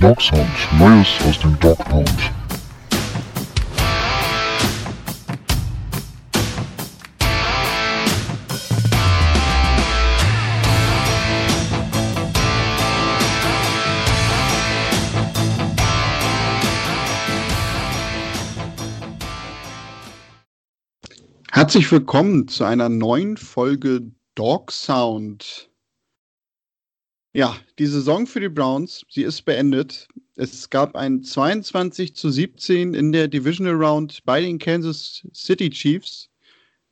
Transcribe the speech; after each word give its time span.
Dog 0.00 0.20
Sound, 0.20 0.48
Neues 0.78 1.08
aus 1.26 1.38
dem 1.38 1.58
Dog 1.60 1.78
Pound. 1.78 2.10
Herzlich 21.52 21.90
willkommen 21.92 22.48
zu 22.48 22.64
einer 22.64 22.88
neuen 22.88 23.36
Folge 23.36 24.10
Dog 24.34 24.72
Sound. 24.72 25.70
Ja, 27.36 27.56
die 27.80 27.86
Saison 27.86 28.28
für 28.28 28.38
die 28.38 28.48
Browns, 28.48 29.04
sie 29.10 29.24
ist 29.24 29.42
beendet. 29.42 30.06
Es 30.36 30.70
gab 30.70 30.94
ein 30.94 31.24
22 31.24 32.14
zu 32.14 32.30
17 32.30 32.94
in 32.94 33.10
der 33.10 33.26
Divisional 33.26 33.74
Round 33.74 34.24
bei 34.24 34.40
den 34.40 34.60
Kansas 34.60 35.26
City 35.34 35.68
Chiefs. 35.70 36.30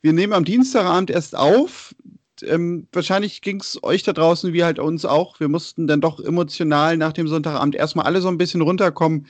Wir 0.01 0.11
nehmen 0.11 0.33
am 0.33 0.43
Dienstagabend 0.43 1.09
erst 1.11 1.37
auf. 1.37 1.95
Ähm, 2.41 2.89
wahrscheinlich 2.91 3.39
ging 3.39 3.61
es 3.61 3.81
euch 3.83 4.03
da 4.03 4.11
draußen 4.11 4.51
wie 4.51 4.65
halt 4.65 4.79
uns 4.79 5.05
auch. 5.05 5.39
Wir 5.39 5.47
mussten 5.47 5.87
dann 5.87 6.01
doch 6.01 6.19
emotional 6.19 6.97
nach 6.97 7.13
dem 7.13 7.29
Sonntagabend 7.29 7.75
erstmal 7.75 8.05
alle 8.05 8.19
so 8.19 8.27
ein 8.27 8.37
bisschen 8.37 8.61
runterkommen, 8.61 9.27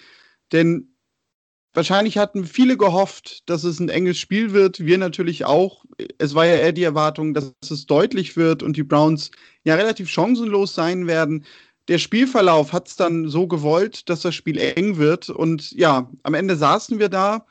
denn 0.52 0.93
wahrscheinlich 1.74 2.18
hatten 2.18 2.46
viele 2.46 2.78
gehofft, 2.78 3.50
dass 3.50 3.64
es 3.64 3.80
ein 3.80 3.90
enges 3.90 4.18
Spiel 4.18 4.54
wird. 4.54 4.80
Wir 4.80 4.98
natürlich 4.98 5.46
auch. 5.46 5.86
Es 6.18 6.36
war 6.36 6.46
ja 6.46 6.56
eher 6.56 6.72
die 6.72 6.84
Erwartung, 6.84 7.34
dass 7.34 7.54
es 7.70 7.86
deutlich 7.86 8.38
wird 8.38 8.64
und 8.64 8.78
die 8.78 8.84
Browns 8.84 9.32
ja 9.64 9.76
relativ 9.76 10.10
chancenlos 10.10 10.76
sein 10.76 11.08
werden. 11.08 11.46
Der 11.88 11.98
Spielverlauf 11.98 12.72
hat 12.72 12.88
es 12.88 12.96
dann 12.96 13.28
so 13.28 13.48
gewollt, 13.48 14.10
dass 14.10 14.22
das 14.22 14.36
Spiel 14.36 14.58
eng 14.58 14.98
wird. 14.98 15.30
Und 15.30 15.72
ja, 15.72 16.10
am 16.24 16.34
Ende 16.34 16.56
saßen 16.56 17.00
wir 17.00 17.10
da 17.10 17.46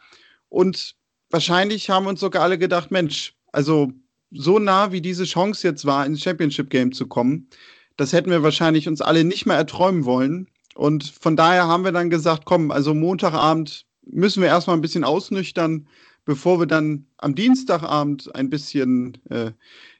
und 0.49 0.95
wahrscheinlich 1.31 1.91
haben 1.91 2.07
uns 2.07 2.21
sogar 2.21 2.43
alle 2.43 2.59
gedacht, 2.59 2.91
Mensch, 2.91 3.35
also 3.53 3.93
so 4.31 4.59
nah 4.59 4.93
wie 4.93 5.01
diese 5.01 5.25
Chance 5.25 5.67
jetzt 5.67 5.85
war, 5.85 6.07
ins 6.07 6.23
Championship 6.23 6.71
Game 6.71 6.93
zu 6.93 7.07
kommen, 7.07 7.49
das 7.97 8.13
hätten 8.13 8.31
wir 8.31 8.43
wahrscheinlich 8.43 8.89
uns 8.89 9.03
alle 9.03 9.25
nicht 9.25 9.45
mehr 9.47 9.57
erträumen 9.57 10.05
wollen. 10.05 10.49
Und 10.75 11.05
von 11.05 11.37
daher 11.37 11.67
haben 11.67 11.85
wir 11.85 11.93
dann 11.93 12.09
gesagt, 12.09 12.47
komm, 12.47 12.71
also 12.71 12.95
Montagabend 12.95 13.85
müssen 14.07 14.43
wir 14.43 14.49
erstmal 14.49 14.77
ein 14.77 14.83
bisschen 14.83 15.05
ausnüchtern, 15.05 15.87
bevor 16.25 16.61
wir 16.61 16.67
dann 16.67 17.07
am 17.19 17.35
Dienstagabend 17.35 18.35
ein 18.35 18.51
bisschen 18.51 19.19
äh, 19.31 19.53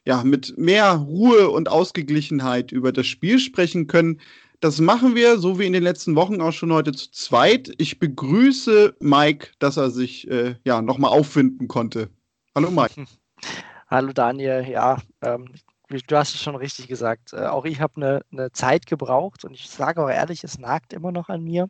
ja, 0.05 0.23
mit 0.23 0.57
mehr 0.57 0.93
Ruhe 0.93 1.49
und 1.49 1.69
Ausgeglichenheit 1.69 2.71
über 2.71 2.91
das 2.91 3.07
Spiel 3.07 3.39
sprechen 3.39 3.87
können. 3.87 4.19
Das 4.59 4.79
machen 4.79 5.15
wir, 5.15 5.37
so 5.39 5.59
wie 5.59 5.65
in 5.65 5.73
den 5.73 5.83
letzten 5.83 6.15
Wochen 6.15 6.39
auch 6.39 6.53
schon 6.53 6.71
heute 6.71 6.93
zu 6.93 7.11
zweit. 7.11 7.73
Ich 7.77 7.99
begrüße 7.99 8.95
Mike, 9.01 9.49
dass 9.59 9.75
er 9.75 9.91
sich 9.91 10.29
äh, 10.29 10.55
ja 10.63 10.81
nochmal 10.81 11.11
auffinden 11.11 11.67
konnte. 11.67 12.09
Hallo 12.55 12.71
Mike. 12.71 13.05
Hallo 13.89 14.13
Daniel, 14.13 14.65
ja, 14.67 14.97
ähm, 15.21 15.49
du 15.89 16.15
hast 16.15 16.33
es 16.33 16.41
schon 16.41 16.55
richtig 16.55 16.87
gesagt. 16.87 17.33
Äh, 17.33 17.45
auch 17.45 17.65
ich 17.65 17.81
habe 17.81 17.97
eine 17.97 18.21
ne 18.31 18.51
Zeit 18.51 18.87
gebraucht 18.87 19.45
und 19.45 19.53
ich 19.53 19.69
sage 19.69 20.03
auch 20.03 20.09
ehrlich, 20.09 20.43
es 20.43 20.57
nagt 20.57 20.93
immer 20.93 21.11
noch 21.11 21.29
an 21.29 21.43
mir. 21.43 21.69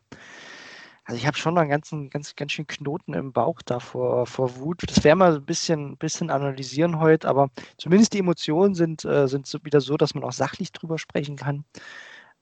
Also 1.04 1.18
ich 1.18 1.26
habe 1.26 1.36
schon 1.36 1.58
einen 1.58 1.68
ganzen, 1.68 2.08
ganz, 2.08 2.34
ganz 2.34 2.52
schön 2.52 2.66
Knoten 2.66 3.12
im 3.12 3.32
Bauch 3.32 3.60
da 3.62 3.78
vor, 3.78 4.26
vor 4.26 4.56
Wut. 4.56 4.82
Das 4.86 5.04
werden 5.04 5.18
wir 5.18 5.34
ein 5.34 5.44
bisschen, 5.44 5.98
bisschen 5.98 6.30
analysieren 6.30 6.98
heute, 6.98 7.28
aber 7.28 7.50
zumindest 7.76 8.14
die 8.14 8.20
Emotionen 8.20 8.74
sind, 8.74 9.04
äh, 9.04 9.28
sind 9.28 9.46
so 9.46 9.58
wieder 9.64 9.82
so, 9.82 9.98
dass 9.98 10.14
man 10.14 10.24
auch 10.24 10.32
sachlich 10.32 10.72
drüber 10.72 10.98
sprechen 10.98 11.36
kann. 11.36 11.64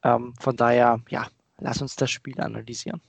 Ähm, 0.05 0.35
von 0.39 0.57
daher, 0.57 1.01
ja, 1.09 1.27
lass 1.59 1.83
uns 1.83 1.97
das 1.97 2.13
Spiel 2.13 2.41
analysieren. 2.41 3.01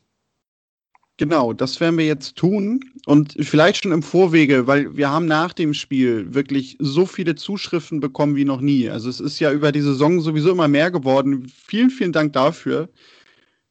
Genau, 1.18 1.54
das 1.54 1.80
werden 1.80 2.00
wir 2.00 2.08
jetzt 2.08 2.36
tun 2.36 2.80
und 3.06 3.36
vielleicht 3.40 3.84
schon 3.84 3.92
im 3.92 4.02
Vorwege, 4.02 4.66
weil 4.66 4.98
wir 4.98 5.12
haben 5.12 5.28
nach 5.28 5.54
dem 5.54 5.76
Spiel 5.76 6.34
wirklich 6.34 6.76
so 6.80 7.06
viele 7.06 7.36
Zuschriften 7.36 8.00
bekommen 8.00 8.36
wie 8.36 8.46
noch 8.46 8.62
nie. 8.62 8.90
Also 8.90 9.10
es 9.10 9.20
ist 9.20 9.40
ja 9.40 9.52
über 9.52 9.72
die 9.72 9.82
Saison 9.82 10.22
sowieso 10.22 10.50
immer 10.50 10.68
mehr 10.68 10.90
geworden. 10.90 11.48
Vielen, 11.48 11.92
vielen 11.92 12.14
Dank 12.14 12.34
dafür. 12.34 12.90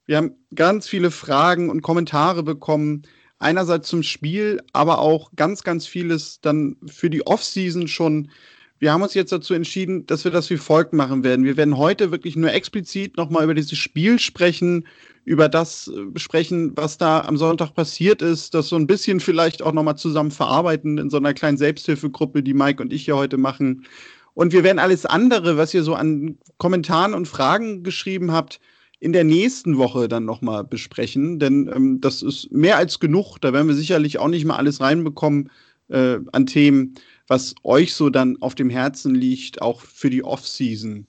Wir 0.06 0.16
haben 0.16 0.32
ganz 0.54 0.88
viele 0.88 1.10
Fragen 1.10 1.70
und 1.70 1.82
Kommentare 1.82 2.42
bekommen. 2.42 3.02
Einerseits 3.38 3.88
zum 3.88 4.02
Spiel, 4.02 4.62
aber 4.72 5.00
auch 5.00 5.32
ganz, 5.34 5.64
ganz 5.64 5.86
vieles 5.86 6.40
dann 6.40 6.76
für 6.86 7.10
die 7.10 7.26
Offseason 7.26 7.88
schon. 7.88 8.30
Wir 8.78 8.92
haben 8.92 9.02
uns 9.02 9.14
jetzt 9.14 9.32
dazu 9.32 9.54
entschieden, 9.54 10.06
dass 10.06 10.24
wir 10.24 10.30
das 10.30 10.50
wie 10.50 10.56
folgt 10.56 10.92
machen 10.92 11.24
werden. 11.24 11.44
Wir 11.44 11.56
werden 11.56 11.76
heute 11.76 12.10
wirklich 12.10 12.36
nur 12.36 12.52
explizit 12.52 13.16
nochmal 13.16 13.44
über 13.44 13.54
dieses 13.54 13.78
Spiel 13.78 14.18
sprechen, 14.18 14.86
über 15.24 15.48
das 15.48 15.88
äh, 15.88 16.19
sprechen, 16.19 16.76
was 16.76 16.98
da 16.98 17.20
am 17.20 17.36
Sonntag 17.36 17.74
passiert 17.74 18.22
ist, 18.22 18.54
das 18.54 18.69
so 18.69 18.76
ein 18.76 18.86
bisschen 18.86 19.20
vielleicht 19.20 19.62
auch 19.62 19.72
nochmal 19.72 19.96
zusammen 19.96 20.32
verarbeiten 20.32 20.98
in 20.98 21.10
so 21.10 21.16
einer 21.16 21.34
kleinen 21.34 21.58
Selbsthilfegruppe, 21.58 22.42
die 22.42 22.54
Mike 22.54 22.82
und 22.82 22.92
ich 22.92 23.04
hier 23.04 23.16
heute 23.16 23.38
machen. 23.38 23.86
Und 24.34 24.52
wir 24.52 24.64
werden 24.64 24.78
alles 24.78 25.06
andere, 25.06 25.56
was 25.56 25.74
ihr 25.74 25.82
so 25.82 25.94
an 25.94 26.38
Kommentaren 26.58 27.14
und 27.14 27.28
Fragen 27.28 27.82
geschrieben 27.82 28.32
habt, 28.32 28.60
in 29.02 29.12
der 29.12 29.24
nächsten 29.24 29.78
Woche 29.78 30.06
dann 30.06 30.24
nochmal 30.24 30.62
besprechen, 30.62 31.40
denn 31.40 31.68
ähm, 31.74 32.00
das 32.00 32.22
ist 32.22 32.52
mehr 32.52 32.76
als 32.76 33.00
genug. 33.00 33.36
Da 33.40 33.52
werden 33.52 33.66
wir 33.66 33.74
sicherlich 33.74 34.20
auch 34.20 34.28
nicht 34.28 34.44
mal 34.44 34.54
alles 34.54 34.80
reinbekommen 34.80 35.50
äh, 35.88 36.18
an 36.30 36.46
Themen, 36.46 36.94
was 37.26 37.56
euch 37.64 37.94
so 37.94 38.10
dann 38.10 38.40
auf 38.40 38.54
dem 38.54 38.70
Herzen 38.70 39.16
liegt, 39.16 39.60
auch 39.60 39.80
für 39.80 40.08
die 40.08 40.22
Off-Season. 40.22 41.08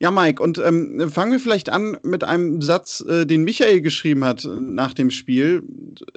Ja, 0.00 0.10
Mike, 0.10 0.42
und 0.42 0.56
ähm, 0.64 1.10
fangen 1.10 1.32
wir 1.32 1.40
vielleicht 1.40 1.68
an 1.68 1.98
mit 2.04 2.24
einem 2.24 2.62
Satz, 2.62 3.04
äh, 3.06 3.26
den 3.26 3.44
Michael 3.44 3.82
geschrieben 3.82 4.24
hat 4.24 4.48
nach 4.58 4.94
dem 4.94 5.10
Spiel. 5.10 5.62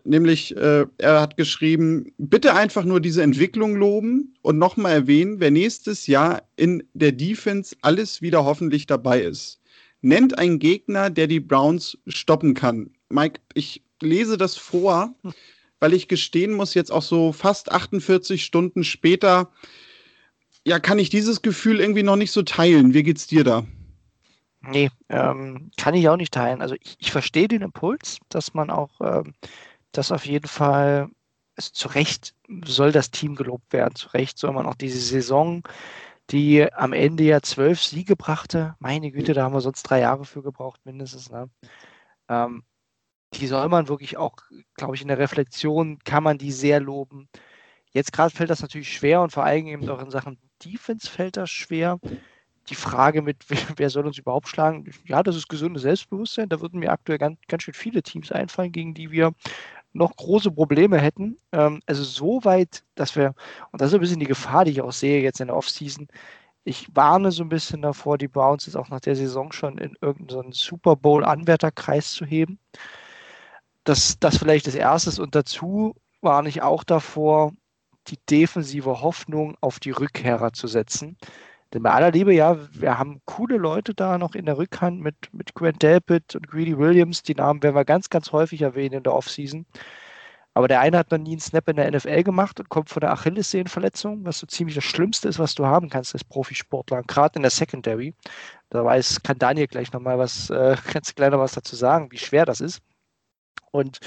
Nämlich, 0.06 0.56
äh, 0.56 0.86
er 0.98 1.20
hat 1.20 1.36
geschrieben, 1.36 2.14
bitte 2.18 2.56
einfach 2.56 2.86
nur 2.86 3.02
diese 3.02 3.24
Entwicklung 3.24 3.76
loben 3.76 4.34
und 4.42 4.58
nochmal 4.58 4.94
erwähnen, 4.94 5.42
wer 5.42 5.52
nächstes 5.52 6.08
Jahr 6.08 6.44
in 6.56 6.82
der 6.94 7.12
Defense 7.12 7.76
alles 7.82 8.22
wieder 8.22 8.46
hoffentlich 8.46 8.88
dabei 8.88 9.20
ist 9.20 9.60
nennt 10.06 10.38
einen 10.38 10.60
Gegner, 10.60 11.10
der 11.10 11.28
die 11.28 11.40
Browns 11.40 11.98
stoppen 12.08 12.54
kann. 12.54 12.92
Mike, 13.10 13.42
ich 13.56 13.84
lese 14.02 14.38
das 14.38 14.56
vor, 14.56 15.16
weil 15.80 15.94
ich 15.94 16.08
gestehen 16.08 16.54
muss, 16.54 16.76
jetzt 16.76 16.92
auch 16.92 17.02
so 17.02 17.34
fast 17.34 17.72
48 17.72 18.46
Stunden 18.46 18.84
später, 18.84 19.52
ja, 20.64 20.80
kann 20.80 21.00
ich 21.00 21.10
dieses 21.10 21.42
Gefühl 21.42 21.80
irgendwie 21.80 22.04
noch 22.04 22.16
nicht 22.16 22.32
so 22.32 22.44
teilen. 22.44 22.94
Wie 22.94 23.04
geht's 23.04 23.28
dir 23.28 23.44
da? 23.44 23.66
Nee, 24.62 24.90
ähm, 25.10 25.72
kann 25.78 25.96
ich 25.96 26.08
auch 26.08 26.18
nicht 26.18 26.34
teilen. 26.34 26.62
Also 26.62 26.76
ich, 26.80 26.96
ich 27.00 27.12
verstehe 27.12 27.48
den 27.48 27.62
Impuls, 27.62 28.20
dass 28.30 28.54
man 28.54 28.70
auch 28.70 29.02
ähm, 29.02 29.34
das 29.92 30.12
auf 30.12 30.26
jeden 30.26 30.48
Fall, 30.48 31.10
also 31.56 31.72
zu 31.74 31.88
Recht 31.90 32.36
soll 32.64 32.92
das 32.92 33.12
Team 33.12 33.36
gelobt 33.36 33.74
werden, 33.74 33.96
zu 33.96 34.10
Recht 34.10 34.38
soll 34.38 34.54
man 34.54 34.66
auch 34.68 34.76
diese 34.76 35.00
Saison 35.00 35.64
die 36.32 36.72
am 36.74 36.94
Ende 36.94 37.24
ja 37.24 37.42
zwölf 37.42 37.82
Siege 37.82 38.16
brachte. 38.16 38.76
Meine 38.80 39.12
Güte, 39.12 39.34
da 39.34 39.44
haben 39.44 39.54
wir 39.54 39.62
sonst 39.62 39.84
drei 39.84 40.02
Jahre 40.02 40.26
für 40.26 40.42
gebraucht, 40.42 40.82
mindestens. 40.86 41.30
Ne? 41.30 41.50
Ähm, 42.30 42.64
die 43.34 43.48
soll 43.48 43.68
man 43.70 43.88
wirklich 43.88 44.18
auch, 44.18 44.36
glaube 44.76 44.96
ich, 44.96 45.02
in 45.02 45.08
der 45.08 45.20
Reflexion 45.20 46.00
kann 46.04 46.24
man 46.24 46.38
die 46.38 46.52
sehr 46.52 46.80
loben. 46.80 47.30
Jetzt 47.92 48.12
gerade 48.14 48.36
fällt 48.36 48.50
das 48.50 48.62
natürlich 48.62 48.94
schwer 48.94 49.22
und 49.22 49.32
vor 49.32 49.44
allem 49.44 49.68
eben 49.68 49.90
auch 49.90 50.02
in 50.02 50.12
Sachen 50.12 50.38
Defense 50.64 51.10
fällt 51.10 51.38
das 51.38 51.50
schwer. 51.50 52.00
Die 52.70 52.76
Frage 52.76 53.22
mit, 53.22 53.46
wer 53.78 53.90
soll 53.90 54.08
uns 54.08 54.18
überhaupt 54.18 54.48
schlagen? 54.48 54.90
Ja, 55.06 55.22
das 55.24 55.36
ist 55.36 55.48
gesundes 55.48 55.84
Selbstbewusstsein. 55.84 56.50
Da 56.50 56.62
würden 56.62 56.80
mir 56.80 56.92
aktuell 56.92 57.20
ganz, 57.20 57.40
ganz 57.48 57.64
schön 57.64 57.74
viele 57.74 58.02
Teams 58.04 58.32
einfallen, 58.32 58.72
gegen 58.72 58.94
die 58.94 59.12
wir 59.12 59.34
noch 59.96 60.16
große 60.16 60.52
Probleme 60.52 61.00
hätten. 61.00 61.38
Ähm, 61.52 61.82
also 61.86 62.04
so 62.04 62.44
weit, 62.44 62.84
dass 62.96 63.16
wir, 63.16 63.34
und 63.72 63.82
das 63.82 63.90
ist 63.90 63.96
ein 63.96 64.02
bisschen 64.02 64.20
die 64.20 64.26
Gefahr, 64.26 64.66
die 64.66 64.72
ich 64.72 64.82
auch 64.82 64.92
sehe 64.92 65.22
jetzt 65.22 65.40
in 65.40 65.48
der 65.48 65.56
Offseason, 65.56 66.08
ich 66.66 66.96
warne 66.96 67.32
so 67.32 67.44
ein 67.44 67.50
bisschen 67.50 67.82
davor, 67.82 68.18
die 68.18 68.28
Browns 68.28 68.66
jetzt 68.66 68.76
auch 68.76 68.90
nach 68.90 69.00
der 69.00 69.16
Saison 69.16 69.52
schon 69.52 69.78
in 69.78 69.96
irgendeinen 70.02 70.52
Super 70.52 70.96
Bowl-Anwärterkreis 70.96 72.14
zu 72.14 72.26
heben. 72.26 72.60
Das, 73.84 74.20
das 74.20 74.38
vielleicht 74.38 74.66
das 74.66 74.76
Erste. 74.76 75.22
Und 75.22 75.36
dazu 75.36 75.96
warne 76.22 76.50
ich 76.50 76.64
auch 76.64 76.84
davor, 76.84 77.54
die 78.08 78.18
defensive 78.30 79.02
Hoffnung 79.02 79.56
auf 79.62 79.80
die 79.80 79.92
Rückkehrer 79.92 80.54
zu 80.54 80.68
setzen. 80.68 81.18
Denn 81.74 81.84
bei 81.84 81.92
aller 81.92 82.12
Liebe, 82.12 82.34
ja, 82.34 82.58
wir 82.72 82.98
haben 82.98 83.22
coole 83.26 83.58
Leute 83.58 83.94
da 83.94 84.18
noch 84.18 84.36
in 84.36 84.46
der 84.46 84.58
Rückhand 84.58 85.02
mit, 85.02 85.16
mit 85.34 85.56
Grant 85.56 85.82
Delpit 85.82 86.36
und 86.36 86.48
Greedy 86.48 86.78
Williams. 86.78 87.24
Die 87.24 87.36
Namen 87.36 87.62
werden 87.64 87.76
wir 87.76 87.86
ganz, 87.86 88.10
ganz 88.10 88.32
häufig 88.32 88.62
erwähnen 88.62 88.96
in 88.96 89.04
der 89.04 89.14
Offseason. 89.14 89.66
Aber 90.54 90.70
der 90.70 90.80
eine 90.80 90.98
hat 90.98 91.12
noch 91.12 91.18
nie 91.18 91.32
einen 91.32 91.42
Snap 91.42 91.68
in 91.68 91.76
der 91.76 91.92
NFL 91.92 92.24
gemacht 92.24 92.60
und 92.62 92.70
kommt 92.70 92.90
von 92.90 93.02
der 93.02 93.12
Achillessehnenverletzung, 93.12 94.24
was 94.24 94.40
so 94.40 94.48
ziemlich 94.48 94.76
das 94.76 94.86
Schlimmste 94.86 95.28
ist, 95.28 95.38
was 95.38 95.54
du 95.54 95.66
haben 95.66 95.90
kannst 95.90 96.14
als 96.14 96.24
Profisportler, 96.24 97.04
gerade 97.04 97.36
in 97.36 97.42
der 97.42 97.52
Secondary. 97.52 98.16
Da 98.70 98.86
weiß, 98.86 99.22
kann 99.22 99.38
Daniel 99.38 99.68
gleich 99.68 99.92
nochmal 99.92 100.18
was, 100.18 100.50
äh, 100.50 100.78
ganz 100.94 101.14
kleiner 101.14 101.40
was 101.40 101.54
dazu 101.54 101.76
sagen, 101.76 102.10
wie 102.12 102.18
schwer 102.18 102.46
das 102.46 102.62
ist. 102.62 102.82
Und 103.72 104.00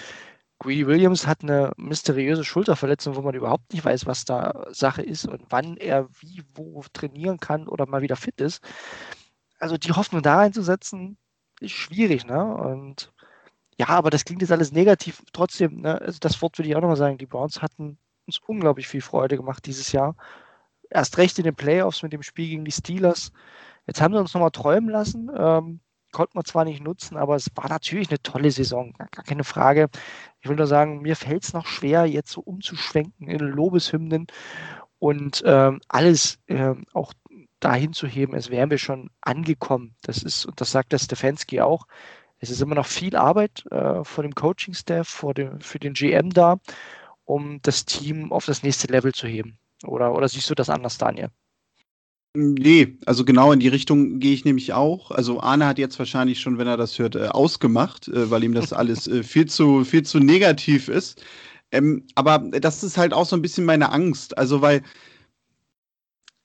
Greedy 0.61 0.87
Williams 0.87 1.27
hat 1.27 1.43
eine 1.43 1.73
mysteriöse 1.77 2.45
Schulterverletzung, 2.45 3.15
wo 3.15 3.23
man 3.23 3.35
überhaupt 3.35 3.73
nicht 3.73 3.85
weiß, 3.85 4.07
was 4.07 4.25
da 4.25 4.67
Sache 4.71 5.03
ist 5.03 5.27
und 5.27 5.43
wann 5.51 5.77
er 5.77 6.09
wie 6.21 6.43
wo 6.55 6.83
trainieren 6.93 7.39
kann 7.39 7.69
oder 7.69 7.87
mal 7.87 8.03
wieder 8.03 8.17
fit 8.17 8.41
ist. 8.41 8.63
Also 9.61 9.77
die 9.79 9.93
Hoffnung 9.93 10.23
da 10.23 10.41
einzusetzen, 10.41 11.17
ist 11.61 11.73
schwierig, 11.73 12.27
ne? 12.27 12.45
Und 12.45 13.13
ja, 13.79 13.89
aber 13.89 14.11
das 14.11 14.25
klingt 14.25 14.43
jetzt 14.43 14.53
alles 14.53 14.73
negativ. 14.73 15.23
Trotzdem, 15.33 15.83
ne, 15.83 16.01
also 16.01 16.19
das 16.21 16.41
Wort 16.43 16.59
würde 16.59 16.69
ich 16.69 16.77
auch 16.77 16.81
nochmal 16.81 16.97
sagen, 16.97 17.19
die 17.19 17.27
Browns 17.27 17.63
hatten 17.63 17.99
uns 18.27 18.39
unglaublich 18.47 18.89
viel 18.89 19.01
Freude 19.01 19.37
gemacht 19.37 19.67
dieses 19.67 19.93
Jahr. 19.93 20.17
Erst 20.91 21.19
recht 21.19 21.39
in 21.39 21.45
den 21.45 21.55
Playoffs 21.55 22.03
mit 22.03 22.13
dem 22.13 22.23
Spiel 22.23 22.49
gegen 22.49 22.65
die 22.65 22.73
Steelers. 22.73 23.33
Jetzt 23.87 24.01
haben 24.01 24.15
sie 24.15 24.21
uns 24.21 24.35
nochmal 24.35 24.51
träumen 24.51 24.91
lassen. 24.91 25.31
Ähm, 25.37 25.81
konnten 26.13 26.39
wir 26.39 26.45
zwar 26.45 26.65
nicht 26.65 26.83
nutzen, 26.83 27.17
aber 27.17 27.37
es 27.37 27.51
war 27.55 27.69
natürlich 27.69 28.09
eine 28.09 28.23
tolle 28.23 28.51
Saison, 28.51 28.93
gar 28.95 29.25
keine 29.25 29.45
Frage. 29.45 29.89
Ich 30.41 30.49
will 30.49 30.57
nur 30.57 30.67
sagen, 30.67 31.03
mir 31.03 31.17
fällt 31.17 31.45
es 31.45 31.53
noch 31.53 31.67
schwer, 31.67 32.07
jetzt 32.07 32.31
so 32.31 32.41
umzuschwenken 32.41 33.29
in 33.29 33.41
Lobeshymnen 33.41 34.27
und 34.99 35.43
ähm, 35.45 35.81
alles 35.89 36.39
äh, 36.47 36.75
auch 36.93 37.13
dahin 37.61 37.93
zu 37.93 38.07
heben, 38.07 38.35
als 38.35 38.51
wären 38.51 38.71
wir 38.71 38.79
schon 38.79 39.11
angekommen. 39.21 39.95
Das 40.03 40.23
ist, 40.23 40.47
und 40.47 40.61
das 40.61 40.71
sagt 40.71 40.93
der 40.93 40.99
Stefanski 40.99 41.61
auch, 41.61 41.87
es 42.39 42.51
ist 42.51 42.63
immer 42.63 42.77
noch 42.77 42.87
viel 42.87 43.17
Arbeit 43.17 43.65
äh, 43.71 44.05
vor 44.05 44.23
dem 44.23 44.35
Coaching-Staff, 44.35 45.09
für 45.09 45.35
den 45.35 45.93
GM 45.95 46.31
da, 46.31 46.59
um 47.25 47.61
das 47.63 47.85
Team 47.85 48.33
auf 48.33 48.47
das 48.47 48.63
nächste 48.63 48.87
Level 48.89 49.13
zu 49.13 49.27
heben. 49.27 49.59
Oder, 49.85 50.15
oder 50.15 50.29
siehst 50.29 50.49
du 50.51 50.55
das 50.55 50.71
anders, 50.71 50.99
Daniel? 50.99 51.31
Nee, 52.35 52.99
also 53.07 53.25
genau 53.25 53.53
in 53.53 53.61
die 53.61 53.69
Richtung 53.69 54.21
gehe 54.21 54.35
ich 54.35 54.45
nämlich 54.45 54.73
auch. 54.73 55.11
Also 55.11 55.41
Arne 55.41 55.67
hat 55.67 55.79
jetzt 55.79 55.99
wahrscheinlich 55.99 56.41
schon, 56.41 56.59
wenn 56.59 56.67
er 56.67 56.77
das 56.77 56.99
hört, 56.99 57.17
äh, 57.17 57.29
ausgemacht, 57.29 58.09
äh, 58.09 58.31
weil 58.31 58.45
ihm 58.45 58.55
das 58.55 58.73
alles 58.73 59.09
äh, 59.09 59.23
viel, 59.23 59.47
zu, 59.47 59.85
viel 59.85 60.03
zu 60.03 60.21
negativ 60.21 60.89
ist. 60.89 61.23
Ähm, 61.73 62.07
aber 62.15 62.39
das 62.39 62.85
ist 62.85 62.99
halt 62.99 63.13
auch 63.15 63.27
so 63.27 63.35
ein 63.35 63.43
bisschen 63.43 63.65
meine 63.65 63.91
Angst. 63.93 64.37
Also, 64.39 64.61
weil 64.63 64.83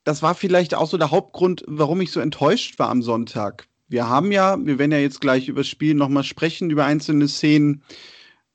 das 0.03 0.21
war 0.21 0.35
vielleicht 0.35 0.74
auch 0.74 0.89
so 0.89 0.97
der 0.97 1.12
Hauptgrund, 1.12 1.63
warum 1.68 2.01
ich 2.01 2.12
so 2.12 2.19
enttäuscht 2.19 2.80
war 2.80 2.89
am 2.89 3.01
Sonntag. 3.01 3.68
Wir 3.88 4.07
haben 4.09 4.31
ja, 4.31 4.57
wir 4.65 4.80
werden 4.80 4.91
ja 4.91 4.97
jetzt 5.00 5.21
gleich 5.21 5.47
über 5.50 5.62
das 5.62 5.68
Spiel 5.68 5.94
nochmal 5.95 6.24
sprechen, 6.24 6.69
über 6.69 6.85
einzelne 6.85 7.27
Szenen. 7.27 7.83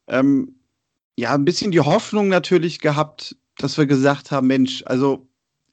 Ähm, 0.09 0.57
ja, 1.17 1.35
ein 1.35 1.45
bisschen 1.45 1.71
die 1.71 1.81
Hoffnung 1.81 2.29
natürlich 2.29 2.81
gehabt, 2.81 3.37
dass 3.59 3.79
wir 3.79 3.87
gesagt 3.87 4.31
haben, 4.31 4.47
Mensch, 4.47 4.83
also 4.87 5.28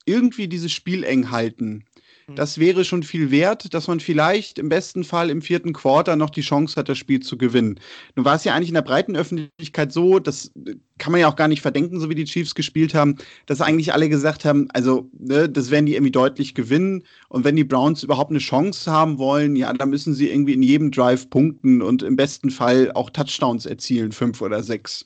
irgendwie 0.05 0.47
dieses 0.47 0.71
Spiel 0.71 1.03
eng 1.03 1.31
halten. 1.31 1.83
Hm. 2.27 2.35
Das 2.35 2.57
wäre 2.57 2.83
schon 2.83 3.03
viel 3.03 3.29
wert, 3.31 3.73
dass 3.73 3.87
man 3.87 3.99
vielleicht 3.99 4.57
im 4.57 4.69
besten 4.69 5.03
Fall 5.03 5.29
im 5.29 5.41
vierten 5.41 5.73
Quarter 5.73 6.15
noch 6.15 6.29
die 6.29 6.41
Chance 6.41 6.75
hat, 6.75 6.89
das 6.89 6.97
Spiel 6.97 7.19
zu 7.19 7.37
gewinnen. 7.37 7.79
Nun 8.15 8.25
war 8.25 8.35
es 8.35 8.43
ja 8.43 8.55
eigentlich 8.55 8.69
in 8.69 8.75
der 8.75 8.81
breiten 8.81 9.15
Öffentlichkeit 9.15 9.91
so, 9.91 10.19
das 10.19 10.51
kann 10.97 11.11
man 11.11 11.21
ja 11.21 11.27
auch 11.27 11.35
gar 11.35 11.47
nicht 11.47 11.61
verdenken, 11.61 11.99
so 11.99 12.09
wie 12.09 12.15
die 12.15 12.25
Chiefs 12.25 12.55
gespielt 12.55 12.93
haben, 12.93 13.17
dass 13.45 13.61
eigentlich 13.61 13.93
alle 13.93 14.09
gesagt 14.09 14.45
haben, 14.45 14.67
also 14.73 15.09
ne, 15.17 15.49
das 15.49 15.69
werden 15.69 15.85
die 15.85 15.93
irgendwie 15.93 16.11
deutlich 16.11 16.55
gewinnen 16.55 17.03
und 17.29 17.43
wenn 17.43 17.55
die 17.55 17.63
Browns 17.63 18.03
überhaupt 18.03 18.31
eine 18.31 18.39
Chance 18.39 18.91
haben 18.91 19.17
wollen, 19.17 19.55
ja, 19.55 19.71
dann 19.73 19.89
müssen 19.89 20.13
sie 20.13 20.29
irgendwie 20.29 20.53
in 20.53 20.63
jedem 20.63 20.91
Drive 20.91 21.29
punkten 21.29 21.81
und 21.81 22.01
im 22.01 22.15
besten 22.15 22.49
Fall 22.49 22.91
auch 22.93 23.09
Touchdowns 23.09 23.65
erzielen, 23.65 24.11
fünf 24.11 24.41
oder 24.41 24.63
sechs. 24.63 25.05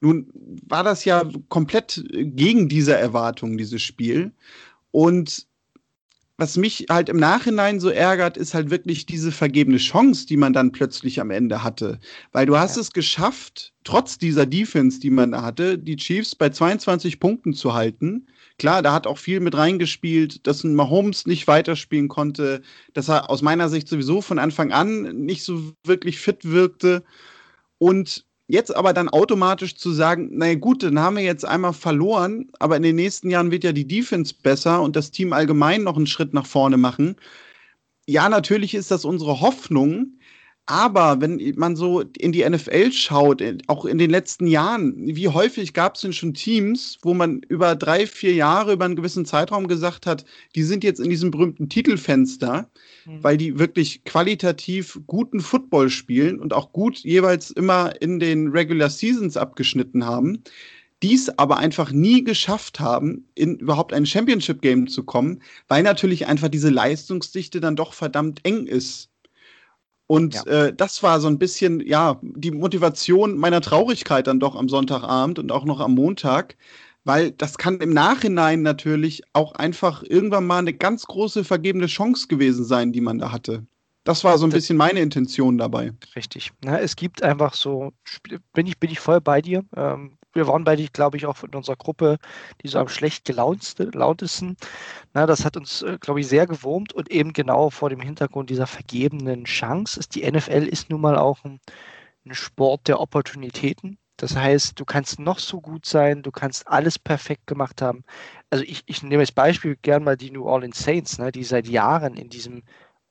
Nun 0.00 0.28
war 0.66 0.82
das 0.82 1.04
ja 1.04 1.28
komplett 1.48 2.02
gegen 2.10 2.68
diese 2.68 2.96
Erwartung, 2.96 3.58
dieses 3.58 3.82
Spiel. 3.82 4.32
Und 4.90 5.46
was 6.40 6.56
mich 6.56 6.86
halt 6.88 7.10
im 7.10 7.18
Nachhinein 7.18 7.80
so 7.80 7.90
ärgert, 7.90 8.38
ist 8.38 8.54
halt 8.54 8.70
wirklich 8.70 9.04
diese 9.04 9.30
vergebene 9.30 9.76
Chance, 9.76 10.26
die 10.26 10.38
man 10.38 10.54
dann 10.54 10.72
plötzlich 10.72 11.20
am 11.20 11.30
Ende 11.30 11.62
hatte. 11.62 12.00
Weil 12.32 12.46
du 12.46 12.56
hast 12.56 12.76
ja. 12.76 12.80
es 12.80 12.92
geschafft, 12.92 13.74
trotz 13.84 14.16
dieser 14.16 14.46
Defense, 14.46 15.00
die 15.00 15.10
man 15.10 15.32
da 15.32 15.42
hatte, 15.42 15.78
die 15.78 15.96
Chiefs 15.96 16.34
bei 16.34 16.48
22 16.48 17.20
Punkten 17.20 17.52
zu 17.52 17.74
halten. 17.74 18.26
Klar, 18.58 18.80
da 18.80 18.94
hat 18.94 19.06
auch 19.06 19.18
viel 19.18 19.40
mit 19.40 19.54
reingespielt, 19.54 20.46
dass 20.46 20.64
ein 20.64 20.74
Mahomes 20.74 21.26
nicht 21.26 21.46
weiterspielen 21.46 22.08
konnte, 22.08 22.62
dass 22.94 23.10
er 23.10 23.28
aus 23.28 23.42
meiner 23.42 23.68
Sicht 23.68 23.86
sowieso 23.86 24.22
von 24.22 24.38
Anfang 24.38 24.72
an 24.72 25.02
nicht 25.24 25.44
so 25.44 25.74
wirklich 25.84 26.20
fit 26.20 26.46
wirkte. 26.46 27.04
Und 27.76 28.24
Jetzt 28.50 28.74
aber 28.74 28.92
dann 28.92 29.08
automatisch 29.08 29.76
zu 29.76 29.92
sagen, 29.92 30.36
naja 30.36 30.56
gut, 30.56 30.82
dann 30.82 30.98
haben 30.98 31.14
wir 31.14 31.22
jetzt 31.22 31.44
einmal 31.44 31.72
verloren, 31.72 32.50
aber 32.58 32.76
in 32.76 32.82
den 32.82 32.96
nächsten 32.96 33.30
Jahren 33.30 33.52
wird 33.52 33.62
ja 33.62 33.70
die 33.70 33.86
Defense 33.86 34.34
besser 34.42 34.82
und 34.82 34.96
das 34.96 35.12
Team 35.12 35.32
allgemein 35.32 35.84
noch 35.84 35.96
einen 35.96 36.08
Schritt 36.08 36.34
nach 36.34 36.46
vorne 36.46 36.76
machen. 36.76 37.14
Ja, 38.08 38.28
natürlich 38.28 38.74
ist 38.74 38.90
das 38.90 39.04
unsere 39.04 39.40
Hoffnung, 39.40 40.18
aber 40.70 41.20
wenn 41.20 41.54
man 41.56 41.74
so 41.74 42.00
in 42.00 42.30
die 42.30 42.48
NFL 42.48 42.92
schaut, 42.92 43.42
auch 43.66 43.84
in 43.84 43.98
den 43.98 44.08
letzten 44.08 44.46
Jahren, 44.46 44.94
wie 44.96 45.26
häufig 45.26 45.74
gab 45.74 45.96
es 45.96 46.02
denn 46.02 46.12
schon 46.12 46.32
Teams, 46.32 46.96
wo 47.02 47.12
man 47.12 47.40
über 47.48 47.74
drei, 47.74 48.06
vier 48.06 48.34
Jahre, 48.34 48.74
über 48.74 48.84
einen 48.84 48.94
gewissen 48.94 49.26
Zeitraum 49.26 49.66
gesagt 49.66 50.06
hat, 50.06 50.24
die 50.54 50.62
sind 50.62 50.84
jetzt 50.84 51.00
in 51.00 51.10
diesem 51.10 51.32
berühmten 51.32 51.68
Titelfenster, 51.68 52.70
mhm. 53.04 53.18
weil 53.24 53.36
die 53.36 53.58
wirklich 53.58 54.04
qualitativ 54.04 55.00
guten 55.08 55.40
Football 55.40 55.90
spielen 55.90 56.38
und 56.38 56.52
auch 56.52 56.72
gut 56.72 56.98
jeweils 56.98 57.50
immer 57.50 58.00
in 58.00 58.20
den 58.20 58.50
Regular 58.50 58.90
Seasons 58.90 59.36
abgeschnitten 59.36 60.06
haben 60.06 60.44
dies 61.02 61.30
aber 61.30 61.56
einfach 61.56 61.92
nie 61.92 62.22
geschafft 62.24 62.78
haben, 62.78 63.24
in 63.34 63.56
überhaupt 63.56 63.94
ein 63.94 64.04
Championship-Game 64.04 64.86
zu 64.86 65.02
kommen, 65.02 65.40
weil 65.66 65.82
natürlich 65.82 66.26
einfach 66.26 66.48
diese 66.48 66.68
Leistungsdichte 66.68 67.58
dann 67.58 67.74
doch 67.74 67.94
verdammt 67.94 68.40
eng 68.44 68.66
ist. 68.66 69.10
Und 70.10 70.34
ja. 70.34 70.42
äh, 70.46 70.74
das 70.74 71.04
war 71.04 71.20
so 71.20 71.28
ein 71.28 71.38
bisschen, 71.38 71.78
ja, 71.86 72.18
die 72.20 72.50
Motivation 72.50 73.38
meiner 73.38 73.60
Traurigkeit 73.60 74.26
dann 74.26 74.40
doch 74.40 74.56
am 74.56 74.68
Sonntagabend 74.68 75.38
und 75.38 75.52
auch 75.52 75.64
noch 75.64 75.78
am 75.78 75.94
Montag, 75.94 76.56
weil 77.04 77.30
das 77.30 77.58
kann 77.58 77.78
im 77.78 77.92
Nachhinein 77.92 78.62
natürlich 78.62 79.22
auch 79.34 79.52
einfach 79.52 80.02
irgendwann 80.02 80.48
mal 80.48 80.58
eine 80.58 80.72
ganz 80.72 81.06
große 81.06 81.44
vergebene 81.44 81.86
Chance 81.86 82.26
gewesen 82.26 82.64
sein, 82.64 82.90
die 82.90 83.00
man 83.00 83.20
da 83.20 83.30
hatte. 83.30 83.64
Das 84.02 84.24
war 84.24 84.36
so 84.36 84.46
ein 84.46 84.50
bisschen 84.50 84.76
meine 84.76 84.98
Intention 84.98 85.58
dabei. 85.58 85.92
Richtig. 86.16 86.50
Na, 86.64 86.80
es 86.80 86.96
gibt 86.96 87.22
einfach 87.22 87.54
so, 87.54 87.92
bin 88.52 88.66
ich, 88.66 88.80
bin 88.80 88.90
ich 88.90 88.98
voll 88.98 89.20
bei 89.20 89.40
dir. 89.40 89.62
Ähm, 89.76 90.18
wir 90.32 90.46
waren 90.46 90.64
beide, 90.64 90.86
glaube 90.88 91.16
ich, 91.16 91.26
auch 91.26 91.42
in 91.42 91.54
unserer 91.54 91.76
Gruppe, 91.76 92.18
die 92.62 92.68
so 92.68 92.78
am 92.78 92.88
schlecht 92.88 93.24
gelauntesten. 93.24 94.56
Na, 95.12 95.26
das 95.26 95.44
hat 95.44 95.56
uns, 95.56 95.82
äh, 95.82 95.98
glaube 96.00 96.20
ich, 96.20 96.28
sehr 96.28 96.46
gewurmt 96.46 96.92
und 96.92 97.10
eben 97.10 97.32
genau 97.32 97.70
vor 97.70 97.90
dem 97.90 98.00
Hintergrund 98.00 98.50
dieser 98.50 98.66
vergebenen 98.66 99.44
Chance 99.44 99.98
ist 99.98 100.14
die 100.14 100.30
NFL 100.30 100.66
ist 100.66 100.90
nun 100.90 101.00
mal 101.00 101.16
auch 101.16 101.44
ein, 101.44 101.60
ein 102.24 102.34
Sport 102.34 102.88
der 102.88 103.00
Opportunitäten. 103.00 103.98
Das 104.16 104.36
heißt, 104.36 104.78
du 104.78 104.84
kannst 104.84 105.18
noch 105.18 105.38
so 105.38 105.60
gut 105.62 105.86
sein, 105.86 106.22
du 106.22 106.30
kannst 106.30 106.68
alles 106.68 106.98
perfekt 106.98 107.46
gemacht 107.46 107.80
haben. 107.80 108.04
Also 108.50 108.64
ich, 108.64 108.82
ich 108.86 109.02
nehme 109.02 109.20
als 109.22 109.32
Beispiel 109.32 109.76
gern 109.76 110.04
mal 110.04 110.16
die 110.16 110.30
New 110.30 110.44
Orleans 110.44 110.78
Saints, 110.78 111.18
ne, 111.18 111.32
die 111.32 111.44
seit 111.44 111.66
Jahren 111.66 112.16
in 112.16 112.28
diesem 112.28 112.62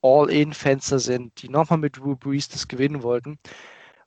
All-In-Fenster 0.02 1.00
sind, 1.00 1.42
die 1.42 1.50
nochmal 1.50 1.80
mit 1.80 1.98
Drew 1.98 2.16
Brees 2.16 2.48
das 2.48 2.68
gewinnen 2.68 3.04
wollten. 3.04 3.40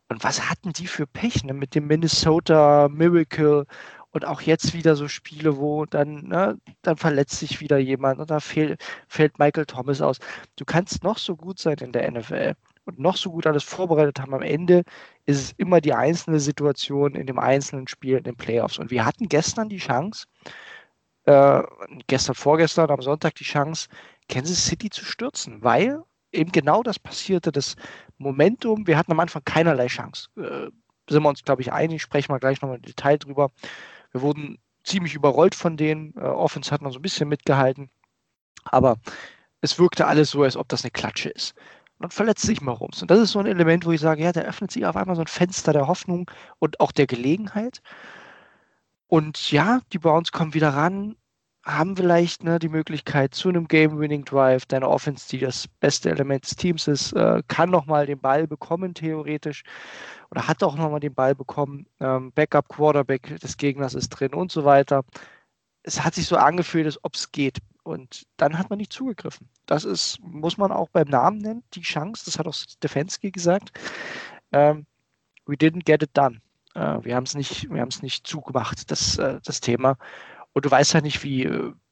Und 0.09 0.25
was 0.25 0.51
hatten 0.51 0.73
die 0.73 0.87
für 0.87 1.07
Pech 1.07 1.45
ne? 1.45 1.55
mit 1.55 1.75
dem 1.75 1.87
Minnesota 1.87 2.89
Miracle 2.91 3.67
und 4.13 4.27
auch 4.27 4.43
jetzt 4.43 4.75
wieder 4.75 4.95
so 4.95 5.09
Spiele, 5.09 5.57
wo 5.57 5.87
dann, 5.87 6.29
ne, 6.29 6.59
dann 6.83 6.97
verletzt 6.97 7.39
sich 7.39 7.61
wieder 7.61 7.79
jemand 7.79 8.21
und 8.21 8.31
da 8.31 8.41
fehl, 8.41 8.77
fällt 9.09 9.39
Michael 9.39 9.67
Thomas 9.67 10.01
aus. 10.03 10.19
Du 10.57 10.65
kannst 10.65 11.03
noch 11.03 11.19
so 11.19 11.35
gut 11.35 11.59
sein 11.59 11.79
in 11.79 11.93
der 11.93 12.11
NFL 12.11 12.55
und 12.85 12.99
noch 12.99 13.17
so 13.17 13.31
gut 13.31 13.47
alles 13.47 13.65
vorbereitet 13.65 14.21
haben. 14.21 14.35
Am 14.35 14.43
Ende 14.43 14.85
ist 15.25 15.41
es 15.41 15.53
immer 15.57 15.81
die 15.81 15.95
einzelne 15.95 16.41
Situation 16.41 17.15
in 17.15 17.27
dem 17.27 17.39
einzelnen 17.39 17.89
Spiel 17.89 18.19
in 18.19 18.25
den 18.25 18.37
Playoffs. 18.37 18.79
Und 18.79 18.91
wir 18.91 19.05
hatten 19.05 19.29
gestern 19.29 19.69
die 19.69 19.79
Chance, 19.79 20.27
äh, 21.25 21.63
gestern, 22.07 22.35
vorgestern, 22.35 22.91
am 22.91 23.03
Sonntag 23.03 23.35
die 23.37 23.45
Chance, 23.45 23.89
Kansas 24.29 24.67
City 24.67 24.91
zu 24.91 25.05
stürzen, 25.05 25.63
weil 25.63 26.03
eben 26.33 26.53
genau 26.53 26.83
das 26.83 26.99
passierte, 26.99 27.53
das 27.53 27.77
Momentum, 28.19 28.87
wir 28.87 28.97
hatten 28.97 29.13
am 29.13 29.21
Anfang 29.21 29.43
keinerlei 29.45 29.87
Chance. 29.87 30.29
Äh, 30.37 30.71
sind 31.09 31.23
wir 31.23 31.29
uns, 31.29 31.43
glaube 31.43 31.63
ich, 31.63 31.73
einig, 31.73 32.03
sprechen 32.03 32.33
wir 32.33 32.39
gleich 32.39 32.61
nochmal 32.63 32.79
im 32.79 32.83
Detail 32.83 33.19
drüber. 33.19 33.51
Wir 34.13 34.23
wurden 34.23 34.59
ziemlich 34.85 35.15
überrollt 35.15 35.55
von 35.55 35.77
denen. 35.77 36.15
Äh, 36.17 36.21
Offense 36.21 36.71
hat 36.71 36.83
noch 36.83 36.93
so 36.93 36.99
ein 36.99 37.03
bisschen 37.03 37.29
mitgehalten. 37.29 37.91
Aber 38.65 38.97
es 39.61 39.79
wirkte 39.79 40.07
alles 40.07 40.31
so, 40.31 40.43
als 40.43 40.57
ob 40.57 40.69
das 40.69 40.85
eine 40.85 40.91
Klatsche 40.91 41.31
ist. 41.31 41.55
Und 41.99 42.05
dann 42.05 42.11
verletzt 42.11 42.43
sich 42.43 42.61
Mahomes. 42.61 43.03
Und 43.03 43.11
das 43.11 43.21
ist 43.21 43.33
so 43.33 43.39
ein 43.39 43.47
Element, 43.47 43.85
wo 43.85 43.93
ich 43.93 44.01
sage, 44.01 44.23
ja, 44.23 44.33
da 44.33 44.41
öffnet 44.43 44.71
sich 44.71 44.85
auf 44.87 44.97
einmal 44.97 45.17
so 45.17 45.23
ein 45.23 45.29
Fenster 45.29 45.73
der 45.73 45.87
Hoffnung 45.87 46.31
und 46.59 46.81
auch 46.81 46.93
der 46.93 47.07
Gelegenheit. 47.07 47.81
Und 49.07 49.51
ja, 49.53 49.81
die 49.93 49.99
Browns 49.99 50.33
kommen 50.33 50.55
wieder 50.55 50.71
ran, 50.71 51.17
haben 51.65 51.97
vielleicht 51.97 52.43
ne, 52.43 52.59
die 52.59 52.69
Möglichkeit 52.69 53.35
zu 53.35 53.49
einem 53.49 53.69
Game-Winning-Drive, 53.69 54.67
deine 54.67 54.89
Offense, 54.89 55.29
die 55.29 55.39
das 55.39 55.69
beste 55.69 56.11
Element 56.11 56.45
des 56.45 56.57
Teams 56.57 56.89
ist, 56.89 57.13
äh, 57.13 57.43
kann 57.47 57.71
nochmal 57.71 58.07
den 58.07 58.19
Ball 58.19 58.47
bekommen, 58.47 58.95
theoretisch, 58.95 59.63
oder 60.31 60.49
hat 60.49 60.63
auch 60.63 60.77
nochmal 60.77 61.01
den 61.01 61.15
Ball 61.15 61.35
bekommen. 61.35 61.87
Ähm, 62.01 62.33
Backup-Quarterback 62.33 63.39
des 63.41 63.57
Gegners 63.57 63.95
ist 63.95 64.09
drin 64.09 64.35
und 64.35 64.51
so 64.51 64.65
weiter. 64.65 65.05
Es 65.85 66.03
hat 66.05 66.15
sich 66.15 66.27
so 66.27 66.37
angefühlt, 66.37 66.87
als 66.87 67.03
ob 67.05 67.15
es 67.15 67.31
geht. 67.31 67.59
Und 67.85 68.25
dann 68.37 68.59
hat 68.59 68.71
man 68.71 68.79
nicht 68.79 68.93
zugegriffen. 68.93 69.49
Das 69.67 69.85
ist, 69.85 70.19
muss 70.21 70.57
man 70.57 70.73
auch 70.73 70.89
beim 70.91 71.09
Namen 71.09 71.39
nennen, 71.39 71.65
die 71.75 71.83
Chance, 71.83 72.25
das 72.25 72.39
hat 72.39 72.47
auch 72.47 72.55
Stefanski 72.55 73.31
gesagt. 73.31 73.73
Ähm, 74.53 74.87
we 75.47 75.55
didn't 75.55 75.85
get 75.85 76.03
it 76.03 76.11
done. 76.15 76.41
Äh, 76.75 76.99
wir 77.03 77.17
haben 77.17 77.25
es 77.25 77.35
nicht, 77.35 77.69
nicht 78.03 78.27
zugemacht, 78.27 78.91
das, 78.91 79.19
äh, 79.19 79.41
das 79.45 79.61
Thema. 79.61 79.97
Und 80.55 80.65
du 80.65 80.71
weißt 80.71 80.95
ja 80.95 81.01
nicht, 81.01 81.23
wie, 81.25 81.49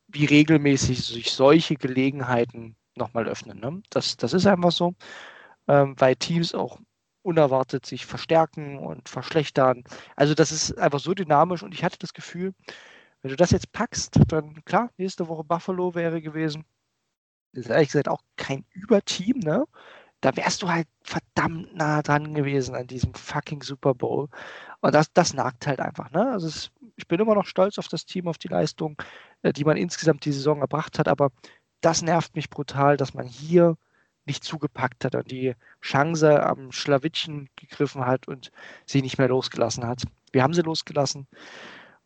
wie 0.08 0.24
regelmäßig 0.26 1.04
sich 1.04 1.32
solche 1.32 1.76
Gelegenheiten 1.76 2.76
nochmal 2.96 3.28
öffnen. 3.28 3.60
Ne? 3.60 3.82
Das, 3.90 4.16
das 4.16 4.32
ist 4.34 4.46
einfach 4.46 4.72
so. 4.72 4.94
ähm, 5.68 5.94
weil 5.98 6.16
Teams 6.16 6.54
auch 6.54 6.80
unerwartet 7.22 7.86
sich 7.86 8.06
verstärken 8.06 8.78
und 8.78 9.08
verschlechtern. 9.08 9.84
Also 10.16 10.34
das 10.34 10.52
ist 10.52 10.78
einfach 10.78 11.00
so 11.00 11.14
dynamisch 11.14 11.62
und 11.62 11.74
ich 11.74 11.84
hatte 11.84 11.98
das 11.98 12.14
Gefühl, 12.14 12.54
wenn 13.22 13.30
du 13.30 13.36
das 13.36 13.50
jetzt 13.52 13.72
packst, 13.72 14.20
dann 14.28 14.64
klar, 14.64 14.90
nächste 14.98 15.28
Woche 15.28 15.44
Buffalo 15.44 15.94
wäre 15.94 16.22
gewesen. 16.22 16.64
Das 17.52 17.64
ist 17.66 17.70
ehrlich 17.70 17.88
gesagt 17.88 18.08
auch 18.08 18.22
kein 18.36 18.64
Überteam, 18.72 19.38
ne? 19.40 19.64
Da 20.22 20.36
wärst 20.36 20.62
du 20.62 20.68
halt 20.70 20.88
verdammt 21.02 21.74
nah 21.76 22.02
dran 22.02 22.34
gewesen 22.34 22.74
an 22.76 22.86
diesem 22.88 23.14
fucking 23.14 23.62
Super 23.62 23.94
Bowl. 23.94 24.28
Und 24.80 24.94
das, 24.94 25.12
das 25.12 25.34
nagt 25.34 25.66
halt 25.66 25.80
einfach, 25.80 26.10
ne? 26.10 26.30
Also 26.30 26.46
es, 26.48 26.70
ich 26.96 27.06
bin 27.06 27.20
immer 27.20 27.34
noch 27.34 27.46
stolz 27.46 27.78
auf 27.78 27.88
das 27.88 28.06
Team, 28.06 28.28
auf 28.28 28.38
die 28.38 28.48
Leistung, 28.48 28.96
äh, 29.42 29.52
die 29.52 29.64
man 29.64 29.76
insgesamt 29.76 30.24
die 30.24 30.32
Saison 30.32 30.60
erbracht 30.60 30.98
hat, 30.98 31.08
aber 31.08 31.30
das 31.80 32.02
nervt 32.02 32.34
mich 32.36 32.50
brutal, 32.50 32.96
dass 32.96 33.14
man 33.14 33.26
hier 33.26 33.76
nicht 34.26 34.44
zugepackt 34.44 35.04
hat 35.04 35.14
und 35.14 35.30
die 35.30 35.54
Chance 35.80 36.42
am 36.42 36.72
Schlawittchen 36.72 37.48
gegriffen 37.56 38.06
hat 38.06 38.28
und 38.28 38.50
sie 38.86 39.02
nicht 39.02 39.18
mehr 39.18 39.28
losgelassen 39.28 39.86
hat. 39.86 40.02
Wir 40.32 40.42
haben 40.42 40.54
sie 40.54 40.62
losgelassen 40.62 41.26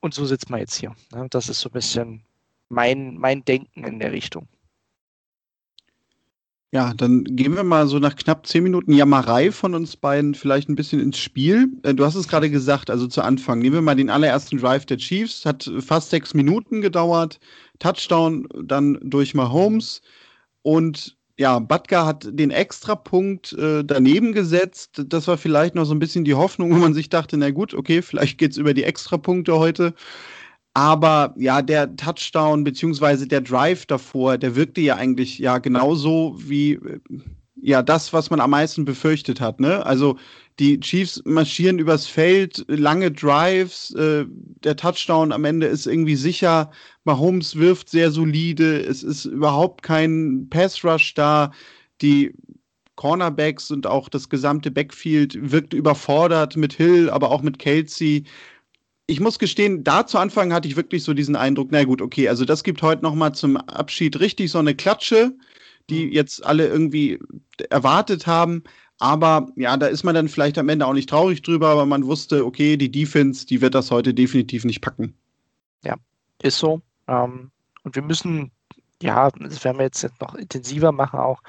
und 0.01 0.15
so 0.15 0.25
sitzt 0.25 0.51
man 0.51 0.61
jetzt 0.61 0.77
hier. 0.77 0.95
Ne? 1.13 1.27
Das 1.31 1.49
ist 1.49 1.61
so 1.61 1.69
ein 1.69 1.73
bisschen 1.73 2.25
mein, 2.69 3.19
mein 3.19 3.45
Denken 3.45 3.85
in 3.85 3.99
der 3.99 4.13
Richtung. 4.13 4.49
Ja, 6.75 6.93
dann 6.93 7.23
gehen 7.23 7.55
wir 7.55 7.63
mal 7.63 7.87
so 7.87 8.01
nach 8.01 8.17
knapp 8.17 8.49
zehn 8.49 8.65
Minuten 8.65 8.93
Jammerei 8.93 9.53
von 9.53 9.77
uns 9.77 9.97
beiden 9.97 10.35
vielleicht 10.35 10.69
ein 10.69 10.75
bisschen 10.75 10.99
ins 11.01 11.19
Spiel. 11.19 11.69
Äh, 11.85 11.95
du 11.95 12.05
hast 12.05 12.17
es 12.17 12.27
gerade 12.27 12.51
gesagt, 12.51 12.91
also 12.91 13.07
zu 13.07 13.23
Anfang. 13.23 13.61
Nehmen 13.61 13.75
wir 13.75 13.81
mal 13.81 13.95
den 13.95 14.11
allerersten 14.11 14.59
Drive 14.59 14.85
der 14.85 14.97
Chiefs. 14.97 15.47
Hat 15.47 15.71
fast 15.79 16.11
sechs 16.11 16.35
Minuten 16.35 16.81
gedauert. 16.81 17.39
Touchdown 17.79 18.49
dann 18.61 18.99
durch 19.05 19.35
Mahomes. 19.35 20.03
Und 20.63 21.17
ja, 21.39 21.61
Batka 21.61 22.07
hat 22.07 22.27
den 22.29 22.51
Extrapunkt 22.51 23.53
äh, 23.53 23.85
daneben 23.85 24.33
gesetzt. 24.33 25.01
Das 25.07 25.29
war 25.29 25.39
vielleicht 25.39 25.77
noch 25.77 25.85
so 25.85 25.95
ein 25.95 26.01
bisschen 26.01 26.25
die 26.25 26.35
Hoffnung, 26.35 26.73
wo 26.73 26.79
man 26.79 26.93
sich 26.93 27.09
dachte, 27.09 27.37
na 27.37 27.53
gut, 27.53 27.73
okay, 27.75 28.03
vielleicht 28.03 28.37
geht 28.39 28.51
es 28.51 28.57
über 28.57 28.75
die 28.75 28.83
Extrapunkte 28.83 29.61
heute. 29.61 29.95
Aber 30.75 31.35
ja, 31.39 31.63
der 31.63 31.95
Touchdown 31.97 32.65
beziehungsweise 32.65 33.29
der 33.29 33.41
Drive 33.41 33.87
davor, 33.87 34.39
der 34.39 34.57
wirkte 34.57 34.81
ja 34.81 34.97
eigentlich 34.97 35.39
ja 35.39 35.59
genauso 35.59 36.37
wie 36.39 36.73
äh, 36.73 37.01
ja 37.63 37.83
das, 37.83 38.13
was 38.13 38.29
man 38.31 38.41
am 38.41 38.51
meisten 38.51 38.85
befürchtet 38.85 39.41
hat. 39.41 39.61
Ne? 39.61 39.87
Also 39.87 40.19
die 40.59 40.79
Chiefs 40.81 41.23
marschieren 41.25 41.79
übers 41.79 42.07
Feld, 42.07 42.65
lange 42.69 43.11
Drives, 43.13 43.93
äh, 43.95 44.25
der 44.65 44.77
Touchdown 44.77 45.33
am 45.33 45.45
Ende 45.45 45.67
ist 45.67 45.87
irgendwie 45.87 46.17
sicher. 46.17 46.71
Mahomes 47.05 47.57
wirft 47.57 47.89
sehr 47.89 48.11
solide, 48.11 48.81
es 48.81 49.03
ist 49.03 49.25
überhaupt 49.27 49.83
kein 49.83 50.49
Pass 50.51 50.85
Rush 50.85 51.15
da. 51.15 51.53
Die 52.03 52.35
Cornerbacks 52.97 53.71
und 53.71 53.87
auch 53.87 54.09
das 54.09 54.29
gesamte 54.29 54.71
Backfield 54.71 55.37
wirkt 55.41 55.73
überfordert 55.73 56.57
mit 56.57 56.73
Hill, 56.73 57.11
aber 57.11 57.31
auch 57.31 57.43
mit 57.43 57.59
Kelsey. 57.59 58.25
Ich 59.07 59.21
muss 59.21 59.39
gestehen, 59.39 59.85
da 59.85 60.07
zu 60.07 60.19
Anfang 60.19 60.53
hatte 60.53 60.67
ich 60.67 60.77
wirklich 60.77 61.05
so 61.05 61.13
diesen 61.13 61.37
Eindruck, 61.37 61.69
na 61.71 61.85
gut, 61.85 62.01
okay, 62.01 62.29
also 62.29 62.45
das 62.45 62.65
gibt 62.65 62.81
heute 62.81 63.03
noch 63.03 63.15
mal 63.15 63.35
zum 63.35 63.57
Abschied 63.57 64.19
richtig 64.19 64.51
so 64.51 64.59
eine 64.59 64.75
Klatsche, 64.75 65.37
die 65.91 66.07
mhm. 66.07 66.13
jetzt 66.13 66.45
alle 66.45 66.67
irgendwie 66.67 67.19
erwartet 67.69 68.27
haben. 68.27 68.65
Aber 68.99 69.49
ja, 69.57 69.77
da 69.77 69.87
ist 69.87 70.05
man 70.05 70.15
dann 70.15 70.29
vielleicht 70.29 70.57
am 70.57 70.69
Ende 70.69 70.87
auch 70.87 70.93
nicht 70.93 71.11
traurig 71.11 71.43
drüber, 71.43 71.69
aber 71.69 71.85
man 71.85 72.07
wusste, 72.07 72.47
okay, 72.47 72.77
die 72.77 72.91
Defense, 72.91 73.45
die 73.45 73.61
wird 73.61 73.75
das 73.75 73.91
heute 73.91 74.15
definitiv 74.15 74.65
nicht 74.65 74.81
packen. 74.81 75.15
Ja, 75.83 75.97
ist 76.43 76.59
so. 76.59 76.81
Ähm, 77.09 77.51
und 77.83 77.97
wir 77.97 78.03
müssen, 78.03 78.53
ja, 79.03 79.31
das 79.31 79.65
werden 79.65 79.79
wir 79.79 79.85
jetzt 79.85 80.09
noch 80.21 80.35
intensiver 80.35 80.93
machen, 80.93 81.19
auch 81.19 81.43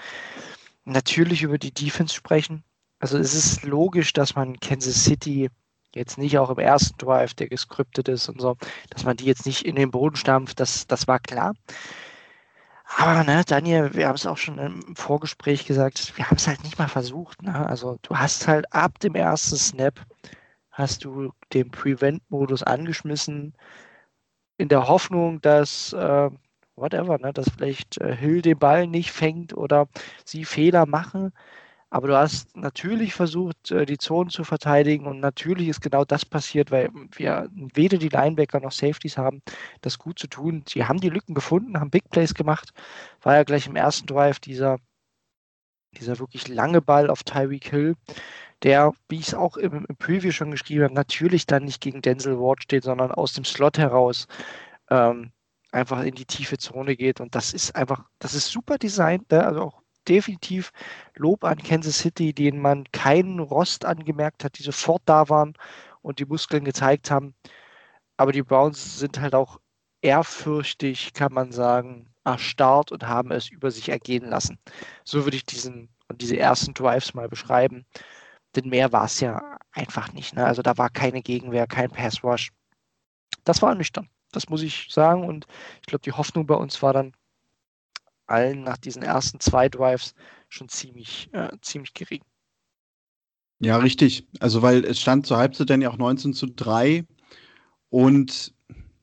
natürlich 0.84 1.44
über 1.44 1.58
die 1.58 1.74
Defense 1.74 2.14
sprechen. 2.14 2.64
Also 3.00 3.18
es 3.18 3.34
ist 3.34 3.64
logisch, 3.64 4.14
dass 4.14 4.36
man 4.36 4.60
Kansas 4.60 5.04
City 5.04 5.50
jetzt 5.96 6.18
nicht 6.18 6.38
auch 6.38 6.50
im 6.50 6.60
ersten 6.60 6.98
Drive, 6.98 7.34
der 7.34 7.48
gescriptet 7.48 8.08
ist 8.08 8.30
und 8.30 8.40
so, 8.40 8.58
dass 8.90 9.04
man 9.04 9.18
die 9.18 9.26
jetzt 9.26 9.46
nicht 9.46 9.66
in 9.66 9.76
den 9.76 9.92
Boden 9.92 10.16
stampft, 10.16 10.60
das, 10.60 10.88
das 10.88 11.08
war 11.08 11.20
klar. 11.20 11.54
Aber 12.98 13.24
ne, 13.24 13.44
Daniel, 13.46 13.94
wir 13.94 14.08
haben 14.08 14.16
es 14.16 14.28
auch 14.28 14.38
schon 14.38 14.60
im 14.60 14.96
Vorgespräch 14.96 15.66
gesagt, 15.66 16.14
wir 16.16 16.30
haben 16.30 16.38
es 16.38 16.48
halt 16.48 16.64
nicht 16.64 16.78
mal 16.78 16.88
versucht. 16.88 17.42
Ne? 17.42 17.68
Also 17.68 17.98
du 18.04 18.16
hast 18.16 18.48
halt 18.48 18.72
ab 18.74 19.00
dem 19.00 19.16
ersten 19.16 19.56
Snap 19.58 20.00
hast 20.72 21.06
du 21.06 21.32
den 21.54 21.72
Prevent-Modus 21.72 22.62
angeschmissen, 22.62 23.54
in 24.58 24.70
der 24.70 24.88
Hoffnung, 24.88 25.42
dass 25.42 25.94
äh, 25.94 26.30
whatever, 26.76 27.18
ne, 27.18 27.34
dass 27.34 27.50
vielleicht 27.50 28.00
äh, 28.02 28.16
Hill 28.16 28.42
den 28.42 28.58
Ball 28.60 28.88
nicht 28.88 29.12
fängt 29.12 29.56
oder 29.56 29.88
sie 30.24 30.46
Fehler 30.46 30.86
machen. 30.86 31.34
Aber 31.96 32.10
du 32.10 32.18
hast 32.18 32.58
natürlich 32.58 33.14
versucht, 33.14 33.72
äh, 33.72 33.86
die 33.86 33.98
Zonen 33.98 34.30
zu 34.30 34.44
verteidigen 34.44 35.08
und 35.08 35.22
natürlich 35.22 35.70
ist 35.70 35.80
genau 35.80 36.04
das 36.04 36.26
passiert, 36.26 36.70
weil 36.70 36.90
wir 37.16 37.50
weder 37.54 37.98
die 37.98 38.10
Linebacker 38.10 38.60
noch 38.60 38.74
Safeties 38.74 39.18
haben, 39.18 39.42
das 39.80 39.98
gut 39.98 40.20
zu 40.20 40.28
tun. 40.28 40.66
Sie 40.68 40.84
haben 40.84 41.00
die 41.00 41.10
Lücken 41.10 41.34
gefunden, 41.34 41.80
haben 41.80 41.92
Big 41.92 42.10
Plays 42.10 42.34
gemacht. 42.34 42.74
War 43.22 43.36
ja 43.36 43.44
gleich 43.44 43.68
im 43.68 43.78
ersten 43.78 44.08
Drive 44.08 44.42
dieser, 44.42 44.78
dieser 45.94 46.20
wirklich 46.20 46.50
lange 46.50 46.82
Ball 46.82 47.10
auf 47.10 47.24
Tyreek 47.24 47.70
Hill, 47.70 47.96
der, 48.62 48.92
wie 49.08 49.20
ich 49.20 49.28
es 49.28 49.34
auch 49.34 49.56
im, 49.56 49.86
im 49.88 49.96
Preview 49.96 50.32
schon 50.32 50.52
geschrieben 50.52 50.84
habe, 50.84 50.94
natürlich 50.94 51.46
dann 51.46 51.64
nicht 51.64 51.80
gegen 51.80 52.02
Denzel 52.02 52.38
Ward 52.38 52.62
steht, 52.62 52.84
sondern 52.84 53.14
aus 53.14 53.32
dem 53.32 53.46
Slot 53.46 53.78
heraus 53.78 54.28
ähm, 54.90 55.32
einfach 55.72 56.04
in 56.04 56.16
die 56.16 56.26
tiefe 56.26 56.58
Zone 56.58 56.98
geht. 56.98 57.22
Und 57.22 57.36
das 57.36 57.54
ist 57.54 57.74
einfach, 57.74 58.04
das 58.20 58.34
ist 58.34 58.48
super 58.48 58.78
designt, 58.78 59.32
ne? 59.32 59.46
also 59.46 59.62
auch 59.62 59.85
definitiv 60.08 60.72
Lob 61.16 61.44
an 61.44 61.58
Kansas 61.58 62.00
City, 62.00 62.34
denen 62.34 62.62
man 62.62 62.86
keinen 62.92 63.40
Rost 63.40 63.86
angemerkt 63.86 64.44
hat, 64.44 64.58
die 64.60 64.64
sofort 64.64 65.04
da 65.06 65.30
waren 65.30 65.54
und 66.02 66.20
die 66.20 66.26
Muskeln 66.26 66.66
gezeigt 66.66 67.12
haben. 67.12 67.36
Aber 68.18 68.32
die 68.32 68.44
Browns 68.44 69.00
sind 69.00 69.20
halt 69.20 69.36
auch 69.36 69.60
ehrfürchtig, 70.02 71.14
kann 71.14 71.34
man 71.34 71.52
sagen, 71.52 72.14
erstarrt 72.24 72.92
und 72.92 73.08
haben 73.08 73.32
es 73.32 73.50
über 73.50 73.72
sich 73.72 73.90
ergehen 73.90 74.30
lassen. 74.30 74.60
So 75.04 75.26
würde 75.26 75.38
ich 75.38 75.46
diesen 75.46 75.90
und 76.08 76.22
diese 76.22 76.38
ersten 76.38 76.74
Drives 76.74 77.14
mal 77.14 77.30
beschreiben. 77.30 77.86
Denn 78.56 78.70
mehr 78.70 78.92
war 78.92 79.06
es 79.06 79.20
ja 79.20 79.58
einfach 79.72 80.14
nicht. 80.14 80.36
Ne? 80.36 80.46
Also 80.46 80.62
da 80.62 80.78
war 80.78 80.90
keine 80.90 81.22
Gegenwehr, 81.22 81.68
kein 81.68 81.92
Pass 81.92 82.24
Rush. 82.24 82.52
Das 83.44 83.62
war 83.62 83.76
nüchtern. 83.76 84.10
Das 84.32 84.50
muss 84.50 84.62
ich 84.62 84.88
sagen. 84.92 85.26
Und 85.26 85.46
ich 85.82 85.88
glaube, 85.88 86.04
die 86.04 86.14
Hoffnung 86.14 86.46
bei 86.46 86.56
uns 86.56 86.82
war 86.82 86.94
dann, 86.94 87.14
allen 88.28 88.64
nach 88.64 88.78
diesen 88.78 89.04
ersten 89.04 89.40
zwei 89.40 89.70
Drives 89.70 90.14
schon 90.50 90.70
ziemlich, 90.70 91.30
äh, 91.34 91.50
ziemlich 91.62 91.94
gering. 91.94 92.22
Ja, 93.60 93.78
richtig. 93.78 94.28
Also, 94.40 94.62
weil 94.62 94.84
es 94.84 95.00
stand 95.00 95.26
zur 95.26 95.38
Halbzeit 95.38 95.70
dann 95.70 95.82
ja 95.82 95.90
auch 95.90 95.98
19 95.98 96.34
zu 96.34 96.48
3 96.48 97.06
und 97.90 98.54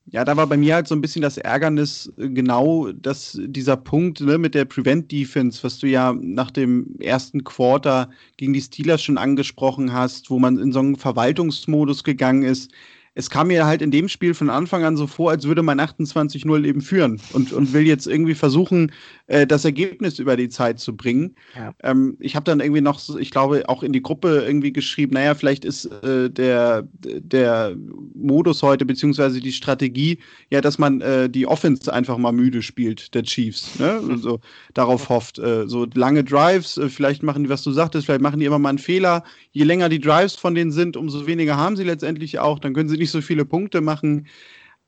ja, 0.07 0.25
da 0.25 0.37
war 0.37 0.47
bei 0.47 0.57
mir 0.57 0.75
halt 0.75 0.89
so 0.89 0.95
ein 0.95 1.01
bisschen 1.01 1.23
das 1.23 1.39
Ärgernis, 1.39 2.13
äh, 2.19 2.29
genau 2.29 2.91
dass 2.93 3.39
dieser 3.41 3.77
Punkt 3.77 4.21
ne, 4.21 4.37
mit 4.37 4.55
der 4.55 4.65
Prevent 4.65 5.11
Defense, 5.11 5.63
was 5.63 5.79
du 5.79 5.87
ja 5.87 6.13
nach 6.21 6.51
dem 6.51 6.97
ersten 7.01 7.45
Quarter 7.45 8.11
gegen 8.37 8.53
die 8.53 8.61
Steelers 8.61 9.03
schon 9.03 9.17
angesprochen 9.17 9.93
hast, 9.93 10.29
wo 10.29 10.39
man 10.39 10.59
in 10.59 10.73
so 10.73 10.81
einen 10.81 10.97
Verwaltungsmodus 10.97 12.05
gegangen 12.05 12.43
ist 12.43 12.73
es 13.15 13.29
kam 13.29 13.49
mir 13.49 13.67
halt 13.67 13.83
in 13.83 13.91
dem 13.91 14.09
Spiel 14.09 14.33
von 14.33 14.49
Anfang 14.49 14.85
an 14.85 14.97
so 14.97 15.07
vor, 15.07 15.31
als 15.31 15.45
würde 15.45 15.63
man 15.63 15.81
28-0 15.81 16.65
eben 16.65 16.81
führen 16.81 17.21
und, 17.33 17.53
und 17.53 17.73
will 17.73 17.87
jetzt 17.87 18.07
irgendwie 18.07 18.35
versuchen, 18.35 18.93
äh, 19.33 19.47
das 19.47 19.65
Ergebnis 19.65 20.19
über 20.19 20.37
die 20.37 20.51
Zeit 20.51 20.79
zu 20.79 20.95
bringen. 20.95 21.35
Ja. 21.57 21.73
Ähm, 21.83 22.19
ich 22.21 22.37
habe 22.37 22.45
dann 22.45 22.61
irgendwie 22.61 22.83
noch, 22.83 23.01
ich 23.17 23.31
glaube, 23.31 23.67
auch 23.67 23.83
in 23.83 23.95
die 23.95 24.03
Gruppe 24.03 24.45
irgendwie 24.47 24.75
geschrieben, 24.75 25.15
naja, 25.15 25.35
vielleicht 25.35 25.65
ist 25.65 25.87
äh, 25.87 26.29
der, 26.29 26.87
der 27.03 27.75
Modus 28.15 28.63
heute, 28.63 28.85
beziehungsweise 28.85 29.41
die 29.41 29.53
Strategie, 29.53 30.19
ja, 30.51 30.61
dass 30.61 30.79
man 30.79 31.01
äh, 31.01 31.31
die 31.31 31.47
Offense 31.47 31.91
einfach 31.91 32.19
mal 32.19 32.33
müde 32.33 32.61
spielt, 32.61 33.15
der 33.15 33.23
Chiefs. 33.23 33.79
Ne? 33.79 34.01
Also 34.13 34.41
darauf 34.75 35.09
hofft. 35.09 35.39
Äh, 35.39 35.67
so 35.67 35.87
lange 35.95 36.23
Drives, 36.23 36.77
äh, 36.77 36.91
vielleicht 36.91 37.23
machen 37.23 37.45
die, 37.45 37.49
was 37.49 37.63
du 37.63 37.73
sagtest, 37.73 38.05
vielleicht 38.05 38.21
machen 38.21 38.39
die 38.39 38.47
immer 38.47 38.59
mal 38.59 38.69
einen 38.69 38.79
Fehler. 38.79 39.25
Je 39.53 39.65
länger 39.65 39.89
die 39.89 40.01
Drives 40.01 40.35
von 40.35 40.55
denen 40.55 40.73
sind, 40.73 40.99
umso 40.99 41.27
weniger 41.27 41.57
haben 41.57 41.77
sie 41.77 41.85
letztendlich 41.85 42.39
auch. 42.39 42.59
Dann 42.59 42.75
können 42.75 42.91
sie 42.91 42.99
nicht 42.99 43.11
so 43.11 43.23
viele 43.23 43.47
Punkte 43.47 43.81
machen. 43.81 44.27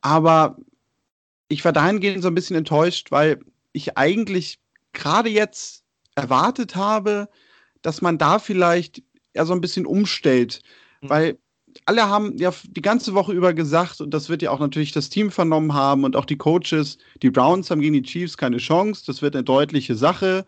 Aber 0.03 0.59
ich 1.49 1.65
war 1.65 1.73
dahingehend 1.73 2.23
so 2.23 2.29
ein 2.29 2.35
bisschen 2.35 2.57
enttäuscht, 2.57 3.11
weil 3.11 3.41
ich 3.75 3.99
eigentlich 3.99 4.59
gerade 4.95 5.29
jetzt 5.29 5.85
erwartet 6.15 6.77
habe, 6.77 7.29
dass 7.83 8.01
man 8.01 8.17
da 8.17 8.39
vielleicht 8.39 9.03
eher 9.35 9.45
so 9.45 9.53
ein 9.53 9.61
bisschen 9.61 9.85
umstellt. 9.85 10.63
Mhm. 11.03 11.11
Weil 11.11 11.39
alle 11.87 12.09
haben 12.09 12.39
ja 12.39 12.55
die 12.65 12.83
ganze 12.83 13.15
Woche 13.15 13.33
über 13.33 13.53
gesagt, 13.53 14.01
und 14.01 14.15
das 14.15 14.29
wird 14.29 14.43
ja 14.43 14.51
auch 14.51 14.61
natürlich 14.61 14.93
das 14.93 15.11
Team 15.11 15.31
vernommen 15.31 15.75
haben 15.75 16.05
und 16.05 16.17
auch 16.17 16.25
die 16.25 16.39
Coaches, 16.39 16.99
die 17.21 17.31
Browns 17.31 17.71
haben 17.71 17.81
gegen 17.81 17.95
die 17.95 18.03
Chiefs 18.03 18.39
keine 18.39 18.59
Chance, 18.59 19.03
das 19.07 19.21
wird 19.23 19.35
eine 19.35 19.45
deutliche 19.45 19.97
Sache. 19.97 20.47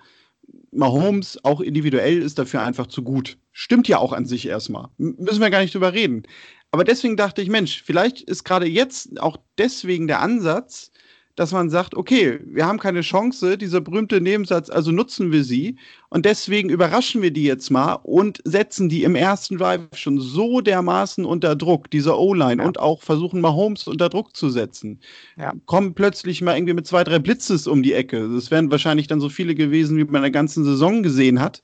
Mahomes, 0.70 1.44
auch 1.44 1.60
individuell, 1.60 2.22
ist 2.22 2.38
dafür 2.38 2.62
einfach 2.62 2.86
zu 2.86 3.02
gut. 3.02 3.36
Stimmt 3.50 3.88
ja 3.88 3.98
auch 3.98 4.12
an 4.12 4.26
sich 4.26 4.46
erstmal. 4.46 4.88
Müssen 4.96 5.40
wir 5.40 5.50
gar 5.50 5.60
nicht 5.60 5.74
drüber 5.74 5.92
reden. 5.92 6.22
Aber 6.70 6.84
deswegen 6.84 7.16
dachte 7.16 7.42
ich, 7.42 7.48
Mensch, 7.48 7.82
vielleicht 7.82 8.20
ist 8.20 8.44
gerade 8.44 8.66
jetzt 8.66 9.20
auch 9.20 9.38
deswegen 9.58 10.06
der 10.06 10.20
Ansatz, 10.20 10.92
dass 11.36 11.52
man 11.52 11.70
sagt, 11.70 11.94
okay, 11.94 12.40
wir 12.46 12.66
haben 12.66 12.78
keine 12.78 13.02
Chance, 13.02 13.56
dieser 13.58 13.80
berühmte 13.80 14.20
Nebensatz, 14.20 14.70
also 14.70 14.90
nutzen 14.90 15.30
wir 15.32 15.44
sie 15.44 15.76
und 16.08 16.24
deswegen 16.24 16.70
überraschen 16.70 17.22
wir 17.22 17.30
die 17.30 17.44
jetzt 17.44 17.70
mal 17.70 17.94
und 18.02 18.40
setzen 18.44 18.88
die 18.88 19.04
im 19.04 19.14
ersten 19.14 19.58
Drive 19.58 19.82
schon 19.94 20.18
so 20.18 20.62
dermaßen 20.62 21.24
unter 21.24 21.54
Druck, 21.54 21.90
dieser 21.90 22.18
O-Line 22.18 22.62
ja. 22.62 22.66
und 22.66 22.80
auch 22.80 23.02
versuchen 23.02 23.40
mal 23.40 23.52
Holmes 23.52 23.86
unter 23.86 24.08
Druck 24.08 24.34
zu 24.34 24.48
setzen. 24.48 24.98
Ja. 25.38 25.52
Kommen 25.66 25.94
plötzlich 25.94 26.40
mal 26.40 26.56
irgendwie 26.56 26.74
mit 26.74 26.86
zwei, 26.86 27.04
drei 27.04 27.18
Blitzes 27.18 27.66
um 27.66 27.82
die 27.82 27.92
Ecke. 27.92 28.28
Das 28.34 28.50
wären 28.50 28.70
wahrscheinlich 28.70 29.06
dann 29.06 29.20
so 29.20 29.28
viele 29.28 29.54
gewesen, 29.54 29.98
wie 29.98 30.04
man 30.04 30.16
in 30.16 30.22
der 30.22 30.30
ganzen 30.30 30.64
Saison 30.64 31.02
gesehen 31.02 31.40
hat 31.40 31.62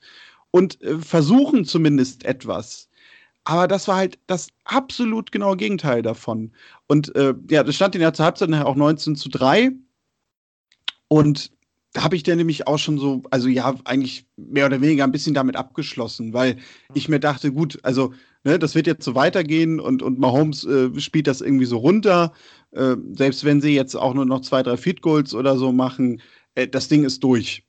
und 0.50 0.80
äh, 0.82 0.98
versuchen 0.98 1.64
zumindest 1.64 2.24
etwas. 2.24 2.88
Aber 3.44 3.66
das 3.66 3.88
war 3.88 3.96
halt 3.96 4.18
das 4.26 4.48
absolut 4.64 5.32
genaue 5.32 5.56
Gegenteil 5.56 6.02
davon. 6.02 6.52
Und 6.86 7.14
äh, 7.16 7.34
ja, 7.50 7.64
das 7.64 7.74
stand 7.74 7.94
in 7.94 8.00
der 8.00 8.12
Halbzeit 8.12 8.48
nachher 8.48 8.66
auch 8.66 8.76
19 8.76 9.16
zu 9.16 9.28
3. 9.28 9.72
Und 11.08 11.50
da 11.92 12.04
habe 12.04 12.16
ich 12.16 12.22
dann 12.22 12.38
nämlich 12.38 12.66
auch 12.66 12.78
schon 12.78 12.98
so, 12.98 13.22
also 13.30 13.48
ja, 13.48 13.74
eigentlich 13.84 14.26
mehr 14.36 14.66
oder 14.66 14.80
weniger 14.80 15.04
ein 15.04 15.12
bisschen 15.12 15.34
damit 15.34 15.56
abgeschlossen, 15.56 16.32
weil 16.32 16.56
ich 16.94 17.08
mir 17.08 17.20
dachte, 17.20 17.52
gut, 17.52 17.78
also 17.82 18.14
ne, 18.44 18.58
das 18.58 18.74
wird 18.74 18.86
jetzt 18.86 19.04
so 19.04 19.14
weitergehen 19.14 19.78
und, 19.78 20.02
und 20.02 20.18
Mahomes 20.18 20.64
äh, 20.64 20.98
spielt 21.00 21.26
das 21.26 21.40
irgendwie 21.40 21.66
so 21.66 21.78
runter. 21.78 22.32
Äh, 22.70 22.96
selbst 23.12 23.44
wenn 23.44 23.60
sie 23.60 23.74
jetzt 23.74 23.94
auch 23.94 24.14
nur 24.14 24.24
noch 24.24 24.40
zwei, 24.40 24.62
drei 24.62 24.76
Feed 24.76 25.02
Goals 25.02 25.34
oder 25.34 25.58
so 25.58 25.72
machen, 25.72 26.22
äh, 26.54 26.66
das 26.66 26.88
Ding 26.88 27.04
ist 27.04 27.22
durch. 27.22 27.64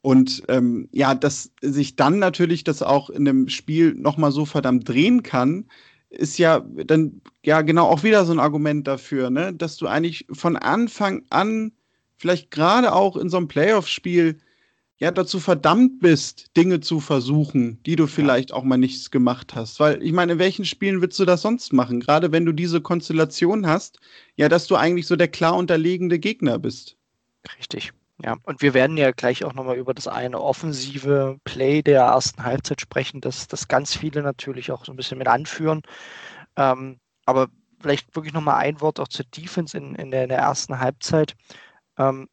Und 0.00 0.42
ähm, 0.48 0.88
ja, 0.92 1.14
dass 1.14 1.52
sich 1.60 1.96
dann 1.96 2.18
natürlich 2.18 2.64
das 2.64 2.82
auch 2.82 3.10
in 3.10 3.28
einem 3.28 3.48
Spiel 3.48 3.94
nochmal 3.94 4.32
so 4.32 4.44
verdammt 4.44 4.88
drehen 4.88 5.22
kann, 5.22 5.66
ist 6.10 6.38
ja 6.38 6.60
dann 6.60 7.20
ja 7.44 7.62
genau 7.62 7.86
auch 7.86 8.02
wieder 8.02 8.24
so 8.24 8.32
ein 8.32 8.38
Argument 8.38 8.86
dafür, 8.86 9.30
ne? 9.30 9.52
dass 9.52 9.76
du 9.76 9.86
eigentlich 9.86 10.26
von 10.32 10.56
Anfang 10.56 11.22
an, 11.30 11.72
vielleicht 12.16 12.50
gerade 12.50 12.92
auch 12.92 13.16
in 13.16 13.28
so 13.28 13.36
einem 13.36 13.48
Playoff-Spiel, 13.48 14.38
ja 14.98 15.12
dazu 15.12 15.38
verdammt 15.38 16.00
bist, 16.00 16.56
Dinge 16.56 16.80
zu 16.80 17.00
versuchen, 17.00 17.80
die 17.84 17.96
du 17.96 18.06
vielleicht 18.06 18.52
auch 18.52 18.64
mal 18.64 18.76
nichts 18.76 19.10
gemacht 19.10 19.54
hast. 19.54 19.80
Weil 19.80 20.02
ich 20.02 20.12
meine, 20.12 20.32
in 20.32 20.38
welchen 20.38 20.64
Spielen 20.64 21.00
willst 21.00 21.18
du 21.18 21.24
das 21.24 21.42
sonst 21.42 21.72
machen? 21.72 22.00
Gerade 22.00 22.32
wenn 22.32 22.44
du 22.44 22.52
diese 22.52 22.80
Konstellation 22.80 23.66
hast, 23.66 24.00
ja, 24.36 24.48
dass 24.48 24.66
du 24.66 24.76
eigentlich 24.76 25.06
so 25.06 25.16
der 25.16 25.28
klar 25.28 25.56
unterlegene 25.56 26.18
Gegner 26.18 26.58
bist. 26.58 26.96
Richtig. 27.58 27.92
Ja, 28.24 28.36
und 28.42 28.62
wir 28.62 28.74
werden 28.74 28.96
ja 28.96 29.12
gleich 29.12 29.44
auch 29.44 29.54
nochmal 29.54 29.76
über 29.76 29.94
das 29.94 30.08
eine 30.08 30.40
offensive 30.40 31.38
Play 31.44 31.82
der 31.82 32.02
ersten 32.02 32.42
Halbzeit 32.44 32.80
sprechen, 32.80 33.20
das, 33.20 33.46
das 33.46 33.68
ganz 33.68 33.96
viele 33.96 34.22
natürlich 34.22 34.72
auch 34.72 34.84
so 34.84 34.92
ein 34.92 34.96
bisschen 34.96 35.18
mit 35.18 35.28
anführen. 35.28 35.82
Ähm, 36.56 36.98
aber 37.26 37.48
vielleicht 37.80 38.14
wirklich 38.16 38.34
nochmal 38.34 38.56
ein 38.56 38.80
Wort 38.80 39.00
auch 39.00 39.08
zur 39.08 39.24
Defense 39.26 39.76
in, 39.78 39.94
in, 39.94 40.10
der, 40.10 40.24
in 40.24 40.30
der 40.30 40.38
ersten 40.38 40.80
Halbzeit. 40.80 41.36
Ähm, 41.98 42.28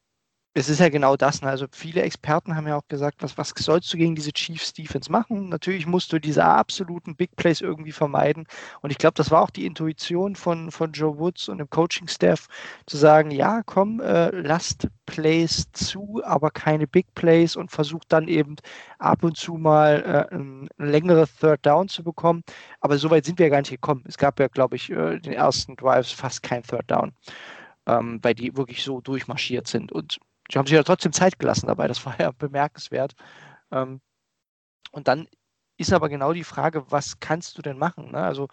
es 0.58 0.70
ist 0.70 0.80
ja 0.80 0.88
genau 0.88 1.18
das. 1.18 1.42
Ne? 1.42 1.50
Also 1.50 1.68
viele 1.70 2.02
Experten 2.02 2.56
haben 2.56 2.66
ja 2.66 2.78
auch 2.78 2.88
gesagt, 2.88 3.22
was, 3.22 3.38
was 3.38 3.54
sollst 3.58 3.92
du 3.94 3.98
gegen 3.98 4.16
diese 4.16 4.32
Chiefs 4.32 4.72
Defense 4.72 5.12
machen? 5.12 5.50
Natürlich 5.50 5.86
musst 5.86 6.14
du 6.14 6.20
diese 6.20 6.46
absoluten 6.46 7.18
Big 7.18 7.36
Plays 7.36 7.60
irgendwie 7.60 7.92
vermeiden. 7.92 8.48
Und 8.82 8.90
ich 8.92 8.98
glaube, 8.98 9.16
das 9.16 9.32
war 9.32 9.42
auch 9.42 9.50
die 9.50 9.66
Intuition 9.66 10.38
von, 10.38 10.72
von 10.72 10.94
Joe 10.94 11.20
Woods 11.20 11.50
und 11.50 11.58
dem 11.58 11.70
Coaching-Staff, 11.70 12.48
zu 12.86 12.96
sagen, 12.96 13.32
ja, 13.32 13.64
komm, 13.66 14.00
äh, 14.00 14.30
lasst 14.30 14.88
Plays 15.06 15.70
zu, 15.74 16.22
aber 16.24 16.52
keine 16.52 16.88
Big 16.88 17.14
Plays 17.16 17.58
und 17.58 17.72
versucht 17.72 18.14
dann 18.14 18.30
eben 18.30 18.56
ab 18.98 19.24
und 19.24 19.36
zu 19.36 19.56
mal 19.56 20.30
äh, 20.32 20.36
ein, 20.36 20.70
längere 20.78 21.28
Third 21.28 21.66
Down 21.66 21.90
zu 21.90 22.02
bekommen. 22.02 22.44
Aber 22.80 22.98
so 22.98 23.10
weit 23.12 23.26
sind 23.26 23.40
wir 23.40 23.48
ja 23.48 23.52
gar 23.52 23.60
nicht 23.60 23.72
gekommen. 23.72 24.06
Es 24.08 24.18
gab 24.18 24.40
ja, 24.40 24.48
glaube 24.48 24.78
ich, 24.78 24.90
äh, 24.90 25.20
den 25.20 25.34
ersten 25.34 25.76
Drives 25.76 26.12
fast 26.12 26.44
kein 26.44 26.64
Third 26.64 26.90
Down. 26.90 27.12
Ähm, 27.88 28.20
weil 28.24 28.36
die 28.36 28.56
wirklich 28.56 28.84
so 28.84 29.02
durchmarschiert 29.02 29.68
sind. 29.68 29.92
Und 29.92 30.20
die 30.52 30.58
haben 30.58 30.68
sich 30.68 30.75
ja 30.75 30.84
trotzdem 30.84 31.14
Zeit 31.14 31.40
gelassen 31.40 31.68
dabei, 31.68 31.88
das 31.88 32.06
war 32.06 32.20
ja 32.20 32.32
bemerkenswert. 32.38 33.14
Ähm, 33.72 34.02
und 34.92 35.08
dann 35.08 35.28
ist 35.78 35.94
aber 35.94 36.10
genau 36.10 36.34
die 36.34 36.44
Frage, 36.44 36.90
was 36.92 37.20
kannst 37.20 37.58
du 37.58 37.62
denn 37.62 37.78
machen? 37.78 38.12
Ne? 38.12 38.20
Also 38.20 38.48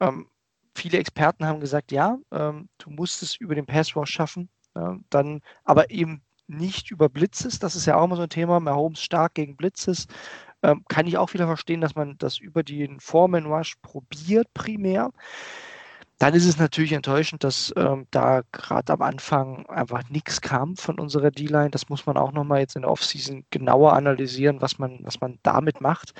ähm, 0.00 0.28
viele 0.74 0.98
Experten 0.98 1.46
haben 1.46 1.60
gesagt, 1.60 1.92
ja, 1.92 2.18
ähm, 2.32 2.68
du 2.78 2.90
musst 2.90 3.22
es 3.22 3.36
über 3.36 3.54
den 3.54 3.66
Passwash 3.66 4.10
schaffen, 4.10 4.48
äh, 4.74 4.94
dann 5.10 5.40
aber 5.64 5.90
eben 5.90 6.22
nicht 6.46 6.90
über 6.90 7.08
Blitzes. 7.08 7.58
Das 7.58 7.76
ist 7.76 7.86
ja 7.86 7.96
auch 7.96 8.04
immer 8.04 8.16
so 8.16 8.22
ein 8.22 8.28
Thema. 8.28 8.60
Mahomes 8.60 9.00
stark 9.02 9.34
gegen 9.34 9.56
Blitzes. 9.56 10.06
Ähm, 10.62 10.84
kann 10.88 11.06
ich 11.06 11.16
auch 11.18 11.32
wieder 11.34 11.46
verstehen, 11.46 11.80
dass 11.80 11.94
man 11.94 12.18
das 12.18 12.38
über 12.38 12.62
den 12.62 13.00
Foreman 13.00 13.46
Rush 13.46 13.76
probiert 13.82 14.52
primär. 14.54 15.10
Dann 16.24 16.32
ist 16.32 16.46
es 16.46 16.56
natürlich 16.56 16.92
enttäuschend, 16.92 17.44
dass 17.44 17.70
ähm, 17.76 18.06
da 18.10 18.40
gerade 18.50 18.94
am 18.94 19.02
Anfang 19.02 19.66
einfach 19.66 20.08
nichts 20.08 20.40
kam 20.40 20.74
von 20.74 20.98
unserer 20.98 21.30
D-Line. 21.30 21.68
Das 21.68 21.90
muss 21.90 22.06
man 22.06 22.16
auch 22.16 22.32
nochmal 22.32 22.60
jetzt 22.60 22.76
in 22.76 22.80
der 22.80 22.90
Offseason 22.90 23.44
genauer 23.50 23.92
analysieren, 23.92 24.62
was 24.62 24.78
man, 24.78 25.00
was 25.02 25.20
man 25.20 25.38
damit 25.42 25.82
macht. 25.82 26.14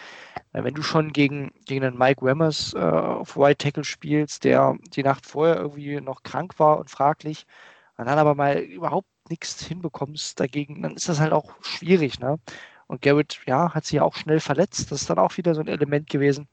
Weil 0.52 0.64
wenn 0.64 0.74
du 0.74 0.82
schon 0.82 1.14
gegen, 1.14 1.52
gegen 1.64 1.86
einen 1.86 1.96
Mike 1.96 2.20
Wemmers 2.22 2.74
äh, 2.74 2.80
auf 2.80 3.38
White 3.38 3.64
Tackle 3.64 3.84
spielst, 3.84 4.44
der 4.44 4.76
die 4.94 5.02
Nacht 5.02 5.24
vorher 5.24 5.56
irgendwie 5.56 5.98
noch 6.02 6.22
krank 6.22 6.58
war 6.58 6.78
und 6.80 6.90
fraglich, 6.90 7.46
und 7.96 8.04
dann 8.04 8.18
aber 8.18 8.34
mal 8.34 8.58
überhaupt 8.58 9.08
nichts 9.30 9.64
hinbekommst 9.64 10.38
dagegen, 10.38 10.82
dann 10.82 10.96
ist 10.96 11.08
das 11.08 11.18
halt 11.18 11.32
auch 11.32 11.50
schwierig. 11.62 12.20
Ne? 12.20 12.38
Und 12.88 13.00
Garrett, 13.00 13.40
ja, 13.46 13.72
hat 13.72 13.86
sich 13.86 13.94
ja 13.94 14.02
auch 14.02 14.16
schnell 14.16 14.40
verletzt. 14.40 14.92
Das 14.92 15.00
ist 15.00 15.08
dann 15.08 15.18
auch 15.18 15.34
wieder 15.38 15.54
so 15.54 15.62
ein 15.62 15.68
Element 15.68 16.10
gewesen. 16.10 16.46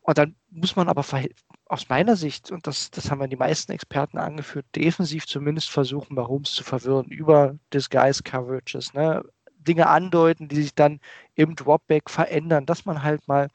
Und 0.00 0.16
dann 0.18 0.36
muss 0.50 0.76
man 0.76 0.88
aber 0.88 1.02
aus 1.70 1.88
meiner 1.88 2.16
Sicht, 2.16 2.50
und 2.50 2.66
das, 2.66 2.90
das 2.90 3.10
haben 3.10 3.20
wir 3.20 3.28
die 3.28 3.36
meisten 3.36 3.70
Experten 3.70 4.18
angeführt, 4.18 4.66
defensiv 4.74 5.26
zumindest 5.26 5.70
versuchen, 5.70 6.16
Mahomes 6.16 6.52
zu 6.52 6.64
verwirren 6.64 7.06
über 7.06 7.56
Disguise 7.72 8.24
Coverages, 8.24 8.92
ne? 8.92 9.22
Dinge 9.56 9.86
andeuten, 9.86 10.48
die 10.48 10.62
sich 10.62 10.74
dann 10.74 11.00
im 11.34 11.54
Dropback 11.54 12.10
verändern, 12.10 12.66
dass 12.66 12.86
man 12.86 13.02
halt 13.02 13.28
mal 13.28 13.48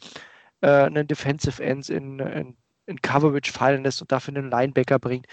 äh, 0.62 0.84
einen 0.84 1.08
Defensive 1.08 1.62
Ends 1.62 1.89
in, 1.89 2.19
in, 2.19 2.56
in 2.86 3.01
Coverage 3.01 3.51
fallen 3.51 3.84
lässt 3.84 4.01
und 4.01 4.12
dafür 4.12 4.36
einen 4.36 4.51
Linebacker 4.51 4.99
bringt. 4.99 5.25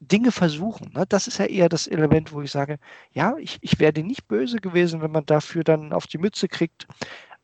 Dinge 0.00 0.30
versuchen. 0.30 0.92
Ne? 0.92 1.06
Das 1.08 1.26
ist 1.26 1.38
ja 1.38 1.46
eher 1.46 1.68
das 1.68 1.86
Element, 1.88 2.32
wo 2.32 2.42
ich 2.42 2.52
sage, 2.52 2.78
ja, 3.12 3.36
ich, 3.38 3.58
ich 3.62 3.80
wäre 3.80 4.00
nicht 4.02 4.28
böse 4.28 4.58
gewesen, 4.58 5.00
wenn 5.02 5.12
man 5.12 5.26
dafür 5.26 5.64
dann 5.64 5.92
auf 5.92 6.06
die 6.06 6.18
Mütze 6.18 6.46
kriegt. 6.46 6.86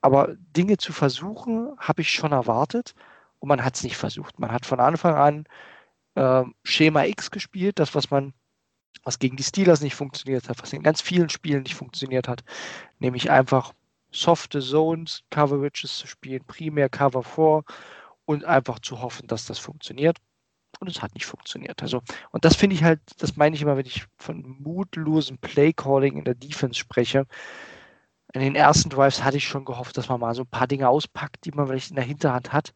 Aber 0.03 0.37
Dinge 0.57 0.77
zu 0.77 0.93
versuchen, 0.93 1.75
habe 1.79 2.03
ich 2.03 2.11
schon 2.11 2.33
erwartet 2.33 2.95
und 3.41 3.49
man 3.49 3.65
hat 3.65 3.77
es 3.77 3.85
nicht 3.85 3.97
versucht. 3.97 4.39
Man 4.39 4.53
hat 4.53 4.67
von 4.67 4.81
Anfang 4.81 5.15
an 5.15 5.45
äh, 6.15 6.45
Schema 6.65 7.05
X 7.05 7.31
gespielt, 7.31 7.79
das, 7.79 7.95
was 7.95 8.11
man, 8.11 8.35
was 9.05 9.19
gegen 9.19 9.37
die 9.37 9.45
Steelers 9.45 9.81
nicht 9.81 9.95
funktioniert 9.95 10.49
hat, 10.49 10.61
was 10.63 10.73
in 10.73 10.83
ganz 10.83 11.01
vielen 11.01 11.29
Spielen 11.29 11.63
nicht 11.63 11.77
funktioniert 11.77 12.29
hat, 12.29 12.43
nämlich 12.99 13.31
einfach 13.31 13.73
softe 14.11 14.61
Zones, 14.61 15.23
Coverages 15.31 15.97
zu 15.99 16.07
spielen, 16.07 16.45
primär 16.45 16.89
Cover 16.89 17.23
4 17.23 17.63
und 18.25 18.45
einfach 18.45 18.79
zu 18.81 19.01
hoffen, 19.01 19.27
dass 19.27 19.47
das 19.47 19.59
funktioniert. 19.59 20.19
Und 20.81 20.89
es 20.89 21.03
hat 21.03 21.15
nicht 21.15 21.27
funktioniert. 21.27 21.83
Also, 21.83 22.03
und 22.31 22.45
das 22.45 22.55
finde 22.55 22.77
ich 22.77 22.85
halt, 22.85 23.01
das 23.19 23.37
meine 23.37 23.57
ich 23.57 23.63
immer, 23.63 23.77
wenn 23.77 23.87
ich 23.87 24.07
von 24.17 24.45
mutlosem 24.61 25.39
Playcalling 25.39 26.19
in 26.19 26.25
der 26.25 26.35
Defense 26.35 26.79
spreche. 26.79 27.27
In 28.35 28.43
den 28.43 28.55
ersten 28.55 28.91
Drives 28.91 29.25
hatte 29.25 29.39
ich 29.39 29.49
schon 29.49 29.65
gehofft, 29.65 29.97
dass 29.97 30.09
man 30.09 30.21
mal 30.21 30.35
so 30.35 30.43
ein 30.43 30.51
paar 30.51 30.67
Dinge 30.67 30.89
auspackt, 30.89 31.45
die 31.45 31.53
man 31.53 31.67
vielleicht 31.67 31.91
in 31.91 31.97
der 31.97 32.05
Hinterhand 32.05 32.53
hat 32.53 32.75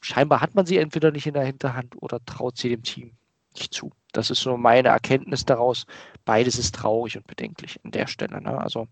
scheinbar 0.00 0.40
hat 0.40 0.54
man 0.54 0.66
sie 0.66 0.78
entweder 0.78 1.10
nicht 1.10 1.26
in 1.26 1.34
der 1.34 1.44
Hinterhand 1.44 2.00
oder 2.02 2.24
traut 2.24 2.56
sie 2.56 2.68
dem 2.68 2.82
Team 2.82 3.12
nicht 3.54 3.74
zu. 3.74 3.92
Das 4.12 4.30
ist 4.30 4.40
so 4.40 4.56
meine 4.56 4.88
Erkenntnis 4.88 5.44
daraus. 5.44 5.86
Beides 6.24 6.58
ist 6.58 6.74
traurig 6.74 7.16
und 7.16 7.26
bedenklich 7.26 7.78
an 7.84 7.90
der 7.90 8.06
Stelle. 8.06 8.40
Ne? 8.40 8.58
Also, 8.58 8.88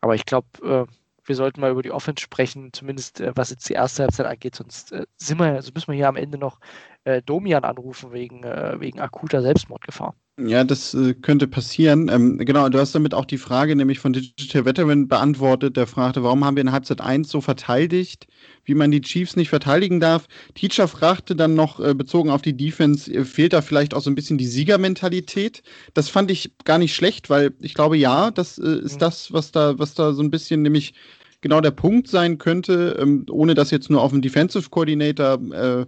aber 0.00 0.14
ich 0.14 0.24
glaube, 0.24 0.46
äh, 0.62 0.92
wir 1.24 1.36
sollten 1.36 1.60
mal 1.60 1.70
über 1.70 1.82
die 1.82 1.92
Offense 1.92 2.22
sprechen, 2.22 2.72
zumindest 2.72 3.20
äh, 3.20 3.32
was 3.34 3.50
jetzt 3.50 3.68
die 3.68 3.74
erste 3.74 4.04
Halbzeit 4.04 4.26
angeht, 4.26 4.54
sonst 4.54 4.92
äh, 4.92 5.06
sind 5.16 5.38
wir, 5.38 5.46
also 5.46 5.72
müssen 5.74 5.88
wir 5.88 5.96
hier 5.96 6.08
am 6.08 6.16
Ende 6.16 6.38
noch 6.38 6.60
äh, 7.04 7.22
Domian 7.22 7.64
anrufen 7.64 8.12
wegen, 8.12 8.44
äh, 8.44 8.80
wegen 8.80 9.00
akuter 9.00 9.42
Selbstmordgefahr. 9.42 10.14
Ja, 10.38 10.64
das 10.64 10.92
äh, 10.92 11.14
könnte 11.14 11.46
passieren. 11.46 12.10
Ähm, 12.10 12.36
genau, 12.36 12.68
du 12.68 12.78
hast 12.78 12.94
damit 12.94 13.14
auch 13.14 13.24
die 13.24 13.38
Frage 13.38 13.74
nämlich 13.74 14.00
von 14.00 14.12
Digital 14.12 14.66
Veteran 14.66 15.08
beantwortet, 15.08 15.78
der 15.78 15.86
fragte, 15.86 16.22
warum 16.22 16.44
haben 16.44 16.56
wir 16.56 16.60
in 16.60 16.72
Halbzeit 16.72 17.00
1 17.00 17.30
so 17.30 17.40
verteidigt, 17.40 18.26
wie 18.64 18.74
man 18.74 18.90
die 18.90 19.00
Chiefs 19.00 19.34
nicht 19.36 19.48
verteidigen 19.48 19.98
darf. 19.98 20.28
Teacher 20.54 20.88
fragte 20.88 21.36
dann 21.36 21.54
noch, 21.54 21.80
äh, 21.80 21.94
bezogen 21.94 22.28
auf 22.28 22.42
die 22.42 22.54
Defense, 22.54 23.10
äh, 23.10 23.24
fehlt 23.24 23.54
da 23.54 23.62
vielleicht 23.62 23.94
auch 23.94 24.02
so 24.02 24.10
ein 24.10 24.14
bisschen 24.14 24.36
die 24.36 24.46
Siegermentalität? 24.46 25.62
Das 25.94 26.10
fand 26.10 26.30
ich 26.30 26.52
gar 26.64 26.76
nicht 26.76 26.94
schlecht, 26.94 27.30
weil 27.30 27.54
ich 27.60 27.72
glaube, 27.72 27.96
ja, 27.96 28.30
das 28.30 28.58
äh, 28.58 28.80
ist 28.80 28.96
mhm. 28.96 28.98
das, 28.98 29.32
was 29.32 29.52
da, 29.52 29.78
was 29.78 29.94
da 29.94 30.12
so 30.12 30.22
ein 30.22 30.30
bisschen 30.30 30.60
nämlich 30.60 30.92
genau 31.40 31.62
der 31.62 31.70
Punkt 31.70 32.08
sein 32.08 32.36
könnte, 32.36 32.98
ähm, 33.00 33.24
ohne 33.30 33.54
das 33.54 33.70
jetzt 33.70 33.88
nur 33.88 34.02
auf 34.02 34.10
den 34.10 34.20
Defensive 34.20 34.68
Coordinator 34.68 35.40
äh, 35.52 35.86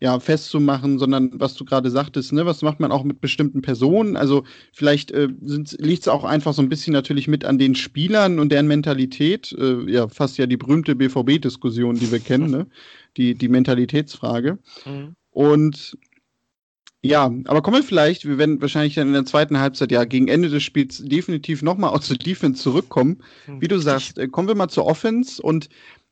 ja, 0.00 0.18
festzumachen, 0.18 0.98
sondern 0.98 1.30
was 1.34 1.54
du 1.54 1.64
gerade 1.66 1.90
sagtest, 1.90 2.32
ne, 2.32 2.46
was 2.46 2.62
macht 2.62 2.80
man 2.80 2.90
auch 2.90 3.04
mit 3.04 3.20
bestimmten 3.20 3.60
Personen? 3.60 4.16
Also 4.16 4.44
vielleicht 4.72 5.10
äh, 5.10 5.28
liegt 5.40 6.02
es 6.02 6.08
auch 6.08 6.24
einfach 6.24 6.54
so 6.54 6.62
ein 6.62 6.70
bisschen 6.70 6.94
natürlich 6.94 7.28
mit 7.28 7.44
an 7.44 7.58
den 7.58 7.74
Spielern 7.74 8.38
und 8.38 8.50
deren 8.50 8.66
Mentalität. 8.66 9.52
Äh, 9.52 9.90
ja, 9.90 10.08
fast 10.08 10.38
ja 10.38 10.46
die 10.46 10.56
berühmte 10.56 10.96
BVB-Diskussion, 10.96 11.96
die 11.96 12.10
wir 12.10 12.20
kennen, 12.20 12.50
ne? 12.50 12.66
die, 13.18 13.34
die 13.34 13.48
Mentalitätsfrage. 13.48 14.58
Mhm. 14.86 15.16
Und 15.30 15.96
Ja, 17.02 17.30
aber 17.46 17.62
kommen 17.62 17.78
wir 17.78 17.82
vielleicht, 17.82 18.26
wir 18.26 18.36
werden 18.36 18.60
wahrscheinlich 18.60 18.94
dann 18.94 19.08
in 19.08 19.14
der 19.14 19.24
zweiten 19.24 19.58
Halbzeit 19.58 19.90
ja 19.90 20.04
gegen 20.04 20.28
Ende 20.28 20.50
des 20.50 20.62
Spiels 20.62 21.02
definitiv 21.02 21.62
nochmal 21.62 21.90
aus 21.90 22.08
der 22.08 22.18
Defense 22.18 22.62
zurückkommen. 22.62 23.22
Hm, 23.46 23.60
Wie 23.62 23.68
du 23.68 23.78
sagst, 23.78 24.18
äh, 24.18 24.28
kommen 24.28 24.48
wir 24.48 24.54
mal 24.54 24.68
zur 24.68 24.84
Offense 24.84 25.40
und 25.42 25.70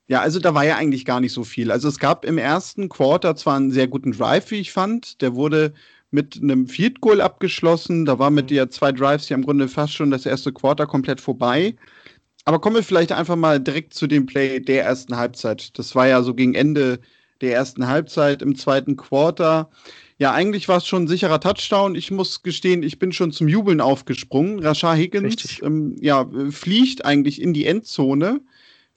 ja, 0.08 0.22
also 0.22 0.40
da 0.40 0.54
war 0.54 0.64
ja 0.64 0.76
eigentlich 0.76 1.04
gar 1.04 1.20
nicht 1.20 1.32
so 1.32 1.44
viel. 1.44 1.70
Also 1.70 1.86
es 1.86 1.98
gab 1.98 2.24
im 2.24 2.38
ersten 2.38 2.88
Quarter 2.88 3.36
zwar 3.36 3.56
einen 3.56 3.70
sehr 3.70 3.88
guten 3.88 4.12
Drive, 4.12 4.50
wie 4.50 4.56
ich 4.60 4.72
fand. 4.72 5.20
Der 5.20 5.34
wurde 5.34 5.74
mit 6.10 6.40
einem 6.42 6.66
Field 6.66 7.02
Goal 7.02 7.20
abgeschlossen. 7.20 8.06
Da 8.06 8.18
war 8.18 8.30
mit 8.30 8.46
mhm. 8.46 8.54
der 8.54 8.70
zwei 8.70 8.90
Drives 8.90 9.28
ja 9.28 9.36
im 9.36 9.44
Grunde 9.44 9.68
fast 9.68 9.92
schon 9.92 10.10
das 10.10 10.24
erste 10.24 10.50
Quarter 10.50 10.86
komplett 10.86 11.20
vorbei. 11.20 11.76
Aber 12.46 12.58
kommen 12.58 12.76
wir 12.76 12.82
vielleicht 12.82 13.12
einfach 13.12 13.36
mal 13.36 13.60
direkt 13.60 13.92
zu 13.92 14.06
dem 14.06 14.24
Play 14.24 14.60
der 14.60 14.84
ersten 14.84 15.14
Halbzeit. 15.14 15.78
Das 15.78 15.94
war 15.94 16.08
ja 16.08 16.22
so 16.22 16.32
gegen 16.34 16.54
Ende 16.54 17.00
der 17.42 17.52
ersten 17.52 17.86
Halbzeit 17.86 18.40
im 18.40 18.56
zweiten 18.56 18.96
Quarter. 18.96 19.68
Ja, 20.16 20.32
eigentlich 20.32 20.68
war 20.68 20.78
es 20.78 20.86
schon 20.86 21.04
ein 21.04 21.08
sicherer 21.08 21.38
Touchdown. 21.38 21.94
Ich 21.94 22.10
muss 22.10 22.42
gestehen, 22.42 22.82
ich 22.82 22.98
bin 22.98 23.12
schon 23.12 23.30
zum 23.30 23.46
Jubeln 23.46 23.82
aufgesprungen. 23.82 24.60
Rashad 24.60 24.96
Higgins 24.96 25.60
ähm, 25.62 25.96
ja, 26.00 26.26
fliegt 26.50 27.04
eigentlich 27.04 27.42
in 27.42 27.52
die 27.52 27.66
Endzone 27.66 28.40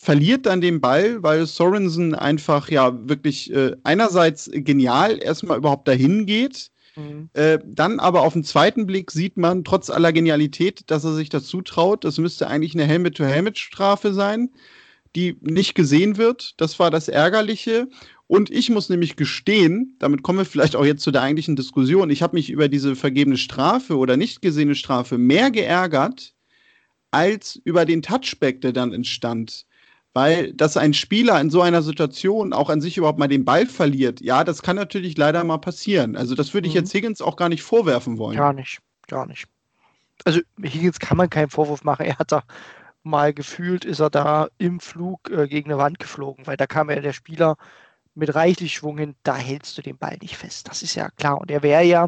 verliert 0.02 0.48
dann 0.48 0.62
den 0.62 0.82
Ball, 0.82 1.22
weil 1.22 1.46
Sorensen 1.46 2.16
einfach 2.16 2.72
ja 2.72 3.08
wirklich 3.08 3.54
äh, 3.54 3.76
einerseits 3.84 4.50
genial 4.52 5.22
erstmal 5.22 5.60
überhaupt 5.60 5.88
dahin 5.88 6.26
geht. 6.26 6.72
Mhm. 6.96 7.30
Äh, 7.34 7.60
dann 7.64 8.00
aber 8.00 8.24
auf 8.24 8.34
den 8.34 8.44
zweiten 8.44 8.88
Blick 8.88 9.12
sieht 9.12 9.38
man 9.38 9.64
trotz 9.64 9.92
aller 9.92 10.12
Genialität, 10.12 10.90
dass 10.90 11.04
er 11.04 11.14
sich 11.14 11.30
das 11.30 11.46
zutraut. 11.46 12.04
Das 12.04 12.18
müsste 12.18 12.48
eigentlich 12.48 12.74
eine 12.74 12.86
Helmet-to-Helmet-Strafe 12.86 14.12
sein, 14.12 14.50
die 15.16 15.38
nicht 15.42 15.76
gesehen 15.76 16.18
wird. 16.18 16.56
Das 16.58 16.80
war 16.80 16.90
das 16.90 17.08
Ärgerliche. 17.08 17.88
Und 18.26 18.50
ich 18.50 18.72
muss 18.72 18.90
nämlich 18.90 19.18
gestehen, 19.18 19.98
damit 20.00 20.24
kommen 20.24 20.40
wir 20.40 20.46
vielleicht 20.46 20.76
auch 20.76 20.86
jetzt 20.86 21.04
zu 21.04 21.12
der 21.12 21.22
eigentlichen 21.22 21.56
Diskussion, 21.56 22.10
ich 22.10 22.24
habe 22.24 22.38
mich 22.38 22.50
über 22.50 22.70
diese 22.70 22.96
vergebene 22.96 23.38
Strafe 23.38 23.98
oder 23.98 24.18
nicht 24.18 24.42
gesehene 24.42 24.74
Strafe 24.74 25.20
mehr 25.20 25.52
geärgert 25.52 26.34
als 27.12 27.62
über 27.66 27.86
den 27.86 28.02
Touchback, 28.02 28.62
der 28.62 28.74
dann 28.74 28.94
entstand. 28.94 29.68
Weil, 30.14 30.52
dass 30.54 30.76
ein 30.76 30.94
Spieler 30.94 31.40
in 31.40 31.50
so 31.50 31.62
einer 31.62 31.82
Situation 31.82 32.52
auch 32.52 32.70
an 32.70 32.82
sich 32.82 32.98
überhaupt 32.98 33.20
mal 33.20 33.30
den 33.30 33.46
Ball 33.46 33.66
verliert, 33.66 34.20
ja, 34.20 34.44
das 34.44 34.62
kann 34.62 34.76
natürlich 34.76 35.18
leider 35.18 35.44
mal 35.46 35.58
passieren. 35.58 36.18
Also, 36.18 36.36
das 36.36 36.54
würde 36.54 36.68
ich 36.68 36.74
mhm. 36.74 36.82
jetzt 36.82 36.94
Higgins 36.94 37.22
auch 37.22 37.38
gar 37.38 37.48
nicht 37.48 37.64
vorwerfen 37.64 38.18
wollen. 38.18 38.38
Gar 38.38 38.54
nicht, 38.54 38.80
gar 39.08 39.26
nicht. 39.26 39.46
Also, 40.26 40.42
Higgins 40.62 41.00
kann 41.00 41.18
man 41.18 41.30
keinen 41.30 41.50
Vorwurf 41.50 41.84
machen. 41.86 42.06
Er 42.06 42.20
hat 42.20 42.32
da 42.32 42.44
mal 43.04 43.34
gefühlt, 43.34 43.86
ist 43.86 44.00
er 44.00 44.10
da 44.10 44.50
im 44.58 44.80
Flug 44.80 45.30
äh, 45.30 45.48
gegen 45.48 45.72
eine 45.72 45.80
Wand 45.80 46.00
geflogen, 46.00 46.46
weil 46.46 46.58
da 46.58 46.68
kam 46.68 46.90
ja 46.90 47.00
der 47.00 47.14
Spieler 47.14 47.58
mit 48.14 48.36
reichlich 48.36 48.74
Schwung 48.74 48.98
hin, 48.98 49.16
da 49.24 49.36
hältst 49.36 49.78
du 49.78 49.82
den 49.82 49.98
Ball 49.98 50.18
nicht 50.22 50.38
fest. 50.38 50.68
Das 50.68 50.84
ist 50.84 50.96
ja 50.96 51.10
klar. 51.12 51.40
Und 51.40 51.50
er 51.50 51.64
wäre 51.64 51.84
ja, 51.84 52.08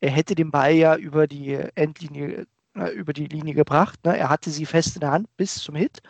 er 0.00 0.10
hätte 0.10 0.34
den 0.34 0.50
Ball 0.50 0.72
ja 0.72 0.96
über 0.96 1.26
die 1.26 1.54
Endlinie, 1.74 2.46
äh, 2.74 2.90
über 2.90 3.12
die 3.12 3.26
Linie 3.26 3.54
gebracht. 3.54 4.04
Ne? 4.04 4.16
Er 4.16 4.30
hatte 4.30 4.50
sie 4.50 4.66
fest 4.66 4.96
in 4.96 5.00
der 5.00 5.12
Hand 5.12 5.28
bis 5.36 5.56
zum 5.56 5.74
Hit. 5.74 6.00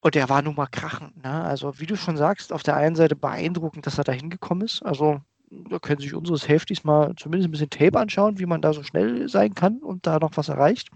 Und 0.00 0.14
der 0.14 0.28
war 0.28 0.42
nun 0.42 0.54
mal 0.54 0.66
krachend. 0.66 1.22
Ne? 1.22 1.42
Also, 1.42 1.80
wie 1.80 1.86
du 1.86 1.96
schon 1.96 2.16
sagst, 2.16 2.52
auf 2.52 2.62
der 2.62 2.76
einen 2.76 2.96
Seite 2.96 3.16
beeindruckend, 3.16 3.86
dass 3.86 3.98
er 3.98 4.04
da 4.04 4.12
hingekommen 4.12 4.64
ist. 4.64 4.82
Also, 4.84 5.20
da 5.50 5.78
können 5.78 6.00
sich 6.00 6.14
unsere 6.14 6.38
Safeties 6.38 6.84
mal 6.84 7.14
zumindest 7.16 7.48
ein 7.48 7.52
bisschen 7.52 7.70
Tape 7.70 7.98
anschauen, 7.98 8.38
wie 8.38 8.46
man 8.46 8.60
da 8.60 8.72
so 8.72 8.82
schnell 8.82 9.28
sein 9.28 9.54
kann 9.54 9.78
und 9.78 10.06
da 10.06 10.18
noch 10.18 10.36
was 10.36 10.48
erreicht. 10.48 10.88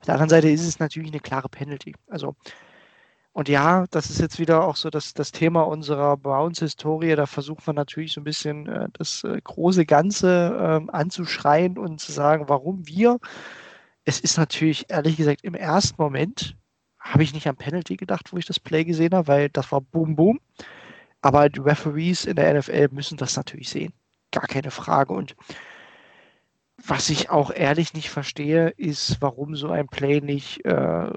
Auf 0.00 0.06
der 0.06 0.14
anderen 0.14 0.30
Seite 0.30 0.50
ist 0.50 0.66
es 0.66 0.78
natürlich 0.78 1.10
eine 1.10 1.20
klare 1.20 1.48
Penalty. 1.48 1.94
Also, 2.08 2.34
und 3.32 3.48
ja, 3.48 3.86
das 3.90 4.10
ist 4.10 4.20
jetzt 4.20 4.40
wieder 4.40 4.64
auch 4.64 4.74
so 4.74 4.90
das, 4.90 5.14
das 5.14 5.30
Thema 5.30 5.62
unserer 5.62 6.16
Browns-Historie. 6.16 7.14
Da 7.14 7.26
versucht 7.26 7.66
man 7.68 7.76
natürlich 7.76 8.12
so 8.12 8.20
ein 8.20 8.24
bisschen 8.24 8.66
äh, 8.66 8.88
das 8.94 9.22
äh, 9.22 9.40
große 9.42 9.86
Ganze 9.86 10.82
äh, 10.88 10.90
anzuschreien 10.90 11.78
und 11.78 12.00
zu 12.00 12.10
sagen, 12.10 12.48
warum 12.48 12.88
wir. 12.88 13.18
Es 14.04 14.18
ist 14.18 14.38
natürlich, 14.38 14.86
ehrlich 14.88 15.16
gesagt, 15.16 15.44
im 15.44 15.54
ersten 15.54 16.02
Moment 16.02 16.56
habe 17.08 17.22
ich 17.22 17.32
nicht 17.32 17.48
an 17.48 17.56
Penalty 17.56 17.96
gedacht, 17.96 18.32
wo 18.32 18.36
ich 18.36 18.46
das 18.46 18.60
Play 18.60 18.84
gesehen 18.84 19.14
habe, 19.14 19.28
weil 19.28 19.48
das 19.48 19.72
war 19.72 19.80
Boom 19.80 20.14
Boom. 20.14 20.40
Aber 21.22 21.48
die 21.48 21.60
Referees 21.60 22.24
in 22.26 22.36
der 22.36 22.54
NFL 22.54 22.88
müssen 22.92 23.16
das 23.16 23.36
natürlich 23.36 23.70
sehen. 23.70 23.92
Gar 24.30 24.46
keine 24.46 24.70
Frage. 24.70 25.12
Und 25.14 25.34
was 26.76 27.10
ich 27.10 27.30
auch 27.30 27.50
ehrlich 27.50 27.94
nicht 27.94 28.10
verstehe, 28.10 28.68
ist, 28.70 29.20
warum 29.20 29.56
so 29.56 29.70
ein 29.70 29.88
Play 29.88 30.20
nicht, 30.20 30.64
äh, 30.64 31.10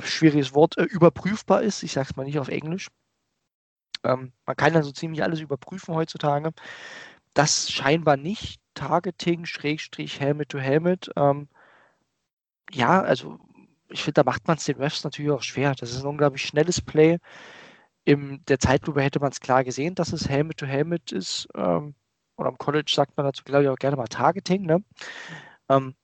schwieriges 0.00 0.54
Wort, 0.54 0.76
äh, 0.78 0.84
überprüfbar 0.84 1.62
ist. 1.62 1.82
Ich 1.82 1.92
sage 1.92 2.08
es 2.10 2.16
mal 2.16 2.24
nicht 2.24 2.38
auf 2.38 2.48
Englisch. 2.48 2.88
Ähm, 4.04 4.32
man 4.46 4.56
kann 4.56 4.74
dann 4.74 4.82
so 4.82 4.92
ziemlich 4.92 5.22
alles 5.22 5.40
überprüfen 5.40 5.94
heutzutage. 5.94 6.52
Das 7.34 7.70
scheinbar 7.70 8.16
nicht. 8.16 8.60
Targeting, 8.74 9.44
Schrägstrich, 9.44 10.18
Helmet 10.20 10.48
to 10.50 10.58
Helmet. 10.58 11.10
Ähm, 11.16 11.48
ja, 12.70 13.00
also 13.02 13.38
ich 13.92 14.02
finde, 14.02 14.22
da 14.22 14.24
macht 14.24 14.46
man 14.48 14.56
es 14.56 14.64
den 14.64 14.76
Refs 14.76 15.04
natürlich 15.04 15.30
auch 15.30 15.42
schwer. 15.42 15.74
Das 15.74 15.90
ist 15.90 16.02
ein 16.02 16.06
unglaublich 16.06 16.44
schnelles 16.44 16.80
Play. 16.80 17.18
In 18.04 18.42
der 18.48 18.58
Zeitlupe 18.58 19.02
hätte 19.02 19.20
man 19.20 19.30
es 19.30 19.40
klar 19.40 19.64
gesehen, 19.64 19.94
dass 19.94 20.12
es 20.12 20.28
Helmet 20.28 20.58
to 20.58 20.66
Helmet 20.66 21.12
ist. 21.12 21.48
Ähm, 21.54 21.94
oder 22.36 22.48
am 22.48 22.58
College 22.58 22.90
sagt 22.92 23.16
man 23.16 23.26
dazu, 23.26 23.44
glaube 23.44 23.64
ich, 23.64 23.68
auch 23.68 23.76
gerne 23.76 23.96
mal 23.96 24.08
Targeting. 24.08 24.62
Ne? 24.66 24.82
Ähm, 25.68 25.94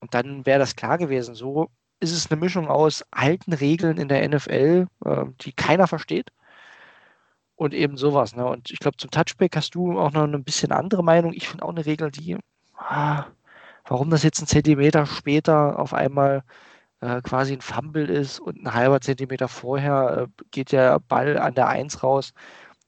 und 0.00 0.14
dann 0.14 0.44
wäre 0.46 0.58
das 0.58 0.76
klar 0.76 0.98
gewesen. 0.98 1.34
So 1.34 1.70
ist 2.00 2.12
es 2.12 2.30
eine 2.30 2.40
Mischung 2.40 2.68
aus 2.68 3.04
alten 3.10 3.52
Regeln 3.52 3.98
in 3.98 4.08
der 4.08 4.28
NFL, 4.28 4.86
äh, 5.04 5.24
die 5.42 5.52
keiner 5.52 5.86
versteht. 5.86 6.30
Und 7.56 7.72
eben 7.72 7.96
sowas. 7.96 8.34
Ne? 8.34 8.44
Und 8.44 8.70
ich 8.72 8.80
glaube, 8.80 8.96
zum 8.96 9.10
Touchback 9.10 9.54
hast 9.56 9.76
du 9.76 9.98
auch 9.98 10.10
noch 10.10 10.24
eine 10.24 10.40
bisschen 10.40 10.72
andere 10.72 11.04
Meinung. 11.04 11.32
Ich 11.32 11.48
finde 11.48 11.64
auch 11.64 11.70
eine 11.70 11.86
Regel, 11.86 12.10
die, 12.10 12.36
ah, 12.76 13.26
warum 13.86 14.10
das 14.10 14.24
jetzt 14.24 14.40
einen 14.40 14.48
Zentimeter 14.48 15.06
später 15.06 15.78
auf 15.78 15.94
einmal 15.94 16.42
äh, 17.04 17.20
quasi 17.22 17.52
ein 17.52 17.60
Fumble 17.60 18.08
ist 18.08 18.40
und 18.40 18.62
ein 18.62 18.74
halber 18.74 19.00
Zentimeter 19.00 19.48
vorher 19.48 20.28
äh, 20.28 20.42
geht 20.50 20.72
der 20.72 21.00
Ball 21.00 21.38
an 21.38 21.54
der 21.54 21.68
Eins 21.68 22.02
raus. 22.02 22.32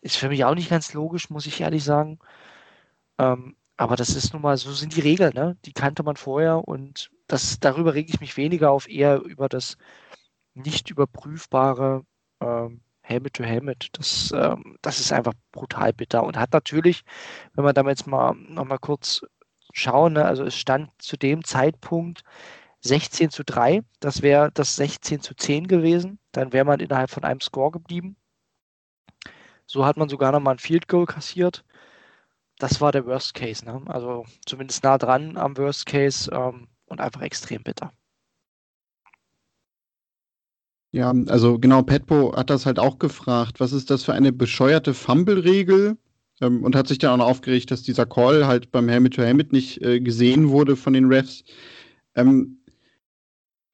Ist 0.00 0.16
für 0.16 0.28
mich 0.28 0.44
auch 0.44 0.54
nicht 0.54 0.70
ganz 0.70 0.94
logisch, 0.94 1.30
muss 1.30 1.46
ich 1.46 1.60
ehrlich 1.60 1.84
sagen. 1.84 2.18
Ähm, 3.18 3.56
aber 3.76 3.96
das 3.96 4.10
ist 4.10 4.32
nun 4.32 4.42
mal, 4.42 4.56
so 4.56 4.72
sind 4.72 4.96
die 4.96 5.00
Regeln, 5.02 5.34
ne? 5.34 5.56
Die 5.66 5.72
kannte 5.72 6.02
man 6.02 6.16
vorher 6.16 6.66
und 6.66 7.10
das, 7.26 7.60
darüber 7.60 7.94
rege 7.94 8.10
ich 8.10 8.20
mich 8.20 8.36
weniger 8.36 8.70
auf, 8.70 8.88
eher 8.88 9.20
über 9.22 9.48
das 9.48 9.76
nicht 10.54 10.90
überprüfbare 10.90 12.04
ähm, 12.40 12.80
Helmet 13.02 13.34
to 13.34 13.44
Helmet. 13.44 13.88
Das, 13.92 14.32
ähm, 14.34 14.78
das 14.82 15.00
ist 15.00 15.12
einfach 15.12 15.34
brutal 15.52 15.92
bitter 15.92 16.24
und 16.24 16.38
hat 16.38 16.52
natürlich, 16.52 17.04
wenn 17.54 17.64
wir 17.64 17.72
damit 17.74 17.98
jetzt 17.98 18.06
mal 18.06 18.34
nochmal 18.34 18.78
kurz 18.78 19.22
schauen, 19.72 20.14
ne, 20.14 20.24
also 20.24 20.44
es 20.44 20.56
stand 20.56 20.90
zu 20.98 21.16
dem 21.18 21.44
Zeitpunkt 21.44 22.22
16 22.80 23.30
zu 23.30 23.44
3. 23.44 23.82
Das 24.00 24.22
wäre 24.22 24.50
das 24.52 24.76
16 24.76 25.20
zu 25.20 25.34
10 25.34 25.66
gewesen. 25.66 26.18
Dann 26.32 26.52
wäre 26.52 26.64
man 26.64 26.80
innerhalb 26.80 27.10
von 27.10 27.24
einem 27.24 27.40
Score 27.40 27.70
geblieben. 27.70 28.16
So 29.66 29.84
hat 29.84 29.96
man 29.96 30.08
sogar 30.08 30.32
nochmal 30.32 30.54
ein 30.54 30.58
Field 30.58 30.88
Goal 30.88 31.06
kassiert. 31.06 31.64
Das 32.58 32.80
war 32.80 32.92
der 32.92 33.06
Worst 33.06 33.34
Case. 33.34 33.64
Ne? 33.64 33.82
Also 33.86 34.24
zumindest 34.46 34.84
nah 34.84 34.98
dran 34.98 35.36
am 35.36 35.56
Worst 35.56 35.86
Case 35.86 36.30
ähm, 36.32 36.68
und 36.86 37.00
einfach 37.00 37.22
extrem 37.22 37.62
bitter. 37.62 37.92
Ja, 40.92 41.12
also 41.26 41.58
genau, 41.58 41.82
Petpo 41.82 42.34
hat 42.34 42.48
das 42.48 42.64
halt 42.64 42.78
auch 42.78 42.98
gefragt, 42.98 43.60
was 43.60 43.72
ist 43.72 43.90
das 43.90 44.04
für 44.04 44.14
eine 44.14 44.32
bescheuerte 44.32 44.94
Fumble-Regel? 44.94 45.98
Ähm, 46.40 46.64
und 46.64 46.76
hat 46.76 46.88
sich 46.88 46.98
dann 46.98 47.12
auch 47.12 47.16
noch 47.18 47.30
aufgeregt, 47.30 47.70
dass 47.70 47.82
dieser 47.82 48.06
Call 48.06 48.46
halt 48.46 48.70
beim 48.70 48.88
Helmet-to-Helmet 48.88 49.48
-Helmet 49.48 49.52
nicht 49.52 49.82
äh, 49.82 50.00
gesehen 50.00 50.48
wurde 50.48 50.76
von 50.76 50.92
den 50.92 51.06
Refs. 51.06 51.44
Ähm, 52.14 52.62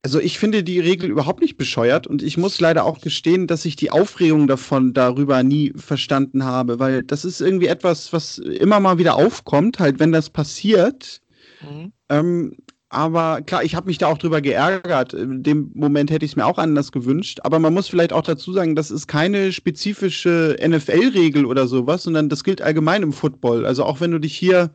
also 0.04 0.18
ich 0.18 0.38
finde 0.38 0.64
die 0.64 0.80
Regel 0.80 1.08
überhaupt 1.08 1.40
nicht 1.40 1.56
bescheuert 1.56 2.08
und 2.08 2.22
ich 2.22 2.36
muss 2.36 2.60
leider 2.60 2.84
auch 2.84 3.00
gestehen, 3.00 3.46
dass 3.46 3.64
ich 3.64 3.76
die 3.76 3.92
Aufregung 3.92 4.48
davon 4.48 4.94
darüber 4.94 5.44
nie 5.44 5.72
verstanden 5.76 6.44
habe, 6.44 6.80
weil 6.80 7.04
das 7.04 7.24
ist 7.24 7.40
irgendwie 7.40 7.68
etwas, 7.68 8.12
was 8.12 8.38
immer 8.38 8.80
mal 8.80 8.98
wieder 8.98 9.14
aufkommt, 9.14 9.78
halt 9.78 10.00
wenn 10.00 10.10
das 10.10 10.28
passiert. 10.28 11.20
Mhm. 11.60 11.92
Ähm, 12.08 12.56
aber 12.88 13.40
klar, 13.42 13.64
ich 13.64 13.74
habe 13.74 13.86
mich 13.86 13.96
da 13.98 14.08
auch 14.08 14.18
drüber 14.18 14.42
geärgert. 14.42 15.14
In 15.14 15.42
dem 15.42 15.70
Moment 15.72 16.10
hätte 16.10 16.26
ich 16.26 16.32
es 16.32 16.36
mir 16.36 16.44
auch 16.44 16.58
anders 16.58 16.92
gewünscht. 16.92 17.38
Aber 17.42 17.58
man 17.58 17.72
muss 17.72 17.88
vielleicht 17.88 18.12
auch 18.12 18.22
dazu 18.22 18.52
sagen, 18.52 18.76
das 18.76 18.90
ist 18.90 19.06
keine 19.06 19.50
spezifische 19.52 20.58
NFL-Regel 20.62 21.46
oder 21.46 21.66
sowas, 21.66 22.02
sondern 22.02 22.28
das 22.28 22.44
gilt 22.44 22.60
allgemein 22.60 23.02
im 23.02 23.14
Football. 23.14 23.64
Also 23.64 23.84
auch 23.84 24.02
wenn 24.02 24.10
du 24.10 24.18
dich 24.18 24.36
hier 24.36 24.74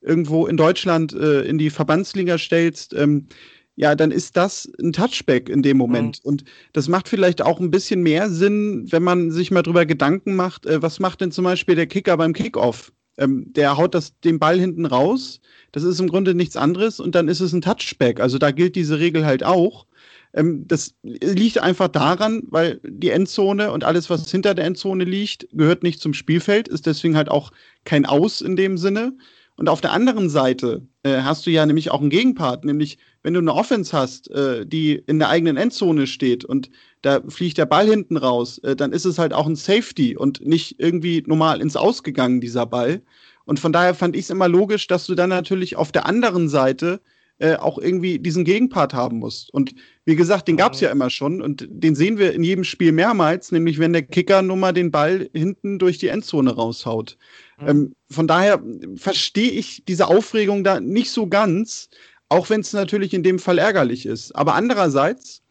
irgendwo 0.00 0.46
in 0.46 0.56
Deutschland 0.56 1.12
äh, 1.12 1.42
in 1.42 1.58
die 1.58 1.68
Verbandsliga 1.68 2.38
stellst, 2.38 2.94
ähm, 2.94 3.26
ja, 3.74 3.94
dann 3.94 4.10
ist 4.10 4.36
das 4.36 4.70
ein 4.80 4.92
Touchback 4.92 5.48
in 5.48 5.62
dem 5.62 5.76
Moment. 5.76 6.20
Mhm. 6.22 6.28
Und 6.28 6.44
das 6.72 6.88
macht 6.88 7.08
vielleicht 7.08 7.42
auch 7.42 7.58
ein 7.60 7.70
bisschen 7.70 8.02
mehr 8.02 8.28
Sinn, 8.28 8.86
wenn 8.90 9.02
man 9.02 9.30
sich 9.30 9.50
mal 9.50 9.62
drüber 9.62 9.86
Gedanken 9.86 10.34
macht, 10.34 10.66
äh, 10.66 10.82
was 10.82 11.00
macht 11.00 11.20
denn 11.20 11.32
zum 11.32 11.44
Beispiel 11.44 11.74
der 11.74 11.86
Kicker 11.86 12.16
beim 12.16 12.32
Kickoff? 12.32 12.92
Ähm, 13.18 13.52
der 13.52 13.76
haut 13.76 13.94
das, 13.94 14.18
den 14.20 14.38
Ball 14.38 14.58
hinten 14.58 14.86
raus. 14.86 15.40
Das 15.72 15.84
ist 15.84 16.00
im 16.00 16.08
Grunde 16.08 16.34
nichts 16.34 16.56
anderes 16.56 17.00
und 17.00 17.14
dann 17.14 17.28
ist 17.28 17.40
es 17.40 17.52
ein 17.52 17.62
Touchback. 17.62 18.20
Also 18.20 18.38
da 18.38 18.50
gilt 18.50 18.76
diese 18.76 18.98
Regel 18.98 19.24
halt 19.24 19.42
auch. 19.42 19.86
Ähm, 20.34 20.66
das 20.66 20.94
liegt 21.02 21.58
einfach 21.58 21.88
daran, 21.88 22.42
weil 22.46 22.80
die 22.84 23.10
Endzone 23.10 23.70
und 23.72 23.84
alles, 23.84 24.10
was 24.10 24.30
hinter 24.30 24.54
der 24.54 24.64
Endzone 24.64 25.04
liegt, 25.04 25.46
gehört 25.52 25.82
nicht 25.82 26.00
zum 26.00 26.14
Spielfeld, 26.14 26.68
ist 26.68 26.86
deswegen 26.86 27.16
halt 27.16 27.30
auch 27.30 27.52
kein 27.84 28.06
Aus 28.06 28.40
in 28.40 28.56
dem 28.56 28.78
Sinne. 28.78 29.14
Und 29.56 29.68
auf 29.68 29.80
der 29.80 29.92
anderen 29.92 30.28
Seite 30.30 30.86
äh, 31.02 31.18
hast 31.22 31.46
du 31.46 31.50
ja 31.50 31.66
nämlich 31.66 31.90
auch 31.90 32.00
einen 32.00 32.10
Gegenpart, 32.10 32.64
nämlich 32.64 32.98
wenn 33.22 33.34
du 33.34 33.40
eine 33.40 33.54
Offense 33.54 33.96
hast, 33.96 34.30
äh, 34.30 34.66
die 34.66 34.94
in 34.94 35.18
der 35.18 35.28
eigenen 35.28 35.56
Endzone 35.56 36.06
steht 36.06 36.44
und 36.44 36.70
da 37.02 37.20
fliegt 37.28 37.58
der 37.58 37.66
Ball 37.66 37.86
hinten 37.86 38.16
raus, 38.16 38.58
äh, 38.58 38.74
dann 38.74 38.92
ist 38.92 39.04
es 39.04 39.18
halt 39.18 39.32
auch 39.32 39.46
ein 39.46 39.56
Safety 39.56 40.16
und 40.16 40.44
nicht 40.46 40.80
irgendwie 40.80 41.22
normal 41.26 41.60
ins 41.60 41.76
Ausgegangen, 41.76 42.40
dieser 42.40 42.66
Ball. 42.66 43.02
Und 43.44 43.60
von 43.60 43.72
daher 43.72 43.94
fand 43.94 44.16
ich 44.16 44.22
es 44.22 44.30
immer 44.30 44.48
logisch, 44.48 44.86
dass 44.86 45.06
du 45.06 45.14
dann 45.14 45.30
natürlich 45.30 45.76
auf 45.76 45.92
der 45.92 46.06
anderen 46.06 46.48
Seite 46.48 47.00
äh, 47.42 47.56
auch 47.56 47.78
irgendwie 47.78 48.20
diesen 48.20 48.44
Gegenpart 48.44 48.94
haben 48.94 49.18
musst. 49.18 49.52
Und 49.52 49.74
wie 50.04 50.14
gesagt, 50.14 50.46
den 50.46 50.56
gab 50.56 50.74
es 50.74 50.80
ja 50.80 50.90
immer 50.90 51.10
schon 51.10 51.42
und 51.42 51.66
den 51.68 51.96
sehen 51.96 52.16
wir 52.16 52.34
in 52.34 52.44
jedem 52.44 52.62
Spiel 52.62 52.92
mehrmals, 52.92 53.50
nämlich 53.50 53.80
wenn 53.80 53.92
der 53.92 54.02
Kicker 54.02 54.42
nun 54.42 54.60
mal 54.60 54.72
den 54.72 54.92
Ball 54.92 55.28
hinten 55.32 55.80
durch 55.80 55.98
die 55.98 56.06
Endzone 56.08 56.52
raushaut. 56.52 57.18
Mhm. 57.62 57.68
Ähm, 57.68 57.94
von 58.10 58.26
daher 58.26 58.62
verstehe 58.96 59.50
ich 59.50 59.84
diese 59.86 60.08
Aufregung 60.08 60.64
da 60.64 60.80
nicht 60.80 61.10
so 61.10 61.26
ganz, 61.26 61.88
auch 62.28 62.50
wenn 62.50 62.60
es 62.60 62.72
natürlich 62.72 63.14
in 63.14 63.22
dem 63.22 63.38
Fall 63.38 63.58
ärgerlich 63.58 64.06
ist. 64.06 64.32
Aber 64.32 64.54
andererseits 64.54 65.42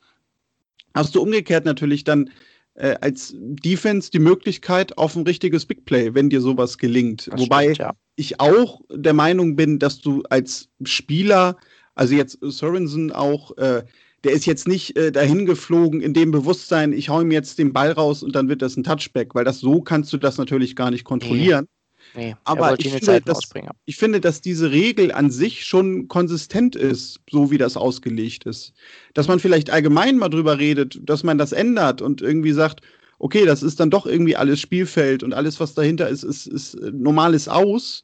hast 0.93 1.15
du 1.15 1.21
umgekehrt 1.21 1.65
natürlich 1.65 2.03
dann 2.03 2.29
äh, 2.75 2.95
als 3.01 3.33
Defense 3.37 4.11
die 4.11 4.19
Möglichkeit 4.19 4.97
auf 4.97 5.15
ein 5.15 5.23
richtiges 5.23 5.65
Big 5.65 5.85
Play, 5.85 6.13
wenn 6.13 6.29
dir 6.29 6.41
sowas 6.41 6.77
gelingt. 6.77 7.29
Das 7.31 7.39
Wobei 7.39 7.63
stimmt, 7.65 7.77
ja. 7.79 7.93
ich 8.15 8.39
auch 8.39 8.81
der 8.91 9.13
Meinung 9.13 9.55
bin, 9.55 9.79
dass 9.79 9.99
du 9.99 10.23
als 10.29 10.69
Spieler 10.83 11.57
also 11.95 12.15
jetzt 12.15 12.37
Sorensen 12.41 13.11
auch, 13.11 13.57
äh, 13.57 13.83
der 14.23 14.31
ist 14.31 14.45
jetzt 14.45 14.67
nicht 14.67 14.97
äh, 14.97 15.11
dahin 15.11 15.45
geflogen 15.45 16.01
in 16.01 16.13
dem 16.13 16.31
Bewusstsein, 16.31 16.93
ich 16.93 17.09
hau 17.09 17.21
ihm 17.21 17.31
jetzt 17.31 17.59
den 17.59 17.73
Ball 17.73 17.91
raus 17.91 18.23
und 18.23 18.35
dann 18.35 18.49
wird 18.49 18.61
das 18.61 18.77
ein 18.77 18.83
Touchback, 18.83 19.35
weil 19.35 19.45
das 19.45 19.59
so 19.59 19.81
kannst 19.81 20.13
du 20.13 20.17
das 20.17 20.37
natürlich 20.37 20.75
gar 20.75 20.91
nicht 20.91 21.03
kontrollieren. 21.03 21.65
Nee. 21.65 21.80
Nee, 22.13 22.35
aber 22.43 22.77
ich 22.79 22.89
finde, 22.91 23.21
dass, 23.21 23.49
ich 23.85 23.95
finde, 23.95 24.19
dass 24.19 24.41
diese 24.41 24.71
Regel 24.71 25.11
an 25.11 25.31
sich 25.31 25.65
schon 25.65 26.07
konsistent 26.07 26.75
ist, 26.75 27.19
so 27.29 27.51
wie 27.51 27.57
das 27.57 27.77
ausgelegt 27.77 28.45
ist. 28.45 28.73
Dass 29.13 29.27
man 29.27 29.39
vielleicht 29.39 29.69
allgemein 29.69 30.17
mal 30.17 30.29
drüber 30.29 30.57
redet, 30.59 30.99
dass 31.03 31.23
man 31.23 31.37
das 31.37 31.51
ändert 31.53 32.01
und 32.01 32.21
irgendwie 32.21 32.51
sagt, 32.51 32.81
okay, 33.19 33.45
das 33.45 33.63
ist 33.63 33.79
dann 33.79 33.91
doch 33.91 34.05
irgendwie 34.05 34.35
alles 34.35 34.59
Spielfeld 34.59 35.23
und 35.23 35.33
alles, 35.33 35.59
was 35.59 35.73
dahinter 35.73 36.09
ist, 36.09 36.23
ist, 36.23 36.47
ist 36.47 36.73
äh, 36.75 36.91
normales 36.91 37.47
Aus 37.47 38.03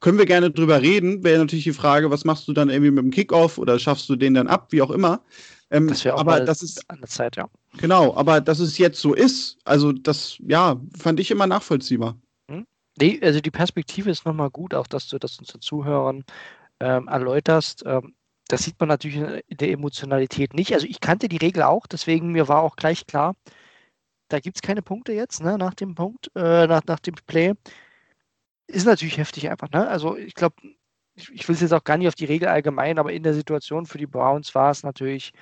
können 0.00 0.18
wir 0.18 0.26
gerne 0.26 0.50
drüber 0.50 0.80
reden. 0.80 1.24
Wäre 1.24 1.38
natürlich 1.38 1.64
die 1.64 1.72
Frage, 1.72 2.10
was 2.10 2.24
machst 2.24 2.46
du 2.48 2.52
dann 2.52 2.70
irgendwie 2.70 2.90
mit 2.90 3.04
dem 3.04 3.10
Kickoff 3.10 3.58
oder 3.58 3.78
schaffst 3.78 4.08
du 4.08 4.16
den 4.16 4.34
dann 4.34 4.46
ab, 4.46 4.68
wie 4.70 4.82
auch 4.82 4.90
immer. 4.90 5.22
Ähm, 5.70 5.88
das 5.88 6.04
wäre 6.04 6.14
auch 6.14 6.20
aber 6.20 6.40
das 6.40 6.62
ist 6.62 6.88
an 6.88 6.98
der 7.00 7.08
Zeit, 7.08 7.36
ja. 7.36 7.48
Genau, 7.78 8.14
aber 8.16 8.40
dass 8.40 8.60
es 8.60 8.78
jetzt 8.78 9.00
so 9.00 9.14
ist, 9.14 9.58
also 9.64 9.92
das, 9.92 10.36
ja, 10.46 10.80
fand 10.96 11.20
ich 11.20 11.30
immer 11.30 11.46
nachvollziehbar. 11.46 12.16
Nee, 13.00 13.20
also 13.22 13.40
die 13.40 13.50
Perspektive 13.50 14.10
ist 14.10 14.24
nochmal 14.26 14.50
gut, 14.50 14.74
auch 14.74 14.86
dass 14.86 15.08
du 15.08 15.18
das 15.18 15.38
unseren 15.38 15.60
Zuhörern 15.60 16.24
ähm, 16.80 17.08
erläuterst. 17.08 17.84
Ähm, 17.86 18.14
das 18.48 18.64
sieht 18.64 18.80
man 18.80 18.88
natürlich 18.88 19.18
in 19.18 19.56
der 19.58 19.70
Emotionalität 19.70 20.54
nicht. 20.54 20.72
Also 20.72 20.86
ich 20.86 21.00
kannte 21.00 21.28
die 21.28 21.36
Regel 21.36 21.62
auch, 21.64 21.86
deswegen 21.86 22.32
mir 22.32 22.48
war 22.48 22.62
auch 22.62 22.76
gleich 22.76 23.06
klar, 23.06 23.34
da 24.28 24.40
gibt 24.40 24.56
es 24.56 24.62
keine 24.62 24.82
Punkte 24.82 25.12
jetzt, 25.12 25.42
ne, 25.42 25.58
nach 25.58 25.74
dem 25.74 25.94
Punkt, 25.94 26.30
äh, 26.34 26.66
nach, 26.66 26.82
nach 26.86 27.00
dem 27.00 27.14
Play 27.26 27.54
ist 28.66 28.86
natürlich 28.86 29.18
heftig 29.18 29.50
einfach. 29.50 29.70
Ne? 29.70 29.88
Also 29.88 30.16
ich 30.16 30.34
glaube, 30.34 30.56
ich, 31.14 31.30
ich 31.32 31.48
will 31.48 31.54
es 31.54 31.62
jetzt 31.62 31.72
auch 31.72 31.84
gar 31.84 31.96
nicht 31.98 32.08
auf 32.08 32.14
die 32.14 32.26
Regel 32.26 32.48
allgemein, 32.48 32.98
aber 32.98 33.12
in 33.12 33.22
der 33.22 33.34
Situation 33.34 33.86
für 33.86 33.98
die 33.98 34.06
Browns 34.06 34.54
war 34.54 34.70
es 34.70 34.82
natürlich 34.82 35.32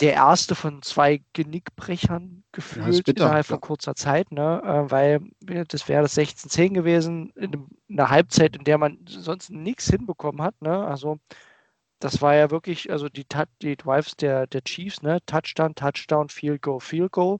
der 0.00 0.12
erste 0.12 0.54
von 0.54 0.82
zwei 0.82 1.22
Genickbrechern 1.32 2.44
gefühlt 2.52 3.08
ja, 3.08 3.14
innerhalb 3.14 3.46
von 3.46 3.60
kurzer 3.60 3.94
Zeit, 3.94 4.30
ne? 4.30 4.60
Äh, 4.62 4.90
weil 4.90 5.20
das 5.68 5.88
wäre 5.88 6.02
das 6.02 6.16
16-10 6.16 6.74
gewesen, 6.74 7.30
in 7.30 7.66
einer 7.88 8.10
Halbzeit, 8.10 8.56
in 8.56 8.64
der 8.64 8.78
man 8.78 8.98
sonst 9.06 9.50
nichts 9.50 9.88
hinbekommen 9.88 10.42
hat. 10.42 10.60
Ne? 10.60 10.86
Also 10.86 11.18
das 11.98 12.20
war 12.20 12.34
ja 12.34 12.50
wirklich, 12.50 12.90
also 12.90 13.08
die, 13.08 13.26
die 13.62 13.76
Drives 13.76 14.16
der, 14.16 14.46
der 14.46 14.62
Chiefs, 14.64 15.00
ne? 15.02 15.18
Touchdown, 15.24 15.74
Touchdown, 15.74 16.28
Field 16.28 16.60
Goal, 16.60 16.80
Field 16.80 17.12
Goal. 17.12 17.38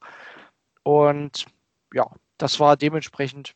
Und 0.83 1.47
ja, 1.93 2.11
das 2.39 2.59
war 2.59 2.77
dementsprechend 2.77 3.55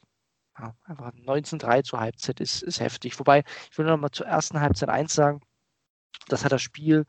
ja, 0.59 0.75
einfach 0.85 1.13
19-3 1.13 1.85
zur 1.85 2.01
Halbzeit 2.01 2.41
ist, 2.41 2.63
ist 2.63 2.81
heftig. 2.81 3.19
Wobei, 3.19 3.45
ich 3.71 3.79
will 3.79 3.87
noch 3.87 3.97
mal 3.97 4.11
zur 4.11 4.27
ersten 4.27 4.61
Halbzeit 4.61 4.91
eins 4.91 5.15
sagen, 5.15 5.41
das 6.29 6.45
hat 6.45 6.53
das 6.53 6.61
Spiel 6.61 7.07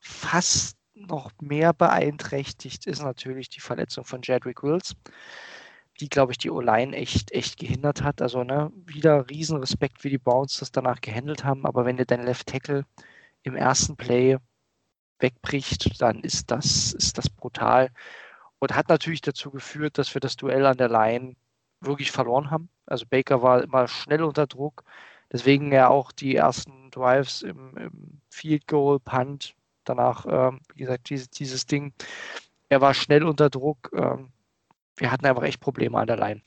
fast 0.00 0.76
noch 0.94 1.32
mehr 1.40 1.72
beeinträchtigt, 1.72 2.86
ist 2.86 3.02
natürlich 3.02 3.48
die 3.48 3.60
Verletzung 3.60 4.04
von 4.04 4.20
Jedrick 4.22 4.62
Wills, 4.62 4.94
die, 6.00 6.08
glaube 6.08 6.32
ich, 6.32 6.38
die 6.38 6.50
O-Line 6.50 6.96
echt, 6.96 7.32
echt 7.32 7.58
gehindert 7.58 8.02
hat. 8.02 8.22
Also, 8.22 8.44
ne, 8.44 8.72
wieder 8.86 9.28
Riesenrespekt, 9.28 10.04
wie 10.04 10.10
die 10.10 10.18
Browns 10.18 10.58
das 10.58 10.72
danach 10.72 11.00
gehandelt 11.00 11.44
haben. 11.44 11.66
Aber 11.66 11.84
wenn 11.84 11.96
dir 11.96 12.06
dein 12.06 12.24
Left 12.24 12.48
Tackle 12.48 12.84
im 13.42 13.56
ersten 13.56 13.96
Play 13.96 14.38
wegbricht, 15.18 16.00
dann 16.00 16.20
ist 16.20 16.50
das, 16.50 16.92
ist 16.92 17.18
das 17.18 17.30
brutal. 17.30 17.90
Und 18.58 18.74
hat 18.74 18.88
natürlich 18.88 19.20
dazu 19.20 19.50
geführt, 19.50 19.98
dass 19.98 20.14
wir 20.14 20.20
das 20.20 20.36
Duell 20.36 20.66
an 20.66 20.78
der 20.78 20.88
Line 20.88 21.36
wirklich 21.80 22.10
verloren 22.10 22.50
haben. 22.50 22.70
Also 22.86 23.06
Baker 23.06 23.42
war 23.42 23.62
immer 23.62 23.88
schnell 23.88 24.22
unter 24.22 24.46
Druck. 24.46 24.84
Deswegen 25.32 25.72
ja 25.72 25.88
auch 25.88 26.12
die 26.12 26.36
ersten 26.36 26.90
Drives 26.90 27.42
im, 27.42 27.76
im 27.76 28.20
Field 28.30 28.66
Goal, 28.66 29.00
Punt, 29.00 29.54
danach, 29.84 30.26
ähm, 30.28 30.60
wie 30.74 30.80
gesagt, 30.80 31.10
dieses, 31.10 31.30
dieses 31.30 31.66
Ding. 31.66 31.92
Er 32.68 32.80
war 32.80 32.94
schnell 32.94 33.24
unter 33.24 33.50
Druck. 33.50 33.90
Ähm, 33.94 34.30
wir 34.96 35.10
hatten 35.10 35.26
einfach 35.26 35.42
echt 35.42 35.60
Probleme 35.60 35.98
an 35.98 36.06
der 36.06 36.16
Line. 36.16 36.42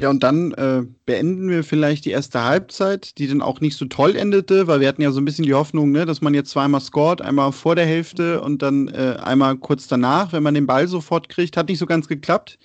Ja, 0.00 0.10
und 0.10 0.22
dann 0.22 0.52
äh, 0.52 0.84
beenden 1.06 1.48
wir 1.48 1.64
vielleicht 1.64 2.04
die 2.04 2.12
erste 2.12 2.44
Halbzeit, 2.44 3.18
die 3.18 3.26
dann 3.26 3.42
auch 3.42 3.60
nicht 3.60 3.76
so 3.76 3.84
toll 3.86 4.14
endete, 4.14 4.68
weil 4.68 4.78
wir 4.78 4.86
hatten 4.86 5.02
ja 5.02 5.10
so 5.10 5.20
ein 5.20 5.24
bisschen 5.24 5.44
die 5.44 5.54
Hoffnung, 5.54 5.90
ne, 5.90 6.06
dass 6.06 6.20
man 6.20 6.34
jetzt 6.34 6.50
zweimal 6.50 6.80
scored, 6.80 7.20
einmal 7.20 7.50
vor 7.50 7.74
der 7.74 7.84
Hälfte 7.84 8.40
und 8.40 8.62
dann 8.62 8.86
äh, 8.86 9.16
einmal 9.20 9.56
kurz 9.56 9.88
danach, 9.88 10.32
wenn 10.32 10.44
man 10.44 10.54
den 10.54 10.68
Ball 10.68 10.86
sofort 10.86 11.28
kriegt. 11.28 11.56
Hat 11.56 11.68
nicht 11.68 11.80
so 11.80 11.86
ganz 11.86 12.06
geklappt. 12.06 12.60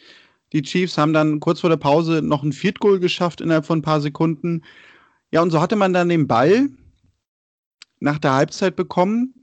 Die 0.51 0.61
Chiefs 0.61 0.95
haben 0.95 1.11
dann 1.11 1.39
kurz 1.39 1.61
vor 1.61 1.71
der 1.71 1.77
Pause 1.77 2.21
noch 2.21 2.43
ein 2.43 2.53
Field 2.53 2.79
Goal 2.79 2.99
geschafft 2.99 3.41
innerhalb 3.41 3.65
von 3.65 3.79
ein 3.79 3.83
paar 3.83 4.01
Sekunden. 4.01 4.61
Ja, 5.31 5.41
und 5.41 5.49
so 5.49 5.59
hatte 5.59 5.75
man 5.75 5.91
dann 5.91 6.09
den 6.09 6.27
Ball 6.27 6.69
nach 8.03 8.19
der 8.19 8.33
Halbzeit 8.33 8.75
bekommen 8.75 9.33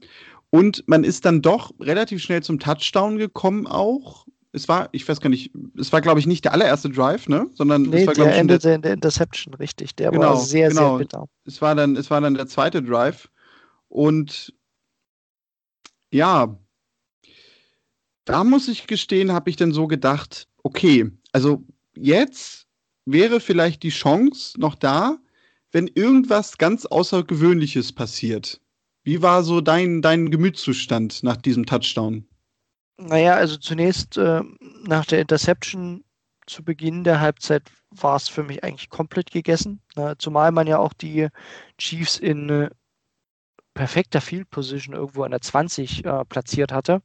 und 0.49 0.83
man 0.87 1.03
ist 1.03 1.25
dann 1.25 1.41
doch 1.41 1.71
relativ 1.79 2.21
schnell 2.21 2.43
zum 2.43 2.59
Touchdown 2.59 3.17
gekommen 3.17 3.67
auch 3.67 4.25
es 4.53 4.67
war, 4.67 4.89
ich 4.91 5.07
weiß 5.07 5.21
gar 5.21 5.29
nicht, 5.29 5.51
es 5.77 5.93
war, 5.93 6.01
glaube 6.01 6.19
ich, 6.19 6.27
nicht 6.27 6.43
der 6.43 6.53
allererste 6.53 6.89
Drive, 6.89 7.29
ne? 7.29 7.49
Sondern 7.53 7.83
nee, 7.83 8.01
es 8.01 8.07
war, 8.07 8.13
der 8.13 8.35
endete 8.35 8.67
der, 8.67 8.75
in 8.75 8.81
der 8.81 8.93
Interception, 8.93 9.53
richtig. 9.53 9.95
Der 9.95 10.11
genau, 10.11 10.31
war 10.31 10.37
sehr, 10.37 10.69
genau. 10.69 10.97
sehr 10.97 10.97
bitter. 10.97 11.25
Es 11.45 11.61
war, 11.61 11.73
dann, 11.73 11.95
es 11.95 12.11
war 12.11 12.19
dann 12.19 12.33
der 12.33 12.47
zweite 12.47 12.83
Drive. 12.83 13.29
Und 13.87 14.53
ja, 16.11 16.57
da 18.25 18.43
muss 18.43 18.67
ich 18.67 18.87
gestehen, 18.87 19.31
habe 19.31 19.49
ich 19.49 19.55
dann 19.55 19.71
so 19.71 19.87
gedacht, 19.87 20.47
okay, 20.63 21.09
also 21.31 21.63
jetzt 21.95 22.67
wäre 23.05 23.39
vielleicht 23.39 23.83
die 23.83 23.89
Chance 23.89 24.59
noch 24.59 24.75
da, 24.75 25.17
wenn 25.71 25.87
irgendwas 25.87 26.57
ganz 26.57 26.85
Außergewöhnliches 26.85 27.93
passiert. 27.93 28.61
Wie 29.03 29.21
war 29.21 29.43
so 29.43 29.61
dein, 29.61 30.01
dein 30.01 30.29
Gemütszustand 30.29 31.23
nach 31.23 31.37
diesem 31.37 31.65
Touchdown? 31.65 32.27
Naja, 32.97 33.33
also 33.33 33.57
zunächst 33.57 34.17
äh, 34.17 34.41
nach 34.83 35.05
der 35.05 35.21
Interception 35.21 36.03
zu 36.45 36.63
Beginn 36.63 37.03
der 37.03 37.19
Halbzeit 37.19 37.63
war 37.89 38.15
es 38.15 38.27
für 38.27 38.43
mich 38.43 38.63
eigentlich 38.63 38.89
komplett 38.89 39.31
gegessen. 39.31 39.81
Ne? 39.95 40.15
Zumal 40.17 40.51
man 40.51 40.67
ja 40.67 40.77
auch 40.77 40.93
die 40.93 41.27
Chiefs 41.77 42.17
in 42.19 42.49
äh, 42.49 42.69
perfekter 43.73 44.21
Field 44.21 44.49
Position 44.49 44.95
irgendwo 44.95 45.23
an 45.23 45.31
der 45.31 45.41
20 45.41 46.05
äh, 46.05 46.25
platziert 46.25 46.71
hatte. 46.71 47.01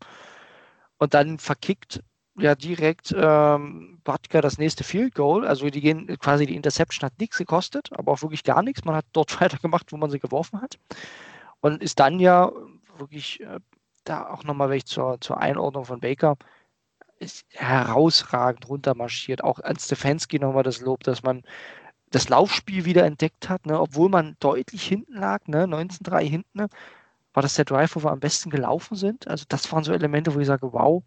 Und 0.98 1.14
dann 1.14 1.38
verkickt 1.38 2.02
ja 2.38 2.54
direkt 2.54 3.14
ähm, 3.16 4.00
Butker 4.04 4.42
das 4.42 4.58
nächste 4.58 4.84
Field 4.84 5.14
Goal. 5.14 5.46
Also 5.46 5.68
die 5.70 5.80
gehen 5.80 6.06
quasi 6.18 6.46
die 6.46 6.56
Interception 6.56 7.06
hat 7.06 7.18
nichts 7.18 7.38
gekostet, 7.38 7.90
aber 7.92 8.12
auch 8.12 8.22
wirklich 8.22 8.44
gar 8.44 8.62
nichts. 8.62 8.84
Man 8.84 8.96
hat 8.96 9.06
dort 9.12 9.40
weitergemacht, 9.40 9.92
wo 9.92 9.96
man 9.96 10.10
sie 10.10 10.18
geworfen 10.18 10.60
hat. 10.60 10.78
Und 11.60 11.82
ist 11.82 12.00
dann 12.00 12.20
ja 12.20 12.52
wirklich 12.98 13.40
äh, 13.40 13.60
da 14.04 14.28
auch 14.28 14.44
nochmal 14.44 14.70
welche 14.70 14.86
zur, 14.86 15.20
zur 15.20 15.38
Einordnung 15.38 15.84
von 15.84 16.00
Baker, 16.00 16.36
ist 17.18 17.46
herausragend 17.50 18.68
runtermarschiert. 18.68 19.42
Auch 19.42 19.60
an 19.60 19.78
Stefanski 19.78 20.38
nochmal 20.38 20.62
das 20.62 20.80
Lob, 20.80 21.02
dass 21.04 21.22
man 21.22 21.42
das 22.10 22.28
Laufspiel 22.28 22.84
wieder 22.84 23.04
entdeckt 23.04 23.48
hat, 23.48 23.66
ne? 23.66 23.80
obwohl 23.80 24.08
man 24.08 24.36
deutlich 24.38 24.86
hinten 24.86 25.14
lag, 25.14 25.46
ne? 25.48 25.64
19-3 25.64 26.20
hinten, 26.22 26.58
ne? 26.58 26.68
war 27.34 27.42
das 27.42 27.54
der 27.54 27.64
Drive, 27.64 27.96
wo 27.96 28.04
wir 28.04 28.12
am 28.12 28.20
besten 28.20 28.50
gelaufen 28.50 28.96
sind. 28.96 29.26
Also 29.26 29.44
das 29.48 29.70
waren 29.72 29.84
so 29.84 29.92
Elemente, 29.92 30.34
wo 30.34 30.40
ich 30.40 30.46
sage, 30.46 30.72
wow, 30.72 31.02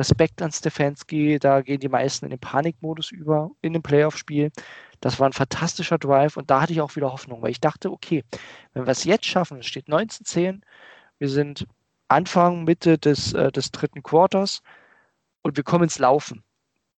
Respekt 0.00 0.42
an 0.42 0.50
Stefanski, 0.52 1.38
da 1.38 1.60
gehen 1.62 1.80
die 1.80 1.88
meisten 1.88 2.26
in 2.26 2.30
den 2.30 2.40
Panikmodus 2.40 3.12
über 3.12 3.50
in 3.62 3.74
dem 3.74 3.82
Playoff-Spiel. 3.82 4.50
Das 5.00 5.20
war 5.20 5.28
ein 5.28 5.32
fantastischer 5.32 5.98
Drive 5.98 6.36
und 6.36 6.50
da 6.50 6.62
hatte 6.62 6.72
ich 6.72 6.80
auch 6.80 6.96
wieder 6.96 7.12
Hoffnung, 7.12 7.42
weil 7.42 7.52
ich 7.52 7.60
dachte, 7.60 7.90
okay, 7.92 8.24
wenn 8.72 8.86
wir 8.86 8.92
es 8.92 9.04
jetzt 9.04 9.26
schaffen, 9.26 9.58
es 9.60 9.66
steht 9.66 9.88
19-10, 9.88 10.62
wir 11.18 11.28
sind 11.28 11.66
Anfang, 12.08 12.64
Mitte 12.64 12.98
des, 12.98 13.32
äh, 13.34 13.52
des 13.52 13.70
dritten 13.72 14.02
Quarters 14.02 14.62
und 15.42 15.56
wir 15.56 15.64
kommen 15.64 15.84
ins 15.84 15.98
Laufen. 15.98 16.44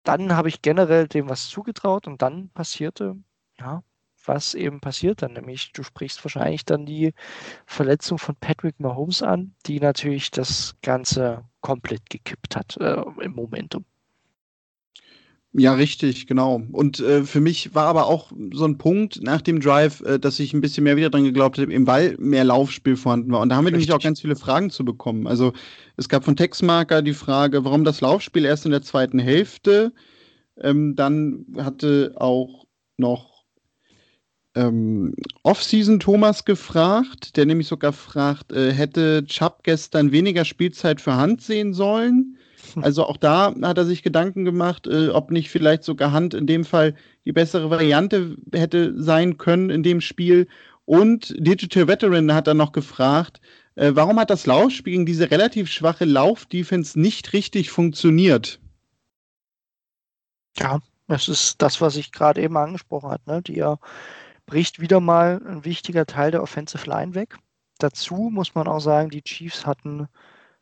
dann 0.04 0.36
habe 0.36 0.50
ich 0.50 0.62
generell 0.64 1.08
dem 1.08 1.30
was 1.30 1.48
zugetraut 1.50 2.08
und 2.08 2.22
dann 2.22 2.50
passierte, 2.52 3.18
ja, 3.60 3.84
was 4.26 4.54
eben 4.54 4.80
passiert 4.80 5.22
dann, 5.22 5.34
nämlich 5.34 5.72
du 5.74 5.84
sprichst 5.84 6.24
wahrscheinlich 6.24 6.66
dann 6.66 6.86
die 6.86 7.14
Verletzung 7.66 8.18
von 8.18 8.36
Patrick 8.36 8.80
Mahomes 8.80 9.22
an, 9.22 9.56
die 9.66 9.80
natürlich 9.80 10.32
das 10.32 10.76
Ganze 10.82 11.44
komplett 11.62 12.10
gekippt 12.10 12.56
hat 12.56 12.78
äh, 12.78 13.04
im 13.22 13.34
Momentum. 13.34 13.86
Ja, 15.54 15.74
richtig, 15.74 16.28
genau. 16.28 16.64
Und 16.72 17.02
äh, 17.02 17.24
für 17.26 17.42
mich 17.42 17.76
war 17.76 17.88
aber 17.88 18.06
auch 18.06 18.32
so 18.54 18.64
ein 18.64 18.78
Punkt 18.78 19.22
nach 19.22 19.42
dem 19.42 19.60
Drive, 19.60 20.00
äh, 20.02 20.18
dass 20.18 20.40
ich 20.40 20.54
ein 20.54 20.62
bisschen 20.62 20.86
mehr 20.86 20.96
wieder 20.96 21.10
dran 21.10 21.26
geglaubt 21.26 21.58
habe, 21.58 21.74
eben 21.74 21.88
weil 21.88 22.16
mehr 22.18 22.46
Laufspiel 22.46 22.96
vorhanden 22.96 23.32
war. 23.34 23.42
Und 23.42 23.50
da 23.50 23.58
haben 23.58 23.66
wir 23.66 23.74
richtig. 23.74 23.90
nämlich 23.90 23.94
auch 23.94 24.04
ganz 24.04 24.22
viele 24.22 24.38
Fragen 24.38 24.70
zu 24.70 24.86
bekommen. 24.86 25.28
Also 25.28 25.52
es 25.98 26.08
gab 26.08 26.24
von 26.24 26.38
Textmarker 26.38 27.02
die 27.02 27.14
Frage, 27.14 27.66
warum 27.66 27.84
das 27.84 28.00
Laufspiel 28.00 28.46
erst 28.46 28.64
in 28.66 28.72
der 28.72 28.82
zweiten 28.82 29.20
Hälfte. 29.20 29.92
Ähm, 30.58 30.96
dann 30.96 31.46
hatte 31.58 32.14
auch 32.16 32.66
noch 32.96 33.31
ähm, 34.56 35.16
Off-Season 35.44 36.00
Thomas 36.00 36.46
gefragt, 36.46 37.38
der 37.38 37.46
nämlich 37.46 37.68
sogar 37.68 37.94
fragt, 37.94 38.52
äh, 38.52 38.72
hätte 38.72 39.24
Chubb 39.26 39.64
gestern 39.64 40.12
weniger 40.12 40.46
Spielzeit 40.46 41.02
für 41.02 41.16
Hand 41.16 41.42
sehen 41.42 41.74
sollen? 41.74 42.38
Also 42.82 43.06
auch 43.06 43.18
da 43.18 43.54
hat 43.62 43.78
er 43.78 43.86
sich 43.86 44.04
Gedanken 44.04 44.46
gemacht, 44.46 44.88
äh, 44.88 45.10
ob 45.10 45.32
nicht 45.32 45.50
vielleicht 45.50 45.84
sogar 45.84 46.12
Hand 46.12 46.34
in 46.34 46.48
dem 46.48 46.64
Fall 46.64 46.96
die 47.26 47.32
bessere 47.32 47.70
Variante 47.70 48.38
hätte 48.54 48.94
sein 49.02 49.38
können 49.38 49.70
in 49.70 49.84
dem 49.84 50.02
Spiel. 50.02 50.48
Und 50.86 51.34
Digital 51.38 51.88
Veteran 51.88 52.34
hat 52.34 52.48
dann 52.48 52.58
noch 52.58 52.72
gefragt, 52.72 53.42
äh, 53.76 53.92
warum 53.94 54.20
hat 54.20 54.30
das 54.30 54.46
Laufspiel 54.46 54.94
gegen 54.94 55.06
diese 55.06 55.32
relativ 55.32 55.70
schwache 55.70 56.06
Laufdefense 56.06 57.00
nicht 57.00 57.34
richtig 57.34 57.70
funktioniert? 57.70 58.60
Ja, 60.58 60.80
das 61.08 61.28
ist 61.28 61.62
das, 61.62 61.82
was 61.82 61.96
ich 61.96 62.12
gerade 62.12 62.42
eben 62.42 62.58
angesprochen 62.58 63.10
habe. 63.12 63.24
Ne? 63.26 63.42
Die 63.42 63.56
ja 63.56 63.78
bricht 64.46 64.80
wieder 64.80 65.00
mal 65.00 65.42
ein 65.48 65.66
wichtiger 65.66 66.06
Teil 66.06 66.32
der 66.32 66.44
Offensive 66.44 66.90
Line 66.90 67.16
weg. 67.16 67.38
Dazu 67.80 68.30
muss 68.32 68.56
man 68.56 68.68
auch 68.68 68.80
sagen, 68.80 69.10
die 69.10 69.24
Chiefs 69.24 69.66
hatten 69.66 70.08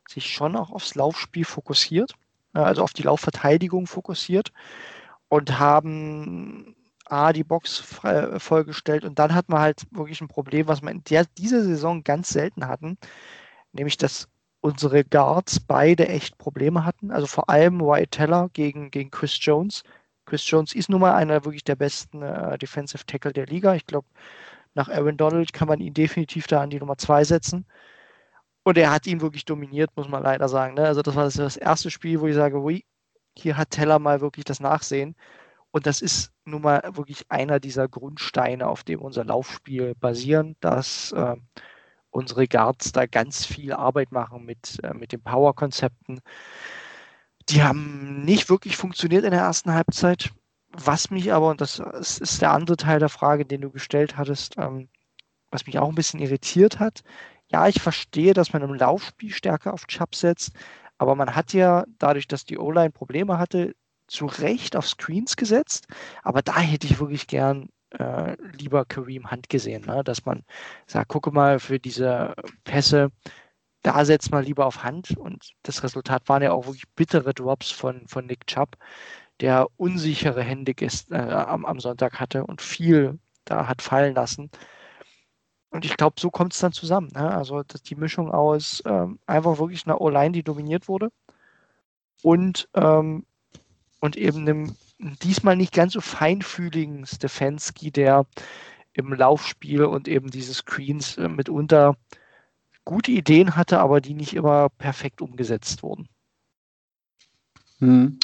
sich 0.08 0.32
schon 0.32 0.56
auch 0.56 0.70
aufs 0.70 0.94
Laufspiel 0.94 1.44
fokussiert, 1.44 2.14
äh, 2.54 2.60
also 2.60 2.82
auf 2.82 2.92
die 2.92 3.02
Laufverteidigung 3.02 3.86
fokussiert 3.86 4.52
und 5.28 5.58
haben 5.58 6.74
A, 7.06 7.32
die 7.32 7.44
Box 7.44 8.02
äh, 8.04 8.38
vollgestellt 8.38 9.04
und 9.04 9.18
dann 9.18 9.34
hat 9.34 9.48
man 9.48 9.60
halt 9.60 9.82
wirklich 9.90 10.20
ein 10.20 10.28
Problem, 10.28 10.68
was 10.68 10.82
wir 10.82 10.90
in 10.90 11.04
der, 11.04 11.24
dieser 11.38 11.62
Saison 11.62 12.04
ganz 12.04 12.30
selten 12.30 12.66
hatten, 12.66 12.98
nämlich 13.72 13.96
dass 13.96 14.28
unsere 14.60 15.04
Guards 15.04 15.60
beide 15.60 16.08
echt 16.08 16.38
Probleme 16.38 16.84
hatten. 16.84 17.10
Also 17.10 17.26
vor 17.26 17.48
allem 17.48 17.80
Wyatt 17.80 18.12
Teller 18.12 18.50
gegen, 18.52 18.90
gegen 18.90 19.10
Chris 19.10 19.36
Jones. 19.40 19.82
Chris 20.30 20.48
Jones 20.48 20.76
ist 20.76 20.88
nun 20.88 21.00
mal 21.00 21.14
einer 21.14 21.44
wirklich 21.44 21.64
der 21.64 21.74
besten 21.74 22.22
äh, 22.22 22.56
Defensive 22.56 23.04
Tackle 23.04 23.32
der 23.32 23.46
Liga. 23.46 23.74
Ich 23.74 23.84
glaube, 23.84 24.06
nach 24.74 24.88
Aaron 24.88 25.16
Donald 25.16 25.52
kann 25.52 25.66
man 25.66 25.80
ihn 25.80 25.92
definitiv 25.92 26.46
da 26.46 26.60
an 26.62 26.70
die 26.70 26.78
Nummer 26.78 26.96
2 26.96 27.24
setzen. 27.24 27.66
Und 28.62 28.78
er 28.78 28.92
hat 28.92 29.08
ihn 29.08 29.20
wirklich 29.22 29.44
dominiert, 29.44 29.90
muss 29.96 30.08
man 30.08 30.22
leider 30.22 30.48
sagen. 30.48 30.74
Ne? 30.74 30.86
Also 30.86 31.02
das 31.02 31.16
war 31.16 31.24
das 31.24 31.56
erste 31.56 31.90
Spiel, 31.90 32.20
wo 32.20 32.28
ich 32.28 32.36
sage, 32.36 32.60
ui, 32.60 32.84
hier 33.36 33.56
hat 33.56 33.70
Teller 33.70 33.98
mal 33.98 34.20
wirklich 34.20 34.44
das 34.44 34.60
Nachsehen. 34.60 35.16
Und 35.72 35.86
das 35.86 36.00
ist 36.00 36.30
nun 36.44 36.62
mal 36.62 36.80
wirklich 36.92 37.24
einer 37.28 37.58
dieser 37.58 37.88
Grundsteine, 37.88 38.68
auf 38.68 38.84
dem 38.84 39.00
unser 39.00 39.24
Laufspiel 39.24 39.96
basieren, 39.96 40.54
dass 40.60 41.10
äh, 41.10 41.34
unsere 42.10 42.46
Guards 42.46 42.92
da 42.92 43.06
ganz 43.06 43.44
viel 43.46 43.72
Arbeit 43.72 44.12
machen 44.12 44.44
mit, 44.44 44.78
äh, 44.84 44.94
mit 44.94 45.10
den 45.10 45.22
Power-Konzepten. 45.22 46.20
Die 47.50 47.62
haben 47.62 48.24
nicht 48.24 48.48
wirklich 48.48 48.76
funktioniert 48.76 49.24
in 49.24 49.32
der 49.32 49.40
ersten 49.40 49.72
Halbzeit. 49.72 50.30
Was 50.72 51.10
mich 51.10 51.32
aber, 51.32 51.50
und 51.50 51.60
das 51.60 51.80
ist 52.20 52.40
der 52.40 52.52
andere 52.52 52.76
Teil 52.76 53.00
der 53.00 53.08
Frage, 53.08 53.44
den 53.44 53.60
du 53.60 53.70
gestellt 53.70 54.16
hattest, 54.16 54.56
ähm, 54.56 54.88
was 55.50 55.66
mich 55.66 55.78
auch 55.78 55.88
ein 55.88 55.96
bisschen 55.96 56.20
irritiert 56.20 56.78
hat, 56.78 57.02
ja, 57.48 57.66
ich 57.66 57.82
verstehe, 57.82 58.34
dass 58.34 58.52
man 58.52 58.62
im 58.62 58.74
Laufspiel 58.74 59.32
stärker 59.32 59.74
auf 59.74 59.88
Chubb 59.88 60.14
setzt, 60.14 60.52
aber 60.98 61.16
man 61.16 61.34
hat 61.34 61.52
ja 61.52 61.84
dadurch, 61.98 62.28
dass 62.28 62.44
die 62.44 62.58
O-Line 62.58 62.90
Probleme 62.90 63.38
hatte, 63.38 63.74
zu 64.06 64.26
Recht 64.26 64.76
auf 64.76 64.86
Screens 64.86 65.36
gesetzt. 65.36 65.86
Aber 66.22 66.42
da 66.42 66.58
hätte 66.58 66.86
ich 66.86 67.00
wirklich 67.00 67.26
gern 67.26 67.68
äh, 67.90 68.36
lieber 68.52 68.84
Kareem 68.84 69.30
Hunt 69.30 69.48
gesehen, 69.48 69.86
ne? 69.86 70.04
dass 70.04 70.24
man 70.26 70.44
sagt, 70.86 71.08
gucke 71.08 71.30
mal 71.30 71.58
für 71.58 71.78
diese 71.78 72.34
Pässe, 72.64 73.10
da 73.82 74.04
setzt 74.04 74.30
man 74.30 74.44
lieber 74.44 74.66
auf 74.66 74.82
Hand. 74.82 75.16
Und 75.16 75.52
das 75.62 75.82
Resultat 75.82 76.28
waren 76.28 76.42
ja 76.42 76.52
auch 76.52 76.66
wirklich 76.66 76.88
bittere 76.94 77.34
Drops 77.34 77.70
von, 77.70 78.06
von 78.06 78.26
Nick 78.26 78.46
Chubb, 78.46 78.76
der 79.40 79.68
unsichere 79.76 80.42
Hände 80.42 80.72
äh, 80.72 81.16
am, 81.16 81.64
am 81.64 81.80
Sonntag 81.80 82.20
hatte 82.20 82.44
und 82.44 82.60
viel 82.60 83.18
da 83.44 83.66
hat 83.66 83.82
fallen 83.82 84.14
lassen. 84.14 84.50
Und 85.70 85.84
ich 85.84 85.96
glaube, 85.96 86.20
so 86.20 86.30
kommt 86.30 86.52
es 86.52 86.58
dann 86.58 86.72
zusammen. 86.72 87.08
Ne? 87.14 87.30
Also 87.30 87.62
die 87.62 87.94
Mischung 87.94 88.30
aus 88.30 88.82
ähm, 88.86 89.18
einfach 89.26 89.58
wirklich 89.58 89.86
einer 89.86 90.00
O-Line, 90.00 90.32
die 90.32 90.42
dominiert 90.42 90.88
wurde 90.88 91.10
und, 92.22 92.68
ähm, 92.74 93.24
und 94.00 94.16
eben 94.16 94.40
einem 94.40 94.76
diesmal 95.22 95.56
nicht 95.56 95.72
ganz 95.72 95.94
so 95.94 96.00
feinfühligen 96.00 97.06
Stefanski, 97.06 97.90
der 97.90 98.26
im 98.92 99.12
Laufspiel 99.12 99.84
und 99.84 100.08
eben 100.08 100.30
diese 100.30 100.54
Screens 100.54 101.16
äh, 101.16 101.28
mitunter 101.28 101.96
gute 102.84 103.12
Ideen 103.12 103.56
hatte, 103.56 103.80
aber 103.80 104.00
die 104.00 104.14
nicht 104.14 104.34
immer 104.34 104.68
perfekt 104.68 105.20
umgesetzt 105.20 105.82
wurden. 105.82 106.08
Hm. 107.78 108.18